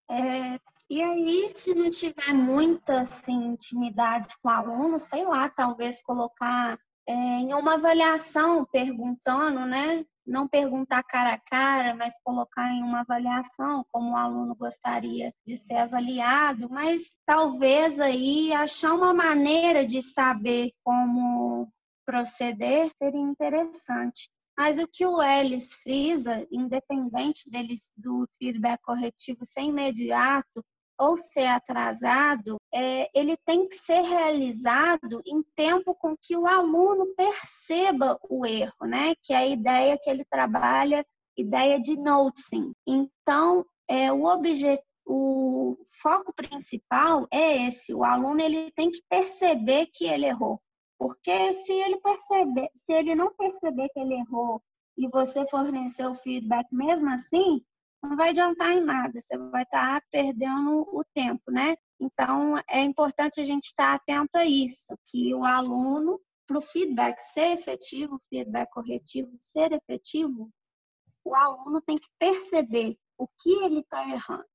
É, 0.09 0.59
e 0.89 1.03
aí, 1.03 1.53
se 1.57 1.75
não 1.75 1.91
tiver 1.91 2.33
muita 2.33 3.01
assim, 3.01 3.47
intimidade 3.47 4.29
com 4.41 4.49
o 4.49 4.53
aluno, 4.53 5.01
sei 5.01 5.25
lá, 5.25 5.49
talvez 5.49 6.01
colocar 6.03 6.79
é, 7.09 7.13
em 7.13 7.53
uma 7.55 7.75
avaliação, 7.75 8.65
perguntando, 8.65 9.67
né? 9.67 10.05
Não 10.27 10.49
perguntar 10.49 11.03
cara 11.05 11.35
a 11.35 11.39
cara, 11.39 11.95
mas 11.95 12.13
colocar 12.25 12.73
em 12.73 12.83
uma 12.83 13.01
avaliação 13.01 13.85
como 13.93 14.13
o 14.13 14.17
aluno 14.17 14.57
gostaria 14.57 15.33
de 15.47 15.57
ser 15.57 15.77
avaliado, 15.77 16.69
mas 16.69 17.03
talvez 17.25 18.01
aí 18.01 18.53
achar 18.53 18.93
uma 18.93 19.15
maneira 19.15 19.87
de 19.87 20.03
saber 20.03 20.73
como 20.83 21.71
proceder 22.05 22.91
seria 22.97 23.21
interessante. 23.21 24.29
Mas 24.59 24.79
o 24.79 24.89
que 24.89 25.05
o 25.05 25.23
Ellis 25.23 25.75
frisa, 25.75 26.47
independente 26.51 27.51
deles 27.51 27.83
do 27.97 28.27
feedback 28.39 28.81
corretivo 28.83 29.45
ser 29.45 29.63
imediato 29.63 30.65
ou 30.99 31.17
ser 31.17 31.47
atrasado, 31.47 32.57
é, 32.73 33.09
ele 33.15 33.37
tem 33.45 33.69
que 33.69 33.77
ser 33.77 34.01
realizado 34.01 35.21
em 35.27 35.43
tempo 35.55 35.95
com 35.95 36.17
que 36.17 36.37
o 36.37 36.47
aluno 36.47 37.07
perceba 37.17 38.19
o 38.29 38.47
erro, 38.47 38.87
né? 38.87 39.15
Que 39.23 39.33
é 39.33 39.37
a 39.37 39.47
ideia 39.47 39.99
que 40.03 40.09
ele 40.09 40.25
trabalha, 40.25 41.05
ideia 41.37 41.81
de 41.81 41.97
noticing. 41.97 42.73
Então, 42.87 43.65
é, 43.89 44.13
o 44.13 44.25
objetivo 44.25 44.83
o 45.07 45.77
foco 46.03 46.33
principal 46.35 47.29
é 47.31 47.69
esse, 47.69 47.95
o 47.95 48.03
aluno 48.03 48.41
ele 48.41 48.73
tem 48.73 48.91
que 48.91 49.01
perceber 49.09 49.87
que 49.95 50.05
ele 50.05 50.27
errou. 50.27 50.61
Porque 50.99 51.53
se 51.53 51.73
ele 51.73 51.99
perceber, 51.99 52.69
se 52.75 52.93
ele 52.93 53.15
não 53.15 53.33
perceber 53.35 53.89
que 53.91 54.01
ele 54.01 54.15
errou 54.15 54.61
e 54.99 55.09
você 55.09 55.47
fornecer 55.49 56.07
o 56.07 56.15
feedback 56.15 56.67
mesmo 56.73 57.09
assim, 57.11 57.63
não 58.07 58.17
vai 58.17 58.31
adiantar 58.31 58.73
em 58.73 58.81
nada, 58.81 59.21
você 59.21 59.37
vai 59.37 59.63
estar 59.63 60.03
perdendo 60.11 60.81
o 60.81 61.05
tempo, 61.15 61.51
né? 61.51 61.77
Então, 62.01 62.57
é 62.69 62.83
importante 62.83 63.41
a 63.41 63.45
gente 63.45 63.65
estar 63.65 63.95
atento 63.95 64.37
a 64.37 64.45
isso, 64.45 64.97
que 65.07 65.35
o 65.35 65.45
aluno, 65.45 66.21
para 66.47 66.59
o 66.59 66.63
feedback 66.63 67.21
ser 67.21 67.53
efetivo, 67.53 68.21
feedback 68.29 68.71
corretivo 68.71 69.31
ser 69.41 69.73
efetivo, 69.73 70.51
o 71.25 71.35
aluno 71.35 71.81
tem 71.81 71.97
que 71.97 72.09
perceber 72.19 72.97
o 73.19 73.27
que 73.27 73.51
ele 73.65 73.81
está 73.81 74.09
errando. 74.09 74.47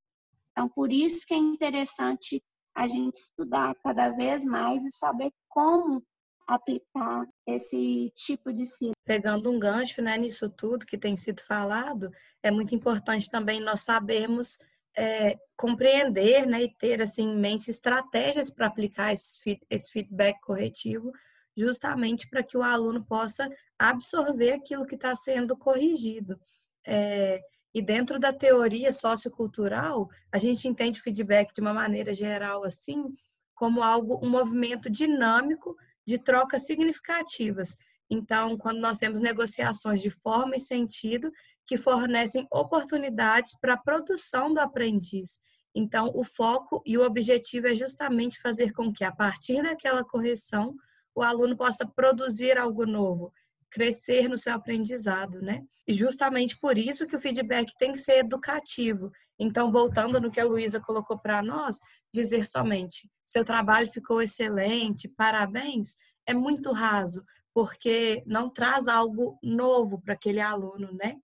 Então, 0.50 0.68
por 0.68 0.92
isso 0.92 1.26
que 1.26 1.34
é 1.34 1.36
interessante 1.36 2.42
a 2.74 2.86
gente 2.86 3.14
estudar 3.14 3.74
cada 3.82 4.10
vez 4.10 4.44
mais 4.44 4.82
e 4.84 4.90
saber 4.92 5.30
como 5.48 6.02
aplicar 6.46 7.26
esse 7.46 8.12
tipo 8.14 8.52
de 8.52 8.66
filtro. 8.66 8.96
Pegando 9.04 9.50
um 9.50 9.58
gancho 9.58 10.00
né, 10.02 10.16
nisso 10.16 10.48
tudo 10.48 10.86
que 10.86 10.98
tem 10.98 11.16
sido 11.16 11.42
falado, 11.42 12.10
é 12.42 12.50
muito 12.50 12.74
importante 12.74 13.30
também 13.30 13.60
nós 13.60 13.80
sabermos 13.80 14.58
é, 14.96 15.38
compreender 15.56 16.46
né, 16.46 16.64
e 16.64 16.74
ter 16.74 17.00
assim, 17.00 17.22
em 17.22 17.36
mente 17.36 17.70
estratégias 17.70 18.50
para 18.50 18.66
aplicar 18.66 19.12
esse, 19.12 19.60
esse 19.70 19.90
feedback 19.90 20.40
corretivo, 20.40 21.12
justamente 21.56 22.28
para 22.28 22.42
que 22.42 22.56
o 22.56 22.62
aluno 22.62 23.04
possa 23.04 23.48
absorver 23.78 24.52
aquilo 24.52 24.86
que 24.86 24.94
está 24.94 25.14
sendo 25.14 25.56
corrigido. 25.56 26.38
É, 26.86 27.40
e 27.74 27.80
dentro 27.80 28.18
da 28.18 28.32
teoria 28.32 28.92
sociocultural, 28.92 30.08
a 30.30 30.38
gente 30.38 30.68
entende 30.68 31.00
o 31.00 31.02
feedback 31.02 31.54
de 31.54 31.60
uma 31.60 31.72
maneira 31.72 32.12
geral 32.12 32.64
assim, 32.64 33.14
como 33.54 33.82
algo, 33.82 34.20
um 34.22 34.28
movimento 34.28 34.90
dinâmico 34.90 35.76
de 36.06 36.18
trocas 36.18 36.66
significativas. 36.66 37.76
Então, 38.10 38.56
quando 38.58 38.78
nós 38.78 38.98
temos 38.98 39.20
negociações 39.20 40.00
de 40.00 40.10
forma 40.10 40.56
e 40.56 40.60
sentido 40.60 41.30
que 41.66 41.78
fornecem 41.78 42.46
oportunidades 42.50 43.52
para 43.60 43.74
a 43.74 43.80
produção 43.80 44.52
do 44.52 44.60
aprendiz. 44.60 45.40
Então, 45.74 46.10
o 46.14 46.22
foco 46.22 46.82
e 46.84 46.98
o 46.98 47.04
objetivo 47.04 47.68
é 47.68 47.74
justamente 47.74 48.40
fazer 48.40 48.72
com 48.72 48.92
que, 48.92 49.04
a 49.04 49.12
partir 49.12 49.62
daquela 49.62 50.04
correção, 50.04 50.74
o 51.14 51.22
aluno 51.22 51.56
possa 51.56 51.86
produzir 51.86 52.58
algo 52.58 52.84
novo, 52.84 53.32
crescer 53.72 54.28
no 54.28 54.38
seu 54.38 54.52
aprendizado, 54.52 55.40
né? 55.40 55.62
E 55.88 55.94
justamente 55.94 56.58
por 56.58 56.76
isso 56.78 57.06
que 57.06 57.16
o 57.16 57.20
feedback 57.20 57.72
tem 57.78 57.92
que 57.92 57.98
ser 57.98 58.18
educativo. 58.18 59.10
Então, 59.38 59.72
voltando 59.72 60.20
no 60.20 60.30
que 60.30 60.40
a 60.40 60.44
Luísa 60.44 60.78
colocou 60.80 61.18
para 61.18 61.42
nós, 61.42 61.78
dizer 62.14 62.46
somente 62.46 63.08
seu 63.32 63.44
trabalho 63.44 63.88
ficou 63.88 64.20
excelente, 64.20 65.08
parabéns, 65.08 65.94
é 66.26 66.34
muito 66.34 66.70
raso, 66.70 67.24
porque 67.54 68.22
não 68.26 68.50
traz 68.50 68.88
algo 68.88 69.38
novo 69.42 70.00
para 70.00 70.14
aquele 70.14 70.40
aluno, 70.40 70.92
né? 70.92 71.16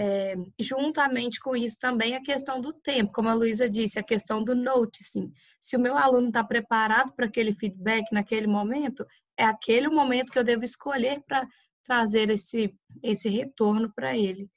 É, 0.00 0.36
juntamente 0.60 1.40
com 1.40 1.56
isso 1.56 1.76
também 1.80 2.14
a 2.14 2.22
questão 2.22 2.60
do 2.60 2.72
tempo, 2.72 3.12
como 3.12 3.28
a 3.28 3.34
Luísa 3.34 3.68
disse, 3.68 3.98
a 3.98 4.02
questão 4.04 4.44
do 4.44 4.54
noticing. 4.54 5.32
Se 5.60 5.76
o 5.76 5.80
meu 5.80 5.96
aluno 5.96 6.28
está 6.28 6.44
preparado 6.44 7.12
para 7.14 7.26
aquele 7.26 7.52
feedback 7.52 8.12
naquele 8.12 8.46
momento, 8.46 9.04
é 9.36 9.44
aquele 9.44 9.88
o 9.88 9.92
momento 9.92 10.30
que 10.30 10.38
eu 10.38 10.44
devo 10.44 10.62
escolher 10.62 11.20
para 11.26 11.44
trazer 11.88 12.28
esse, 12.28 12.72
esse 13.02 13.30
retorno 13.30 13.90
para 13.92 14.14
ele. 14.14 14.48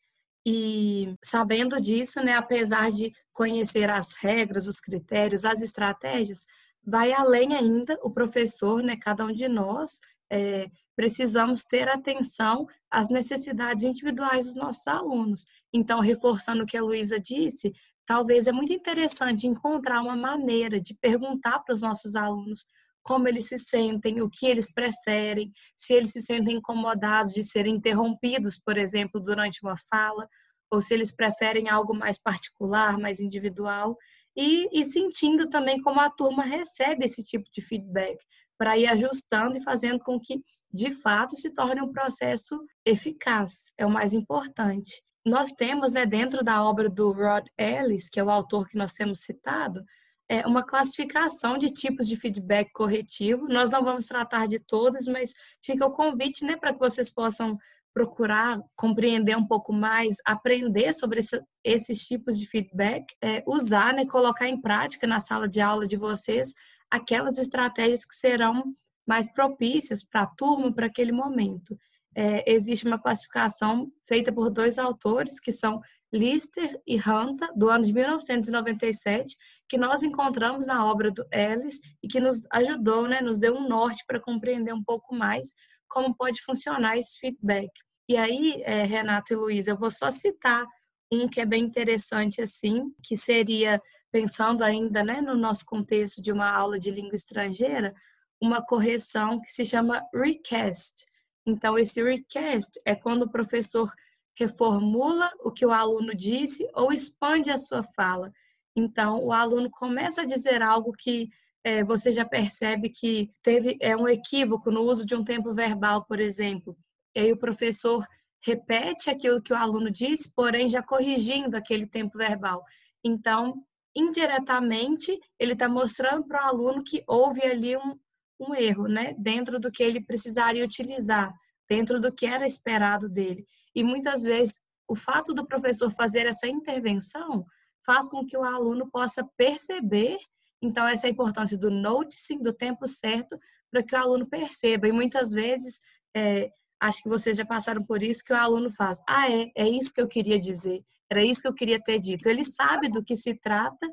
E 0.46 1.16
sabendo 1.24 1.80
disso, 1.80 2.20
né, 2.22 2.34
apesar 2.34 2.92
de 2.92 3.12
conhecer 3.32 3.90
as 3.90 4.16
regras, 4.18 4.68
os 4.68 4.82
critérios, 4.82 5.46
as 5.46 5.62
estratégias, 5.62 6.46
vai 6.86 7.14
além 7.14 7.56
ainda 7.56 7.98
o 8.04 8.12
professor, 8.12 8.84
né, 8.84 8.98
cada 8.98 9.24
um 9.24 9.34
de 9.34 9.48
nós, 9.48 10.00
é, 10.30 10.70
precisamos 10.96 11.64
ter 11.64 11.88
atenção 11.88 12.68
às 12.90 13.08
necessidades 13.08 13.84
individuais 13.84 14.48
dos 14.48 14.56
nossos 14.56 14.86
alunos. 14.88 15.46
Então, 15.72 16.02
reforçando 16.02 16.64
o 16.64 16.66
que 16.66 16.78
a 16.78 16.84
Luísa 16.84 17.20
disse, 17.20 17.72
talvez 18.06 18.46
é 18.46 18.52
muito 18.52 18.74
interessante 18.74 19.48
encontrar 19.48 20.02
uma 20.02 20.18
maneira 20.18 20.82
de 20.82 20.94
perguntar 20.96 21.60
para 21.60 21.74
os 21.74 21.82
nossos 21.82 22.16
alunos 22.16 22.66
como 23.04 23.28
eles 23.28 23.48
se 23.48 23.58
sentem, 23.58 24.22
o 24.22 24.30
que 24.30 24.46
eles 24.46 24.72
preferem, 24.72 25.52
se 25.76 25.94
eles 25.94 26.12
se 26.12 26.22
sentem 26.22 26.58
incomodados 26.58 27.34
de 27.34 27.44
serem 27.44 27.76
interrompidos, 27.76 28.60
por 28.60 28.78
exemplo, 28.78 29.20
durante 29.20 29.60
uma 29.64 29.76
fala, 29.90 30.28
ou 30.72 30.82
se 30.82 30.94
eles 30.94 31.14
preferem 31.14 31.70
algo 31.70 31.94
mais 31.94 32.22
particular, 32.22 32.98
mais 32.98 33.20
individual, 33.20 33.98
e, 34.36 34.70
e 34.72 34.86
sentindo 34.86 35.50
também 35.50 35.82
como 35.82 36.00
a 36.00 36.10
turma 36.10 36.44
recebe 36.44 37.06
esse 37.06 37.24
tipo 37.24 37.46
de 37.54 37.62
feedback, 37.62 38.18
para 38.58 38.78
ir 38.78 38.88
ajustando 38.88 39.58
e 39.58 39.64
fazendo 39.64 40.00
com 40.00 40.20
que 40.20 40.42
de 40.74 40.94
fato 40.94 41.36
se 41.36 41.50
torne 41.54 41.82
um 41.82 41.92
processo 41.92 42.64
eficaz, 42.86 43.72
é 43.78 43.86
o 43.86 43.90
mais 43.90 44.14
importante. 44.14 45.04
Nós 45.26 45.52
temos, 45.52 45.92
né, 45.92 46.06
dentro 46.06 46.44
da 46.44 46.64
obra 46.64 46.90
do 46.90 47.12
Rod 47.12 47.46
Ellis, 47.58 48.10
que 48.10 48.20
é 48.20 48.24
o 48.24 48.30
autor 48.30 48.68
que 48.68 48.78
nós 48.78 48.94
temos 48.94 49.20
citado, 49.20 49.84
é 50.32 50.48
uma 50.48 50.64
classificação 50.64 51.58
de 51.58 51.68
tipos 51.68 52.08
de 52.08 52.16
feedback 52.16 52.72
corretivo. 52.72 53.50
Nós 53.50 53.70
não 53.70 53.84
vamos 53.84 54.06
tratar 54.06 54.48
de 54.48 54.60
todos, 54.60 55.06
mas 55.06 55.34
fica 55.62 55.86
o 55.86 55.92
convite, 55.92 56.46
né, 56.46 56.56
para 56.56 56.72
que 56.72 56.80
vocês 56.80 57.12
possam 57.12 57.58
procurar 57.94 58.58
compreender 58.74 59.38
um 59.38 59.46
pouco 59.46 59.74
mais, 59.74 60.16
aprender 60.26 60.94
sobre 60.94 61.20
esse, 61.20 61.42
esses 61.62 62.08
tipos 62.08 62.40
de 62.40 62.48
feedback, 62.48 63.14
é, 63.22 63.44
usar, 63.46 63.94
né, 63.94 64.06
colocar 64.06 64.48
em 64.48 64.62
prática 64.62 65.06
na 65.06 65.20
sala 65.20 65.50
de 65.50 65.60
aula 65.60 65.86
de 65.86 65.98
vocês 65.98 66.54
aquelas 66.90 67.38
estratégias 67.38 68.06
que 68.06 68.16
serão 68.16 68.74
mais 69.06 69.30
propícias 69.34 70.02
para 70.02 70.22
a 70.22 70.28
turma 70.28 70.74
para 70.74 70.86
aquele 70.86 71.12
momento. 71.12 71.78
É, 72.16 72.52
existe 72.52 72.86
uma 72.86 73.00
classificação 73.00 73.92
feita 74.08 74.32
por 74.32 74.50
dois 74.50 74.78
autores, 74.78 75.40
que 75.40 75.52
são 75.52 75.82
Lister 76.14 76.80
e 76.86 76.98
Hunter, 76.98 77.50
do 77.56 77.70
ano 77.70 77.86
de 77.86 77.94
1997, 77.94 79.38
que 79.70 79.78
nós 79.78 80.04
encontramos 80.04 80.68
na 80.68 80.86
obra 80.86 81.10
do 81.10 81.26
Ellis 81.32 81.80
e 82.04 82.08
que 82.08 82.20
nos 82.20 82.46
ajudou, 82.52 83.08
né, 83.08 83.22
nos 83.22 83.40
deu 83.40 83.56
um 83.56 83.68
norte 83.68 84.04
para 84.06 84.20
compreender 84.20 84.74
um 84.74 84.84
pouco 84.84 85.16
mais 85.16 85.54
como 85.88 86.16
pode 86.16 86.42
funcionar 86.42 86.98
esse 86.98 87.18
feedback. 87.20 87.72
E 88.08 88.18
aí, 88.18 88.62
é, 88.64 88.84
Renato 88.84 89.34
e 89.34 89.36
Luiz, 89.36 89.68
eu 89.68 89.78
vou 89.78 89.92
só 89.92 90.10
citar 90.10 90.66
um 91.12 91.28
que 91.28 91.42
é 91.42 91.46
bem 91.46 91.64
interessante 91.64 92.42
assim, 92.42 92.94
que 93.04 93.18
seria 93.18 93.82
pensando 94.12 94.64
ainda, 94.64 95.04
né, 95.04 95.22
no 95.22 95.36
nosso 95.36 95.66
contexto 95.66 96.22
de 96.22 96.32
uma 96.32 96.50
aula 96.50 96.80
de 96.80 96.92
língua 96.92 97.16
estrangeira, 97.16 97.94
uma 98.42 98.62
correção 98.62 99.40
que 99.40 99.52
se 99.52 99.64
chama 99.64 100.04
recast. 100.14 101.06
Então, 101.46 101.78
esse 101.78 102.02
recast 102.04 102.80
é 102.86 102.96
quando 102.96 103.24
o 103.24 103.30
professor 103.30 103.92
reformula 104.36 105.32
o 105.40 105.52
que 105.52 105.66
o 105.66 105.72
aluno 105.72 106.16
disse 106.16 106.68
ou 106.74 106.92
expande 106.92 107.52
a 107.52 107.58
sua 107.58 107.84
fala. 107.96 108.32
Então, 108.76 109.24
o 109.24 109.32
aluno 109.32 109.70
começa 109.70 110.22
a 110.22 110.26
dizer 110.26 110.62
algo 110.62 110.94
que 110.94 111.28
é, 111.64 111.84
você 111.84 112.12
já 112.12 112.26
percebe 112.26 112.90
que 112.90 113.30
teve 113.44 113.78
é 113.80 113.96
um 113.96 114.08
equívoco 114.08 114.72
no 114.72 114.82
uso 114.82 115.06
de 115.06 115.16
um 115.16 115.24
tempo 115.24 115.54
verbal, 115.54 116.06
por 116.06 116.20
exemplo. 116.20 116.76
E 117.16 117.20
aí 117.20 117.32
o 117.32 117.38
professor 117.38 118.06
repete 118.44 119.10
aquilo 119.10 119.42
que 119.42 119.54
o 119.54 119.58
aluno 119.58 119.92
disse, 119.92 120.32
porém 120.34 120.70
já 120.70 120.82
corrigindo 120.82 121.56
aquele 121.56 121.86
tempo 121.86 122.18
verbal. 122.18 122.64
Então, 123.04 123.64
indiretamente, 123.96 125.20
ele 125.38 125.54
está 125.54 125.70
mostrando 125.70 126.26
para 126.26 126.46
o 126.46 126.48
aluno 126.48 126.84
que 126.84 127.04
houve 127.06 127.44
ali 127.44 127.78
um, 127.78 128.00
um 128.42 128.56
erro, 128.56 128.88
né? 128.88 129.14
Dentro 129.18 129.60
do 129.60 129.72
que 129.72 129.84
ele 129.84 130.04
precisaria 130.04 130.66
utilizar, 130.66 131.32
dentro 131.70 132.00
do 132.00 132.12
que 132.12 132.26
era 132.26 132.46
esperado 132.46 133.08
dele. 133.08 133.46
E 133.76 133.84
muitas 133.84 134.24
vezes 134.24 134.60
o 134.88 134.96
fato 134.96 135.34
do 135.34 135.46
professor 135.46 135.92
fazer 135.92 136.26
essa 136.26 136.48
intervenção 136.48 137.46
faz 137.86 138.10
com 138.10 138.26
que 138.26 138.38
o 138.38 138.44
aluno 138.44 138.90
possa 138.92 139.24
perceber, 139.38 140.18
então, 140.62 140.88
essa 140.88 141.10
importância 141.10 141.58
do 141.58 141.72
noticing, 141.72 142.38
do 142.38 142.54
tempo 142.54 142.88
certo, 142.88 143.40
para 143.72 143.82
que 143.82 143.96
o 143.96 143.98
aluno 143.98 144.28
perceba. 144.28 144.88
E 144.88 144.92
muitas 144.92 145.32
vezes, 145.32 145.80
é, 146.16 146.50
acho 146.80 147.02
que 147.02 147.10
vocês 147.10 147.38
já 147.38 147.46
passaram 147.46 147.84
por 147.84 148.04
isso, 148.04 148.24
que 148.24 148.34
o 148.34 148.38
aluno 148.38 148.70
faz, 148.70 149.02
ah, 149.08 149.32
é, 149.32 149.52
é 149.56 149.68
isso 149.68 149.94
que 149.94 150.02
eu 150.02 150.08
queria 150.08 150.40
dizer, 150.40 150.84
era 151.10 151.24
isso 151.24 151.42
que 151.42 151.48
eu 151.48 151.54
queria 151.54 151.82
ter 151.82 152.00
dito. 152.00 152.28
Ele 152.28 152.44
sabe 152.44 152.90
do 152.90 153.04
que 153.04 153.16
se 153.16 153.34
trata, 153.34 153.90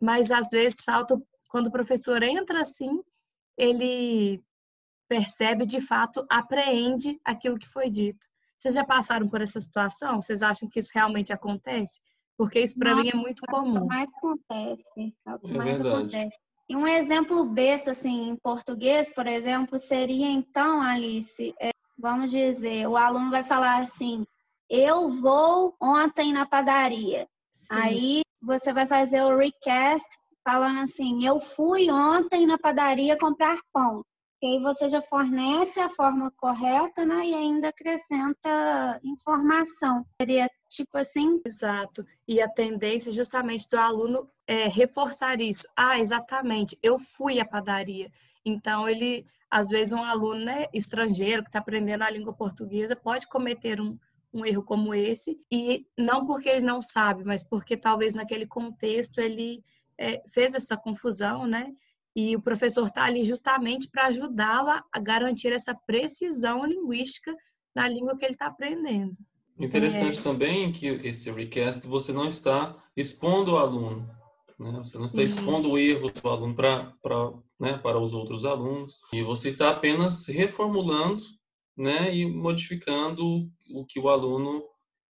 mas 0.00 0.30
às 0.30 0.50
vezes 0.50 0.82
falta, 0.84 1.20
quando 1.48 1.66
o 1.66 1.72
professor 1.72 2.22
entra 2.22 2.60
assim, 2.60 3.00
ele 3.56 4.42
percebe, 5.08 5.66
de 5.66 5.80
fato, 5.80 6.24
apreende 6.30 7.20
aquilo 7.24 7.58
que 7.58 7.68
foi 7.68 7.90
dito. 7.90 8.26
Vocês 8.56 8.74
já 8.74 8.84
passaram 8.84 9.28
por 9.28 9.40
essa 9.42 9.60
situação? 9.60 10.20
Vocês 10.20 10.42
acham 10.42 10.68
que 10.68 10.78
isso 10.78 10.90
realmente 10.94 11.32
acontece? 11.32 12.00
Porque 12.36 12.60
isso 12.60 12.78
para 12.78 12.94
mim 12.94 13.10
é 13.12 13.16
muito 13.16 13.42
comum. 13.46 13.76
É 13.76 13.78
o 13.78 13.82
que 13.82 13.86
mais 13.88 14.08
acontece. 14.16 15.14
É 15.26 15.34
o 15.34 15.38
que 15.38 15.50
É 15.50 15.54
mais 15.54 15.70
verdade. 15.74 15.96
acontece. 15.96 16.36
E 16.68 16.76
um 16.76 16.86
exemplo 16.86 17.44
besta, 17.44 17.90
assim, 17.90 18.28
em 18.28 18.36
português, 18.36 19.12
por 19.14 19.26
exemplo, 19.26 19.78
seria 19.78 20.28
então, 20.28 20.80
Alice, 20.80 21.54
é, 21.60 21.70
vamos 21.98 22.30
dizer, 22.30 22.86
o 22.86 22.96
aluno 22.96 23.30
vai 23.30 23.44
falar 23.44 23.82
assim, 23.82 24.24
eu 24.70 25.10
vou 25.10 25.76
ontem 25.82 26.32
na 26.32 26.46
padaria. 26.46 27.28
Sim. 27.52 27.74
Aí 27.74 28.22
você 28.40 28.72
vai 28.72 28.86
fazer 28.86 29.22
o 29.22 29.36
recast 29.36 30.06
falando 30.44 30.80
assim, 30.80 31.26
eu 31.26 31.40
fui 31.40 31.90
ontem 31.90 32.46
na 32.46 32.58
padaria 32.58 33.16
comprar 33.18 33.58
pão. 33.72 34.04
E 34.42 34.46
aí 34.46 34.60
você 34.60 34.88
já 34.88 35.00
fornece 35.00 35.78
a 35.78 35.88
forma 35.88 36.28
correta, 36.32 37.04
né? 37.04 37.24
E 37.24 37.32
ainda 37.32 37.68
acrescenta 37.68 39.00
informação. 39.04 40.04
Seria 40.20 40.50
tipo 40.68 40.98
assim, 40.98 41.40
Exato. 41.46 42.04
E 42.26 42.40
a 42.40 42.48
tendência 42.48 43.12
justamente 43.12 43.68
do 43.68 43.78
aluno 43.78 44.28
é 44.44 44.66
reforçar 44.66 45.40
isso. 45.40 45.64
Ah, 45.76 46.00
exatamente, 46.00 46.76
eu 46.82 46.98
fui 46.98 47.38
à 47.38 47.44
padaria. 47.44 48.10
Então, 48.44 48.88
ele, 48.88 49.24
às 49.48 49.68
vezes, 49.68 49.92
um 49.92 50.02
aluno 50.02 50.44
né, 50.44 50.66
estrangeiro 50.74 51.44
que 51.44 51.48
está 51.48 51.60
aprendendo 51.60 52.02
a 52.02 52.10
língua 52.10 52.32
portuguesa 52.32 52.96
pode 52.96 53.28
cometer 53.28 53.80
um, 53.80 53.96
um 54.34 54.44
erro 54.44 54.64
como 54.64 54.92
esse, 54.94 55.38
e 55.52 55.86
não 55.96 56.26
porque 56.26 56.48
ele 56.48 56.66
não 56.66 56.82
sabe, 56.82 57.22
mas 57.22 57.44
porque 57.44 57.76
talvez 57.76 58.14
naquele 58.14 58.46
contexto 58.46 59.20
ele 59.20 59.62
é, 59.98 60.22
fez 60.32 60.54
essa 60.54 60.76
confusão, 60.76 61.46
né? 61.46 61.72
E 62.14 62.36
o 62.36 62.42
professor 62.42 62.86
está 62.88 63.04
ali 63.04 63.24
justamente 63.24 63.88
para 63.90 64.06
ajudá-lo 64.06 64.70
a- 64.70 65.00
garantir 65.00 65.52
essa 65.52 65.74
precisão 65.74 66.64
linguística 66.64 67.34
na 67.74 67.88
língua 67.88 68.16
que 68.16 68.24
ele 68.24 68.34
está 68.34 68.46
aprendendo. 68.46 69.16
Interessante 69.58 70.22
também 70.22 70.72
que 70.72 70.86
esse 70.86 71.30
recast 71.30 71.86
você 71.86 72.12
não 72.12 72.26
está 72.26 72.76
expondo 72.96 73.52
o 73.52 73.58
aluno, 73.58 74.08
né? 74.58 74.72
Você 74.84 74.98
não 74.98 75.06
está 75.06 75.18
Sim. 75.18 75.24
expondo 75.24 75.70
o 75.70 75.78
erro 75.78 76.10
do 76.10 76.28
aluno 76.28 76.54
para 76.54 76.92
para 77.02 77.32
né, 77.60 77.78
para 77.78 77.98
os 77.98 78.12
outros 78.12 78.44
alunos 78.44 78.98
e 79.12 79.22
você 79.22 79.48
está 79.48 79.70
apenas 79.70 80.26
reformulando, 80.26 81.22
né, 81.76 82.12
e 82.12 82.26
modificando 82.26 83.48
o 83.72 83.86
que 83.86 84.00
o 84.00 84.08
aluno 84.08 84.64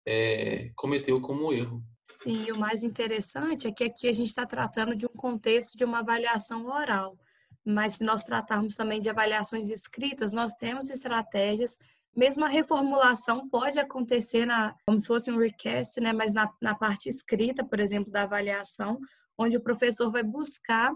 é, 0.04 0.72
cometeu 0.74 1.20
como 1.20 1.52
erro. 1.52 1.80
Sim, 2.14 2.44
e 2.46 2.52
o 2.52 2.58
mais 2.58 2.82
interessante 2.82 3.66
é 3.66 3.72
que 3.72 3.84
aqui 3.84 4.08
a 4.08 4.12
gente 4.12 4.28
está 4.28 4.44
tratando 4.44 4.94
de 4.94 5.06
um 5.06 5.10
contexto 5.16 5.76
de 5.76 5.84
uma 5.84 6.00
avaliação 6.00 6.66
oral. 6.66 7.16
Mas 7.64 7.94
se 7.94 8.04
nós 8.04 8.22
tratarmos 8.22 8.74
também 8.74 9.00
de 9.00 9.08
avaliações 9.08 9.70
escritas, 9.70 10.32
nós 10.32 10.54
temos 10.54 10.90
estratégias. 10.90 11.78
Mesmo 12.14 12.44
a 12.44 12.48
reformulação 12.48 13.48
pode 13.48 13.78
acontecer 13.78 14.44
na, 14.44 14.74
como 14.84 15.00
se 15.00 15.06
fosse 15.06 15.30
um 15.30 15.38
recast, 15.38 16.00
né? 16.00 16.12
mas 16.12 16.34
na, 16.34 16.50
na 16.60 16.74
parte 16.74 17.08
escrita, 17.08 17.64
por 17.64 17.78
exemplo, 17.78 18.10
da 18.10 18.22
avaliação, 18.22 18.98
onde 19.38 19.56
o 19.56 19.60
professor 19.60 20.10
vai 20.10 20.22
buscar 20.22 20.92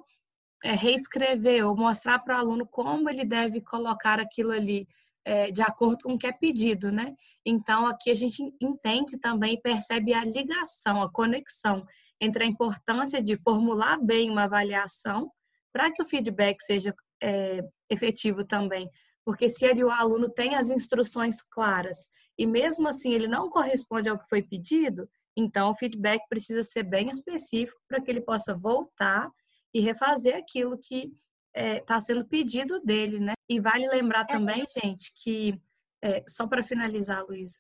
é, 0.63 0.73
reescrever 0.73 1.67
ou 1.67 1.77
mostrar 1.77 2.19
para 2.19 2.37
o 2.37 2.39
aluno 2.39 2.67
como 2.67 3.09
ele 3.09 3.25
deve 3.25 3.61
colocar 3.61 4.19
aquilo 4.19 4.51
ali 4.51 4.89
é, 5.25 5.51
de 5.51 5.63
acordo 5.63 6.03
com 6.03 6.15
o 6.15 6.19
que 6.19 6.27
é 6.27 6.33
pedido, 6.33 6.93
né? 6.93 7.15
Então, 7.45 7.87
aqui 7.87 8.11
a 8.11 8.15
gente 8.15 8.43
entende 8.61 9.19
também 9.19 9.55
e 9.55 9.61
percebe 9.61 10.13
a 10.13 10.25
ligação, 10.25 11.03
a 11.03 11.11
conexão 11.11 11.85
entre 12.21 12.45
a 12.45 12.47
importância 12.47 13.23
de 13.23 13.37
formular 13.39 13.99
bem 13.99 14.31
uma 14.31 14.45
avaliação 14.45 15.31
para 15.73 15.91
que 15.91 16.03
o 16.03 16.07
feedback 16.07 16.61
seja 16.63 16.95
é, 17.23 17.61
efetivo 17.91 18.45
também. 18.45 18.89
Porque 19.25 19.49
se 19.49 19.65
ele, 19.65 19.83
o 19.83 19.91
aluno 19.91 20.29
tem 20.29 20.55
as 20.55 20.71
instruções 20.71 21.43
claras 21.43 22.09
e 22.39 22.47
mesmo 22.47 22.89
assim 22.89 23.13
ele 23.13 23.27
não 23.27 23.49
corresponde 23.49 24.09
ao 24.09 24.19
que 24.19 24.29
foi 24.29 24.43
pedido, 24.43 25.09
então 25.37 25.71
o 25.71 25.75
feedback 25.75 26.23
precisa 26.29 26.63
ser 26.63 26.83
bem 26.83 27.09
específico 27.09 27.81
para 27.89 28.01
que 28.01 28.11
ele 28.11 28.21
possa 28.21 28.55
voltar 28.55 29.29
e 29.73 29.81
refazer 29.81 30.37
aquilo 30.37 30.79
que 30.79 31.11
está 31.55 32.01
sendo 32.01 32.25
pedido 32.25 32.81
dele, 32.81 33.19
né? 33.21 33.35
E 33.49 33.61
vale 33.61 33.87
lembrar 33.89 34.25
também, 34.25 34.65
gente, 34.83 35.13
que 35.15 35.61
é, 36.03 36.23
só 36.29 36.47
para 36.47 36.63
finalizar, 36.63 37.25
Luísa, 37.25 37.59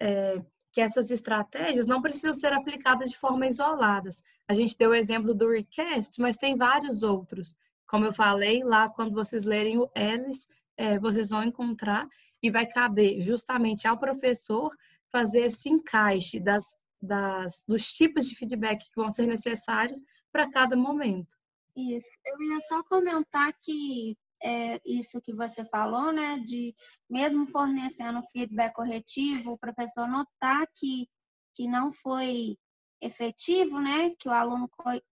é, 0.00 0.36
que 0.72 0.80
essas 0.80 1.10
estratégias 1.10 1.86
não 1.86 2.02
precisam 2.02 2.32
ser 2.32 2.52
aplicadas 2.52 3.10
de 3.10 3.16
forma 3.16 3.46
isoladas. 3.46 4.24
A 4.48 4.54
gente 4.54 4.76
deu 4.76 4.90
o 4.90 4.94
exemplo 4.94 5.32
do 5.32 5.48
recast, 5.48 6.20
mas 6.20 6.36
tem 6.36 6.56
vários 6.56 7.02
outros. 7.02 7.54
Como 7.86 8.04
eu 8.04 8.12
falei, 8.12 8.64
lá 8.64 8.88
quando 8.88 9.14
vocês 9.14 9.44
lerem 9.44 9.78
o 9.78 9.88
Ellis, 9.94 10.48
é, 10.76 10.98
vocês 10.98 11.30
vão 11.30 11.44
encontrar 11.44 12.08
e 12.42 12.50
vai 12.50 12.66
caber 12.66 13.20
justamente 13.20 13.86
ao 13.86 13.96
professor 13.98 14.74
fazer 15.12 15.42
esse 15.42 15.68
encaixe 15.68 16.40
das, 16.40 16.76
das, 17.00 17.64
dos 17.68 17.94
tipos 17.94 18.28
de 18.28 18.34
feedback 18.34 18.84
que 18.84 18.96
vão 18.96 19.10
ser 19.10 19.28
necessários 19.28 20.02
para 20.32 20.50
cada 20.50 20.76
momento. 20.76 21.36
Isso. 21.76 22.08
Eu 22.24 22.42
ia 22.42 22.60
só 22.60 22.82
comentar 22.84 23.52
que 23.62 24.16
é, 24.42 24.80
isso 24.84 25.20
que 25.20 25.32
você 25.32 25.64
falou, 25.64 26.12
né, 26.12 26.38
de 26.40 26.74
mesmo 27.08 27.46
fornecendo 27.46 28.22
feedback 28.30 28.74
corretivo, 28.74 29.52
o 29.52 29.58
professor 29.58 30.06
notar 30.06 30.66
que, 30.74 31.08
que 31.54 31.66
não 31.66 31.90
foi 31.90 32.56
efetivo, 33.00 33.80
né, 33.80 34.10
que 34.18 34.28
o 34.28 34.32
aluno 34.32 34.68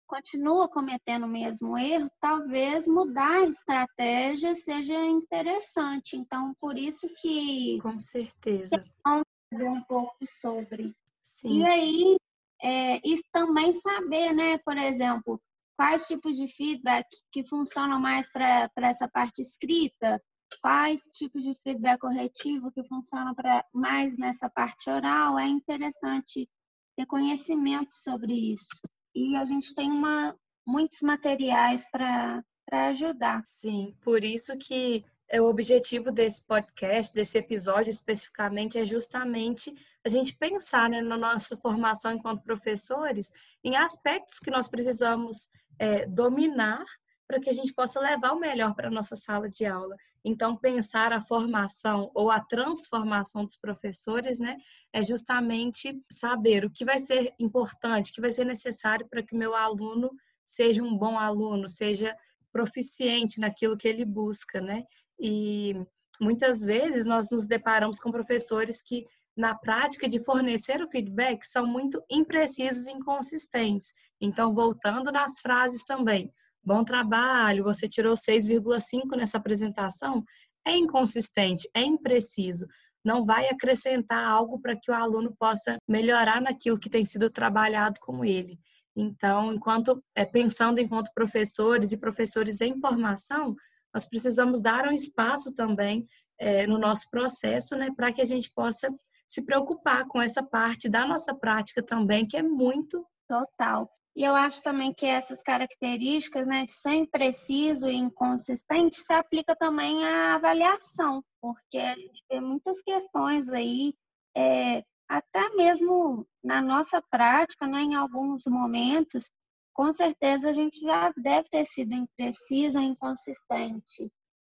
continua 0.06 0.68
cometendo 0.68 1.24
o 1.24 1.30
mesmo 1.30 1.78
erro, 1.78 2.10
talvez 2.20 2.88
mudar 2.88 3.42
a 3.42 3.46
estratégia 3.46 4.54
seja 4.56 5.06
interessante. 5.06 6.16
Então, 6.16 6.54
por 6.60 6.78
isso 6.78 7.08
que 7.22 7.80
com 7.82 7.98
certeza 7.98 8.84
vamos 9.04 9.26
saber 9.50 9.70
um 9.70 9.82
pouco 9.84 10.16
sobre. 10.42 10.94
Sim. 11.22 11.60
E 11.60 11.66
aí, 11.66 12.18
é, 12.62 12.98
e 12.98 13.22
também 13.32 13.74
saber, 13.80 14.34
né, 14.34 14.58
por 14.60 14.78
exemplo, 14.78 15.42
quais 15.82 16.06
tipos 16.06 16.38
de 16.38 16.48
feedback 16.48 17.08
que 17.32 17.44
funcionam 17.44 18.00
mais 18.00 18.32
para 18.32 18.70
essa 18.84 19.08
parte 19.08 19.42
escrita, 19.42 20.22
quais 20.62 21.02
tipos 21.12 21.44
de 21.44 21.56
feedback 21.64 22.00
corretivo 22.00 22.72
que 22.72 22.84
funcionam 22.84 23.34
para 23.34 23.66
mais 23.74 24.16
nessa 24.16 24.48
parte 24.48 24.92
oral, 24.92 25.40
é 25.40 25.48
interessante 25.48 26.48
ter 26.96 27.08
conhecimento 27.08 27.96
sobre 27.96 28.32
isso. 28.54 28.80
E 29.16 29.36
a 29.36 29.44
gente 29.44 29.74
tem 29.74 29.90
uma, 29.90 30.38
muitos 30.68 31.02
materiais 31.02 31.84
para 31.92 32.44
ajudar. 32.72 33.42
Sim, 33.44 33.96
por 34.04 34.24
isso 34.24 34.56
que 34.60 35.04
é 35.28 35.42
o 35.42 35.46
objetivo 35.46 36.12
desse 36.12 36.46
podcast, 36.46 37.12
desse 37.12 37.40
episódio 37.40 37.90
especificamente, 37.90 38.78
é 38.78 38.86
justamente 38.86 39.74
a 40.06 40.10
gente 40.10 40.38
pensar 40.38 40.88
né, 40.92 41.02
na 41.02 41.18
nossa 41.18 41.58
formação 41.58 42.12
enquanto 42.14 42.44
professores 42.44 43.34
em 43.64 43.76
aspectos 43.76 44.38
que 44.38 44.52
nós 44.52 44.68
precisamos 44.68 45.48
é, 45.82 46.06
dominar 46.06 46.86
para 47.28 47.40
que 47.40 47.50
a 47.50 47.54
gente 47.54 47.74
possa 47.74 48.00
levar 48.00 48.34
o 48.34 48.40
melhor 48.40 48.76
para 48.76 48.90
a 48.90 48.92
nossa 48.92 49.16
sala 49.16 49.50
de 49.50 49.66
aula. 49.66 49.96
Então, 50.24 50.56
pensar 50.56 51.12
a 51.12 51.22
formação 51.22 52.12
ou 52.14 52.30
a 52.30 52.40
transformação 52.40 53.44
dos 53.44 53.58
professores, 53.58 54.40
né, 54.40 54.58
é 54.94 55.02
justamente 55.02 56.00
saber 56.12 56.64
o 56.64 56.70
que 56.70 56.86
vai 56.86 57.00
ser 57.00 57.34
importante, 57.40 58.12
o 58.12 58.14
que 58.14 58.22
vai 58.22 58.32
ser 58.32 58.46
necessário 58.46 59.08
para 59.10 59.24
que 59.24 59.36
meu 59.36 59.56
aluno 59.56 60.12
seja 60.46 60.84
um 60.84 60.96
bom 60.96 61.18
aluno, 61.18 61.68
seja 61.68 62.16
proficiente 62.52 63.40
naquilo 63.40 63.78
que 63.78 63.88
ele 63.88 64.06
busca, 64.06 64.62
né? 64.62 64.84
E 65.20 65.74
muitas 66.20 66.62
vezes 66.62 67.06
nós 67.06 67.32
nos 67.32 67.48
deparamos 67.48 68.00
com 68.00 68.12
professores 68.12 68.84
que 68.84 69.08
na 69.42 69.56
prática 69.56 70.08
de 70.08 70.24
fornecer 70.24 70.84
o 70.84 70.88
feedback 70.88 71.44
são 71.44 71.66
muito 71.66 72.02
imprecisos 72.10 72.86
e 72.86 72.92
inconsistentes. 72.92 73.92
Então, 74.22 74.54
voltando 74.54 75.12
nas 75.12 75.40
frases 75.40 75.84
também, 75.84 76.32
bom 76.64 76.84
trabalho, 76.84 77.64
você 77.64 77.90
tirou 77.90 78.14
6,5 78.14 79.18
nessa 79.18 79.40
apresentação, 79.40 80.24
é 80.64 80.78
inconsistente, 80.78 81.68
é 81.74 81.82
impreciso, 81.82 82.68
não 83.04 83.26
vai 83.26 83.50
acrescentar 83.50 84.24
algo 84.24 84.62
para 84.62 84.76
que 84.80 84.92
o 84.92 84.94
aluno 84.94 85.36
possa 85.40 85.80
melhorar 85.88 86.40
naquilo 86.40 86.80
que 86.80 86.90
tem 86.90 87.04
sido 87.04 87.28
trabalhado 87.28 88.00
com 88.00 88.24
ele. 88.24 88.60
Então, 88.96 89.52
enquanto 89.52 90.04
é, 90.16 90.24
pensando 90.24 90.80
enquanto 90.80 91.12
professores 91.16 91.92
e 91.92 91.98
professores 91.98 92.62
em 92.62 92.80
formação, 92.80 93.56
nós 93.92 94.08
precisamos 94.08 94.62
dar 94.62 94.88
um 94.88 94.92
espaço 94.92 95.52
também 95.52 96.06
é, 96.40 96.68
no 96.68 96.78
nosso 96.78 97.10
processo, 97.10 97.76
né, 97.76 97.90
para 97.96 98.14
que 98.14 98.22
a 98.22 98.26
gente 98.26 98.52
possa 98.54 98.88
se 99.32 99.42
preocupar 99.42 100.06
com 100.10 100.22
essa 100.22 100.44
parte 100.44 100.90
da 100.90 101.08
nossa 101.08 101.34
prática 101.34 101.82
também, 101.82 102.28
que 102.28 102.36
é 102.36 102.44
muito 102.44 103.08
total. 103.30 103.90
E 104.14 104.26
eu 104.26 104.36
acho 104.36 104.62
também 104.62 104.94
que 104.94 105.06
essas 105.06 105.42
características, 105.42 106.46
né, 106.46 106.66
de 106.66 106.74
ser 106.74 106.96
impreciso 106.96 107.88
e 107.88 107.96
inconsistente, 107.96 108.98
se 108.98 109.14
aplica 109.14 109.56
também 109.56 110.06
à 110.06 110.36
avaliação, 110.36 111.24
porque 111.42 111.78
a 111.78 111.96
gente 111.96 112.22
vê 112.30 112.42
muitas 112.42 112.82
questões 112.82 113.48
aí, 113.48 113.94
é, 114.36 114.84
até 115.08 115.50
mesmo 115.52 116.28
na 116.44 116.62
nossa 116.62 117.02
prática, 117.10 117.66
né, 117.66 117.84
em 117.84 117.96
alguns 117.96 118.44
momentos, 118.46 119.32
com 119.74 119.94
certeza 119.94 120.50
a 120.50 120.54
gente 120.54 120.78
já 120.82 121.14
deve 121.16 121.48
ter 121.48 121.64
sido 121.64 121.94
impreciso 121.94 122.82
inconsistente, 122.82 124.12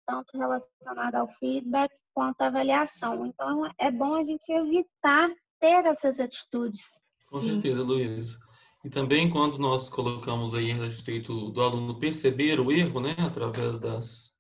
tanto 0.09 0.35
relacionado 0.35 1.15
ao 1.15 1.27
feedback 1.27 1.93
quanto 2.13 2.41
à 2.41 2.47
avaliação. 2.47 3.27
Então, 3.27 3.69
é 3.77 3.91
bom 3.91 4.15
a 4.15 4.23
gente 4.23 4.51
evitar 4.51 5.29
ter 5.59 5.85
essas 5.85 6.19
atitudes. 6.19 6.81
Com 7.29 7.39
Sim. 7.39 7.53
certeza, 7.53 7.83
Luiz. 7.83 8.37
E 8.83 8.89
também 8.89 9.29
quando 9.29 9.59
nós 9.59 9.87
colocamos 9.89 10.55
aí 10.55 10.71
a 10.71 10.75
respeito 10.75 11.51
do 11.51 11.61
aluno 11.61 11.99
perceber 11.99 12.59
o 12.59 12.71
erro, 12.71 12.99
né, 13.01 13.15
através 13.19 13.79
das, 13.79 14.33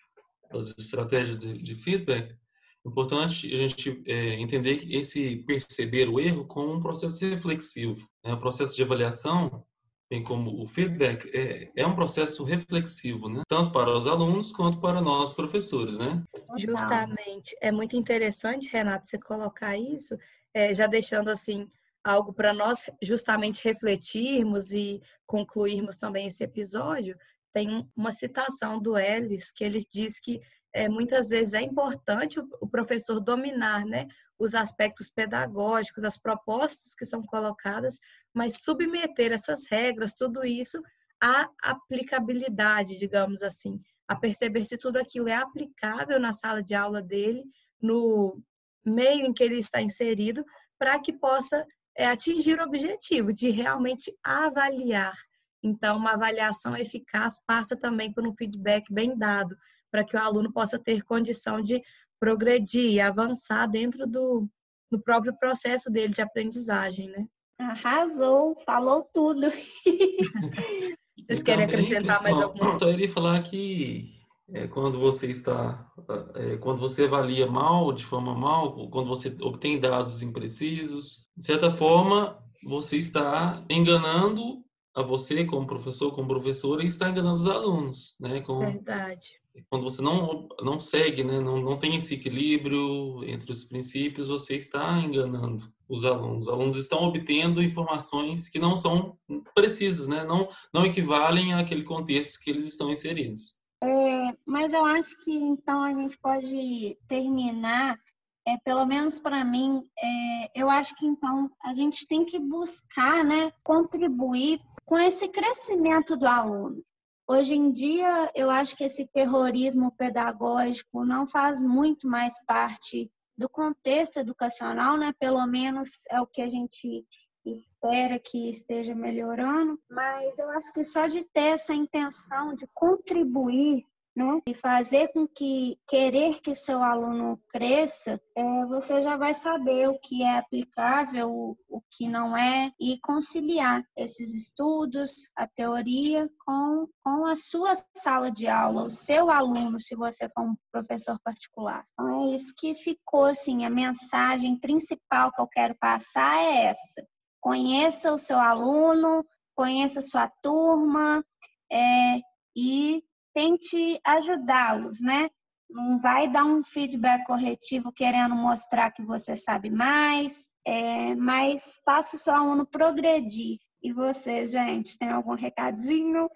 das 0.51 0.75
estratégias 0.77 1.37
de, 1.37 1.61
de 1.61 1.75
feedback, 1.75 2.31
é 2.31 2.89
importante 2.89 3.53
a 3.53 3.57
gente 3.57 4.01
é, 4.07 4.35
entender 4.35 4.87
esse 4.89 5.43
perceber 5.45 6.09
o 6.09 6.19
erro 6.19 6.45
como 6.45 6.73
um 6.73 6.81
processo 6.81 7.27
reflexivo. 7.27 8.07
Né? 8.23 8.33
O 8.33 8.39
processo 8.39 8.75
de 8.75 8.81
avaliação, 8.81 9.63
bem 10.09 10.23
como 10.23 10.61
o 10.61 10.67
feedback, 10.67 11.29
é, 11.33 11.71
é 11.75 11.85
um 11.85 11.93
processo 11.93 12.43
reflexivo, 12.43 13.29
né? 13.29 13.43
tanto 13.47 13.71
para 13.71 13.95
os 13.95 14.07
alunos 14.07 14.51
quanto 14.51 14.79
para 14.79 15.01
nós, 15.01 15.33
professores. 15.33 15.99
Né? 15.99 16.23
Justamente. 16.57 17.55
É 17.61 17.71
muito 17.71 17.95
interessante, 17.95 18.69
Renato, 18.71 19.07
você 19.07 19.19
colocar 19.19 19.77
isso, 19.77 20.17
é, 20.53 20.73
já 20.73 20.87
deixando 20.87 21.29
assim 21.29 21.69
algo 22.03 22.33
para 22.33 22.53
nós 22.53 22.89
justamente 23.01 23.63
refletirmos 23.63 24.71
e 24.71 25.01
concluirmos 25.27 25.97
também 25.97 26.27
esse 26.27 26.43
episódio, 26.43 27.15
tem 27.53 27.87
uma 27.95 28.11
citação 28.11 28.79
do 28.79 28.97
Ellis 28.97 29.51
que 29.51 29.63
ele 29.63 29.85
diz 29.91 30.19
que 30.19 30.41
é, 30.73 30.87
muitas 30.87 31.29
vezes 31.29 31.53
é 31.53 31.61
importante 31.61 32.39
o, 32.39 32.67
professor 32.67 33.19
dominar 33.19 33.85
né, 33.85 34.07
os 34.37 34.53
aspectos 34.53 35.09
pedagógicos, 35.09 36.03
as 36.03 36.17
propostas 36.17 36.93
que 36.95 37.05
são 37.05 37.21
colocadas, 37.23 37.99
mas 38.33 38.61
submeter 38.61 39.31
essas 39.31 39.67
regras, 39.69 40.13
tudo 40.13 40.45
isso 40.45 40.81
à 41.21 41.49
aplicabilidade, 41.61 42.97
digamos 42.97 43.43
assim, 43.43 43.77
a 44.07 44.15
perceber 44.15 44.65
se 44.65 44.77
tudo 44.77 44.97
aquilo 44.97 45.27
é 45.27 45.35
aplicável 45.35 46.19
na 46.19 46.33
sala 46.33 46.63
de 46.63 46.75
aula 46.75 47.01
dele, 47.01 47.43
no 47.81 48.41
meio 48.85 49.25
em 49.25 49.33
que 49.33 49.43
ele 49.43 49.57
está 49.57 49.81
inserido, 49.81 50.45
para 50.77 50.99
que 50.99 51.11
possa 51.11 51.65
é 51.99 52.05
atingir 52.05 52.57
o 52.57 52.63
objetivo 52.63 53.33
de 53.33 53.49
realmente 53.49 54.17
avaliar. 54.23 55.13
Então, 55.61 55.97
uma 55.97 56.13
avaliação 56.13 56.77
eficaz 56.77 57.43
passa 57.45 57.75
também 57.75 58.13
por 58.13 58.25
um 58.25 58.33
feedback 58.33 58.91
bem 58.91 59.17
dado, 59.17 59.57
para 59.91 60.03
que 60.03 60.15
o 60.15 60.19
aluno 60.19 60.51
possa 60.51 60.77
ter 60.77 61.03
condição 61.03 61.61
de 61.61 61.81
progredir 62.19 62.91
e 62.91 62.99
avançar 62.99 63.67
dentro 63.67 64.05
do, 64.05 64.47
do 64.91 64.99
próprio 64.99 65.33
processo 65.37 65.89
dele 65.89 66.13
de 66.13 66.21
aprendizagem, 66.21 67.09
né? 67.09 67.25
Arrasou, 67.59 68.55
falou 68.65 69.07
tudo. 69.13 69.51
Vocês 71.27 71.43
querem 71.43 71.65
acrescentar 71.65 72.21
mais 72.23 72.39
alguma 72.39 72.63
coisa? 72.63 72.79
Só 72.79 72.89
iria 72.89 73.09
falar 73.09 73.41
que 73.43 74.19
é, 74.51 74.67
quando 74.67 74.99
você 74.99 75.27
está, 75.27 75.87
é, 76.35 76.57
quando 76.57 76.79
você 76.79 77.03
avalia 77.03 77.45
mal, 77.45 77.91
de 77.93 78.03
forma 78.03 78.33
mal, 78.33 78.89
quando 78.89 79.07
você 79.07 79.35
obtém 79.41 79.79
dados 79.79 80.23
imprecisos, 80.23 81.27
de 81.37 81.45
certa 81.45 81.71
forma 81.71 82.41
você 82.63 82.97
está 82.97 83.63
enganando 83.69 84.63
a 84.95 85.03
você 85.03 85.45
como 85.45 85.67
professor, 85.67 86.11
como 86.13 86.27
professora, 86.27 86.83
e 86.83 86.87
está 86.87 87.09
enganando 87.09 87.39
os 87.39 87.47
alunos, 87.47 88.15
né? 88.19 88.41
Com, 88.41 88.59
Verdade. 88.59 89.39
Quando 89.69 89.83
você 89.83 90.01
não 90.01 90.47
não 90.61 90.79
segue, 90.79 91.23
né? 91.23 91.39
Não, 91.39 91.61
não 91.61 91.77
tem 91.77 91.95
esse 91.95 92.15
equilíbrio 92.15 93.23
entre 93.25 93.51
os 93.51 93.65
princípios, 93.65 94.27
você 94.27 94.55
está 94.55 94.99
enganando 94.99 95.63
os 95.87 96.05
alunos. 96.05 96.43
Os 96.43 96.49
alunos 96.49 96.77
estão 96.77 97.03
obtendo 97.03 97.63
informações 97.63 98.49
que 98.49 98.59
não 98.59 98.77
são 98.77 99.17
precisas, 99.55 100.07
né? 100.07 100.23
Não 100.23 100.47
não 100.73 100.85
equivalem 100.85 101.53
àquele 101.53 101.83
contexto 101.83 102.39
que 102.43 102.49
eles 102.49 102.65
estão 102.65 102.91
inseridos. 102.91 103.59
É, 103.81 104.33
mas 104.45 104.73
eu 104.73 104.85
acho 104.85 105.17
que 105.23 105.31
então 105.31 105.81
a 105.81 105.93
gente 105.93 106.17
pode 106.17 106.97
terminar, 107.07 107.97
é, 108.45 108.57
pelo 108.57 108.85
menos 108.85 109.19
para 109.19 109.43
mim, 109.45 109.81
é, 109.97 110.61
eu 110.61 110.69
acho 110.69 110.93
que 110.95 111.05
então 111.05 111.49
a 111.63 111.73
gente 111.73 112.05
tem 112.05 112.25
que 112.25 112.39
buscar 112.39 113.23
né, 113.23 113.51
contribuir 113.63 114.59
com 114.85 114.97
esse 114.97 115.27
crescimento 115.29 116.17
do 116.17 116.27
aluno. 116.27 116.83
Hoje 117.31 117.53
em 117.53 117.71
dia, 117.71 118.31
eu 118.33 118.49
acho 118.49 118.75
que 118.75 118.83
esse 118.83 119.05
terrorismo 119.05 119.95
pedagógico 119.95 121.05
não 121.05 121.27
faz 121.27 121.61
muito 121.61 122.07
mais 122.07 122.33
parte 122.43 123.07
do 123.37 123.47
contexto 123.47 124.17
educacional, 124.17 124.97
né? 124.97 125.13
Pelo 125.19 125.45
menos 125.45 125.89
é 126.09 126.19
o 126.19 126.25
que 126.25 126.41
a 126.41 126.49
gente 126.49 127.05
espera 127.45 128.17
que 128.17 128.49
esteja 128.49 128.95
melhorando, 128.95 129.79
mas 129.87 130.39
eu 130.39 130.49
acho 130.49 130.73
que 130.73 130.83
só 130.83 131.05
de 131.05 131.23
ter 131.31 131.53
essa 131.53 131.71
intenção 131.71 132.55
de 132.55 132.65
contribuir 132.73 133.85
né? 134.25 134.41
E 134.47 134.53
fazer 134.53 135.09
com 135.09 135.27
que 135.27 135.77
querer 135.87 136.41
que 136.41 136.51
o 136.51 136.55
seu 136.55 136.83
aluno 136.83 137.39
cresça, 137.49 138.19
é, 138.35 138.65
você 138.65 139.01
já 139.01 139.15
vai 139.17 139.33
saber 139.33 139.89
o 139.89 139.99
que 139.99 140.23
é 140.23 140.37
aplicável, 140.37 141.31
o, 141.31 141.57
o 141.69 141.81
que 141.91 142.07
não 142.07 142.35
é, 142.35 142.71
e 142.79 142.99
conciliar 143.01 143.83
esses 143.95 144.33
estudos, 144.33 145.11
a 145.35 145.47
teoria, 145.47 146.29
com, 146.45 146.87
com 147.03 147.25
a 147.25 147.35
sua 147.35 147.73
sala 147.97 148.29
de 148.29 148.47
aula, 148.47 148.83
o 148.83 148.91
seu 148.91 149.29
aluno, 149.29 149.79
se 149.79 149.95
você 149.95 150.27
for 150.29 150.43
um 150.43 150.55
professor 150.71 151.19
particular. 151.23 151.85
Então 151.93 152.23
é 152.23 152.35
isso 152.35 152.53
que 152.57 152.75
ficou 152.75 153.25
assim, 153.25 153.65
a 153.65 153.69
mensagem 153.69 154.59
principal 154.59 155.31
que 155.31 155.41
eu 155.41 155.47
quero 155.47 155.75
passar 155.79 156.43
é 156.43 156.65
essa 156.65 157.07
conheça 157.39 158.13
o 158.13 158.19
seu 158.19 158.37
aluno, 158.37 159.25
conheça 159.55 159.99
a 159.99 160.03
sua 160.03 160.27
turma 160.41 161.23
é, 161.71 162.19
e 162.55 163.03
tente 163.39 164.01
ajudá-los, 164.03 164.99
né? 164.99 165.29
Não 165.69 165.97
vai 165.97 166.29
dar 166.29 166.43
um 166.43 166.61
feedback 166.61 167.25
corretivo 167.25 167.89
querendo 167.89 168.35
mostrar 168.35 168.91
que 168.91 169.01
você 169.01 169.37
sabe 169.37 169.69
mais, 169.69 170.49
é, 170.65 171.15
mas 171.15 171.79
faça 171.85 172.17
o 172.17 172.19
seu 172.19 172.33
aluno 172.33 172.65
progredir. 172.65 173.57
E 173.81 173.93
você, 173.93 174.45
gente, 174.45 174.97
tem 174.97 175.09
algum 175.09 175.35
recadinho? 175.35 176.29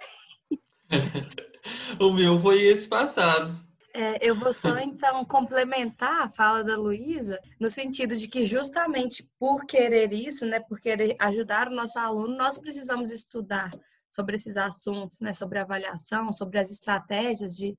o 2.00 2.14
meu 2.14 2.40
foi 2.40 2.62
esse 2.62 2.88
passado. 2.88 3.52
É, 3.94 4.18
eu 4.26 4.34
vou 4.34 4.54
só 4.54 4.78
então 4.80 5.26
complementar 5.26 6.22
a 6.22 6.30
fala 6.30 6.64
da 6.64 6.76
Luísa, 6.76 7.38
no 7.60 7.70
sentido 7.70 8.16
de 8.16 8.30
que 8.30 8.46
justamente 8.46 9.30
por 9.38 9.66
querer 9.66 10.14
isso, 10.14 10.46
né, 10.46 10.62
por 10.62 10.80
querer 10.80 11.18
ajudar 11.20 11.68
o 11.68 11.76
nosso 11.76 12.00
aluno, 12.00 12.38
nós 12.38 12.58
precisamos 12.58 13.12
estudar 13.12 13.70
sobre 14.14 14.36
esses 14.36 14.58
assuntos, 14.58 15.20
né, 15.22 15.34
sobre 15.34 15.58
avaliação, 15.58 16.32
sobre 16.32 16.60
as 16.60 16.70
estratégias 16.70 17.56
de 17.56 17.76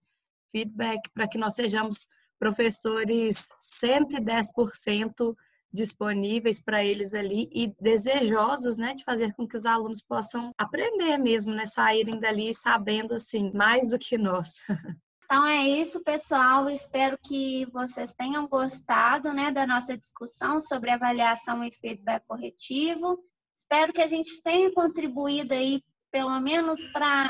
feedback, 0.50 1.08
para 1.12 1.28
que 1.28 1.38
nós 1.38 1.54
sejamos 1.54 2.08
professores 2.38 3.48
110% 3.60 5.36
disponíveis 5.72 6.60
para 6.60 6.84
eles 6.84 7.14
ali 7.14 7.48
e 7.52 7.72
desejosos, 7.80 8.76
né, 8.76 8.94
de 8.94 9.04
fazer 9.04 9.32
com 9.34 9.46
que 9.46 9.56
os 9.56 9.64
alunos 9.64 10.02
possam 10.02 10.52
aprender 10.58 11.18
mesmo, 11.18 11.52
né, 11.52 11.66
saírem 11.66 12.18
dali 12.18 12.52
sabendo 12.52 13.14
assim 13.14 13.52
mais 13.52 13.90
do 13.90 13.98
que 13.98 14.18
nós. 14.18 14.60
Então 15.26 15.46
é 15.46 15.66
isso, 15.66 16.02
pessoal. 16.02 16.68
Espero 16.68 17.18
que 17.18 17.64
vocês 17.72 18.12
tenham 18.12 18.46
gostado 18.46 19.32
né, 19.32 19.50
da 19.50 19.66
nossa 19.66 19.96
discussão 19.96 20.60
sobre 20.60 20.90
avaliação 20.90 21.64
e 21.64 21.72
feedback 21.72 22.22
corretivo. 22.26 23.18
Espero 23.54 23.90
que 23.90 24.02
a 24.02 24.06
gente 24.06 24.42
tenha 24.42 24.70
contribuído 24.72 25.54
aí, 25.54 25.82
pelo 26.14 26.38
menos 26.38 26.80
para 26.92 27.28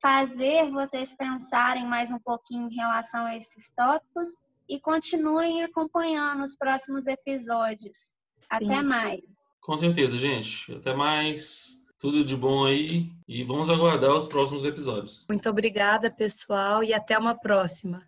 fazer 0.00 0.70
vocês 0.70 1.14
pensarem 1.14 1.86
mais 1.86 2.10
um 2.10 2.18
pouquinho 2.18 2.66
em 2.66 2.74
relação 2.74 3.26
a 3.26 3.36
esses 3.36 3.70
tópicos 3.76 4.26
e 4.66 4.80
continuem 4.80 5.62
acompanhando 5.62 6.42
os 6.42 6.56
próximos 6.56 7.06
episódios. 7.06 8.14
Sim. 8.40 8.54
Até 8.54 8.82
mais. 8.82 9.20
Com 9.60 9.76
certeza, 9.76 10.16
gente. 10.16 10.72
Até 10.72 10.94
mais. 10.94 11.78
Tudo 11.98 12.24
de 12.24 12.34
bom 12.34 12.64
aí 12.64 13.12
e 13.28 13.44
vamos 13.44 13.68
aguardar 13.68 14.16
os 14.16 14.26
próximos 14.26 14.64
episódios. 14.64 15.26
Muito 15.28 15.48
obrigada, 15.50 16.10
pessoal, 16.10 16.82
e 16.82 16.94
até 16.94 17.18
uma 17.18 17.38
próxima. 17.38 18.02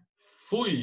Fui! 0.49 0.83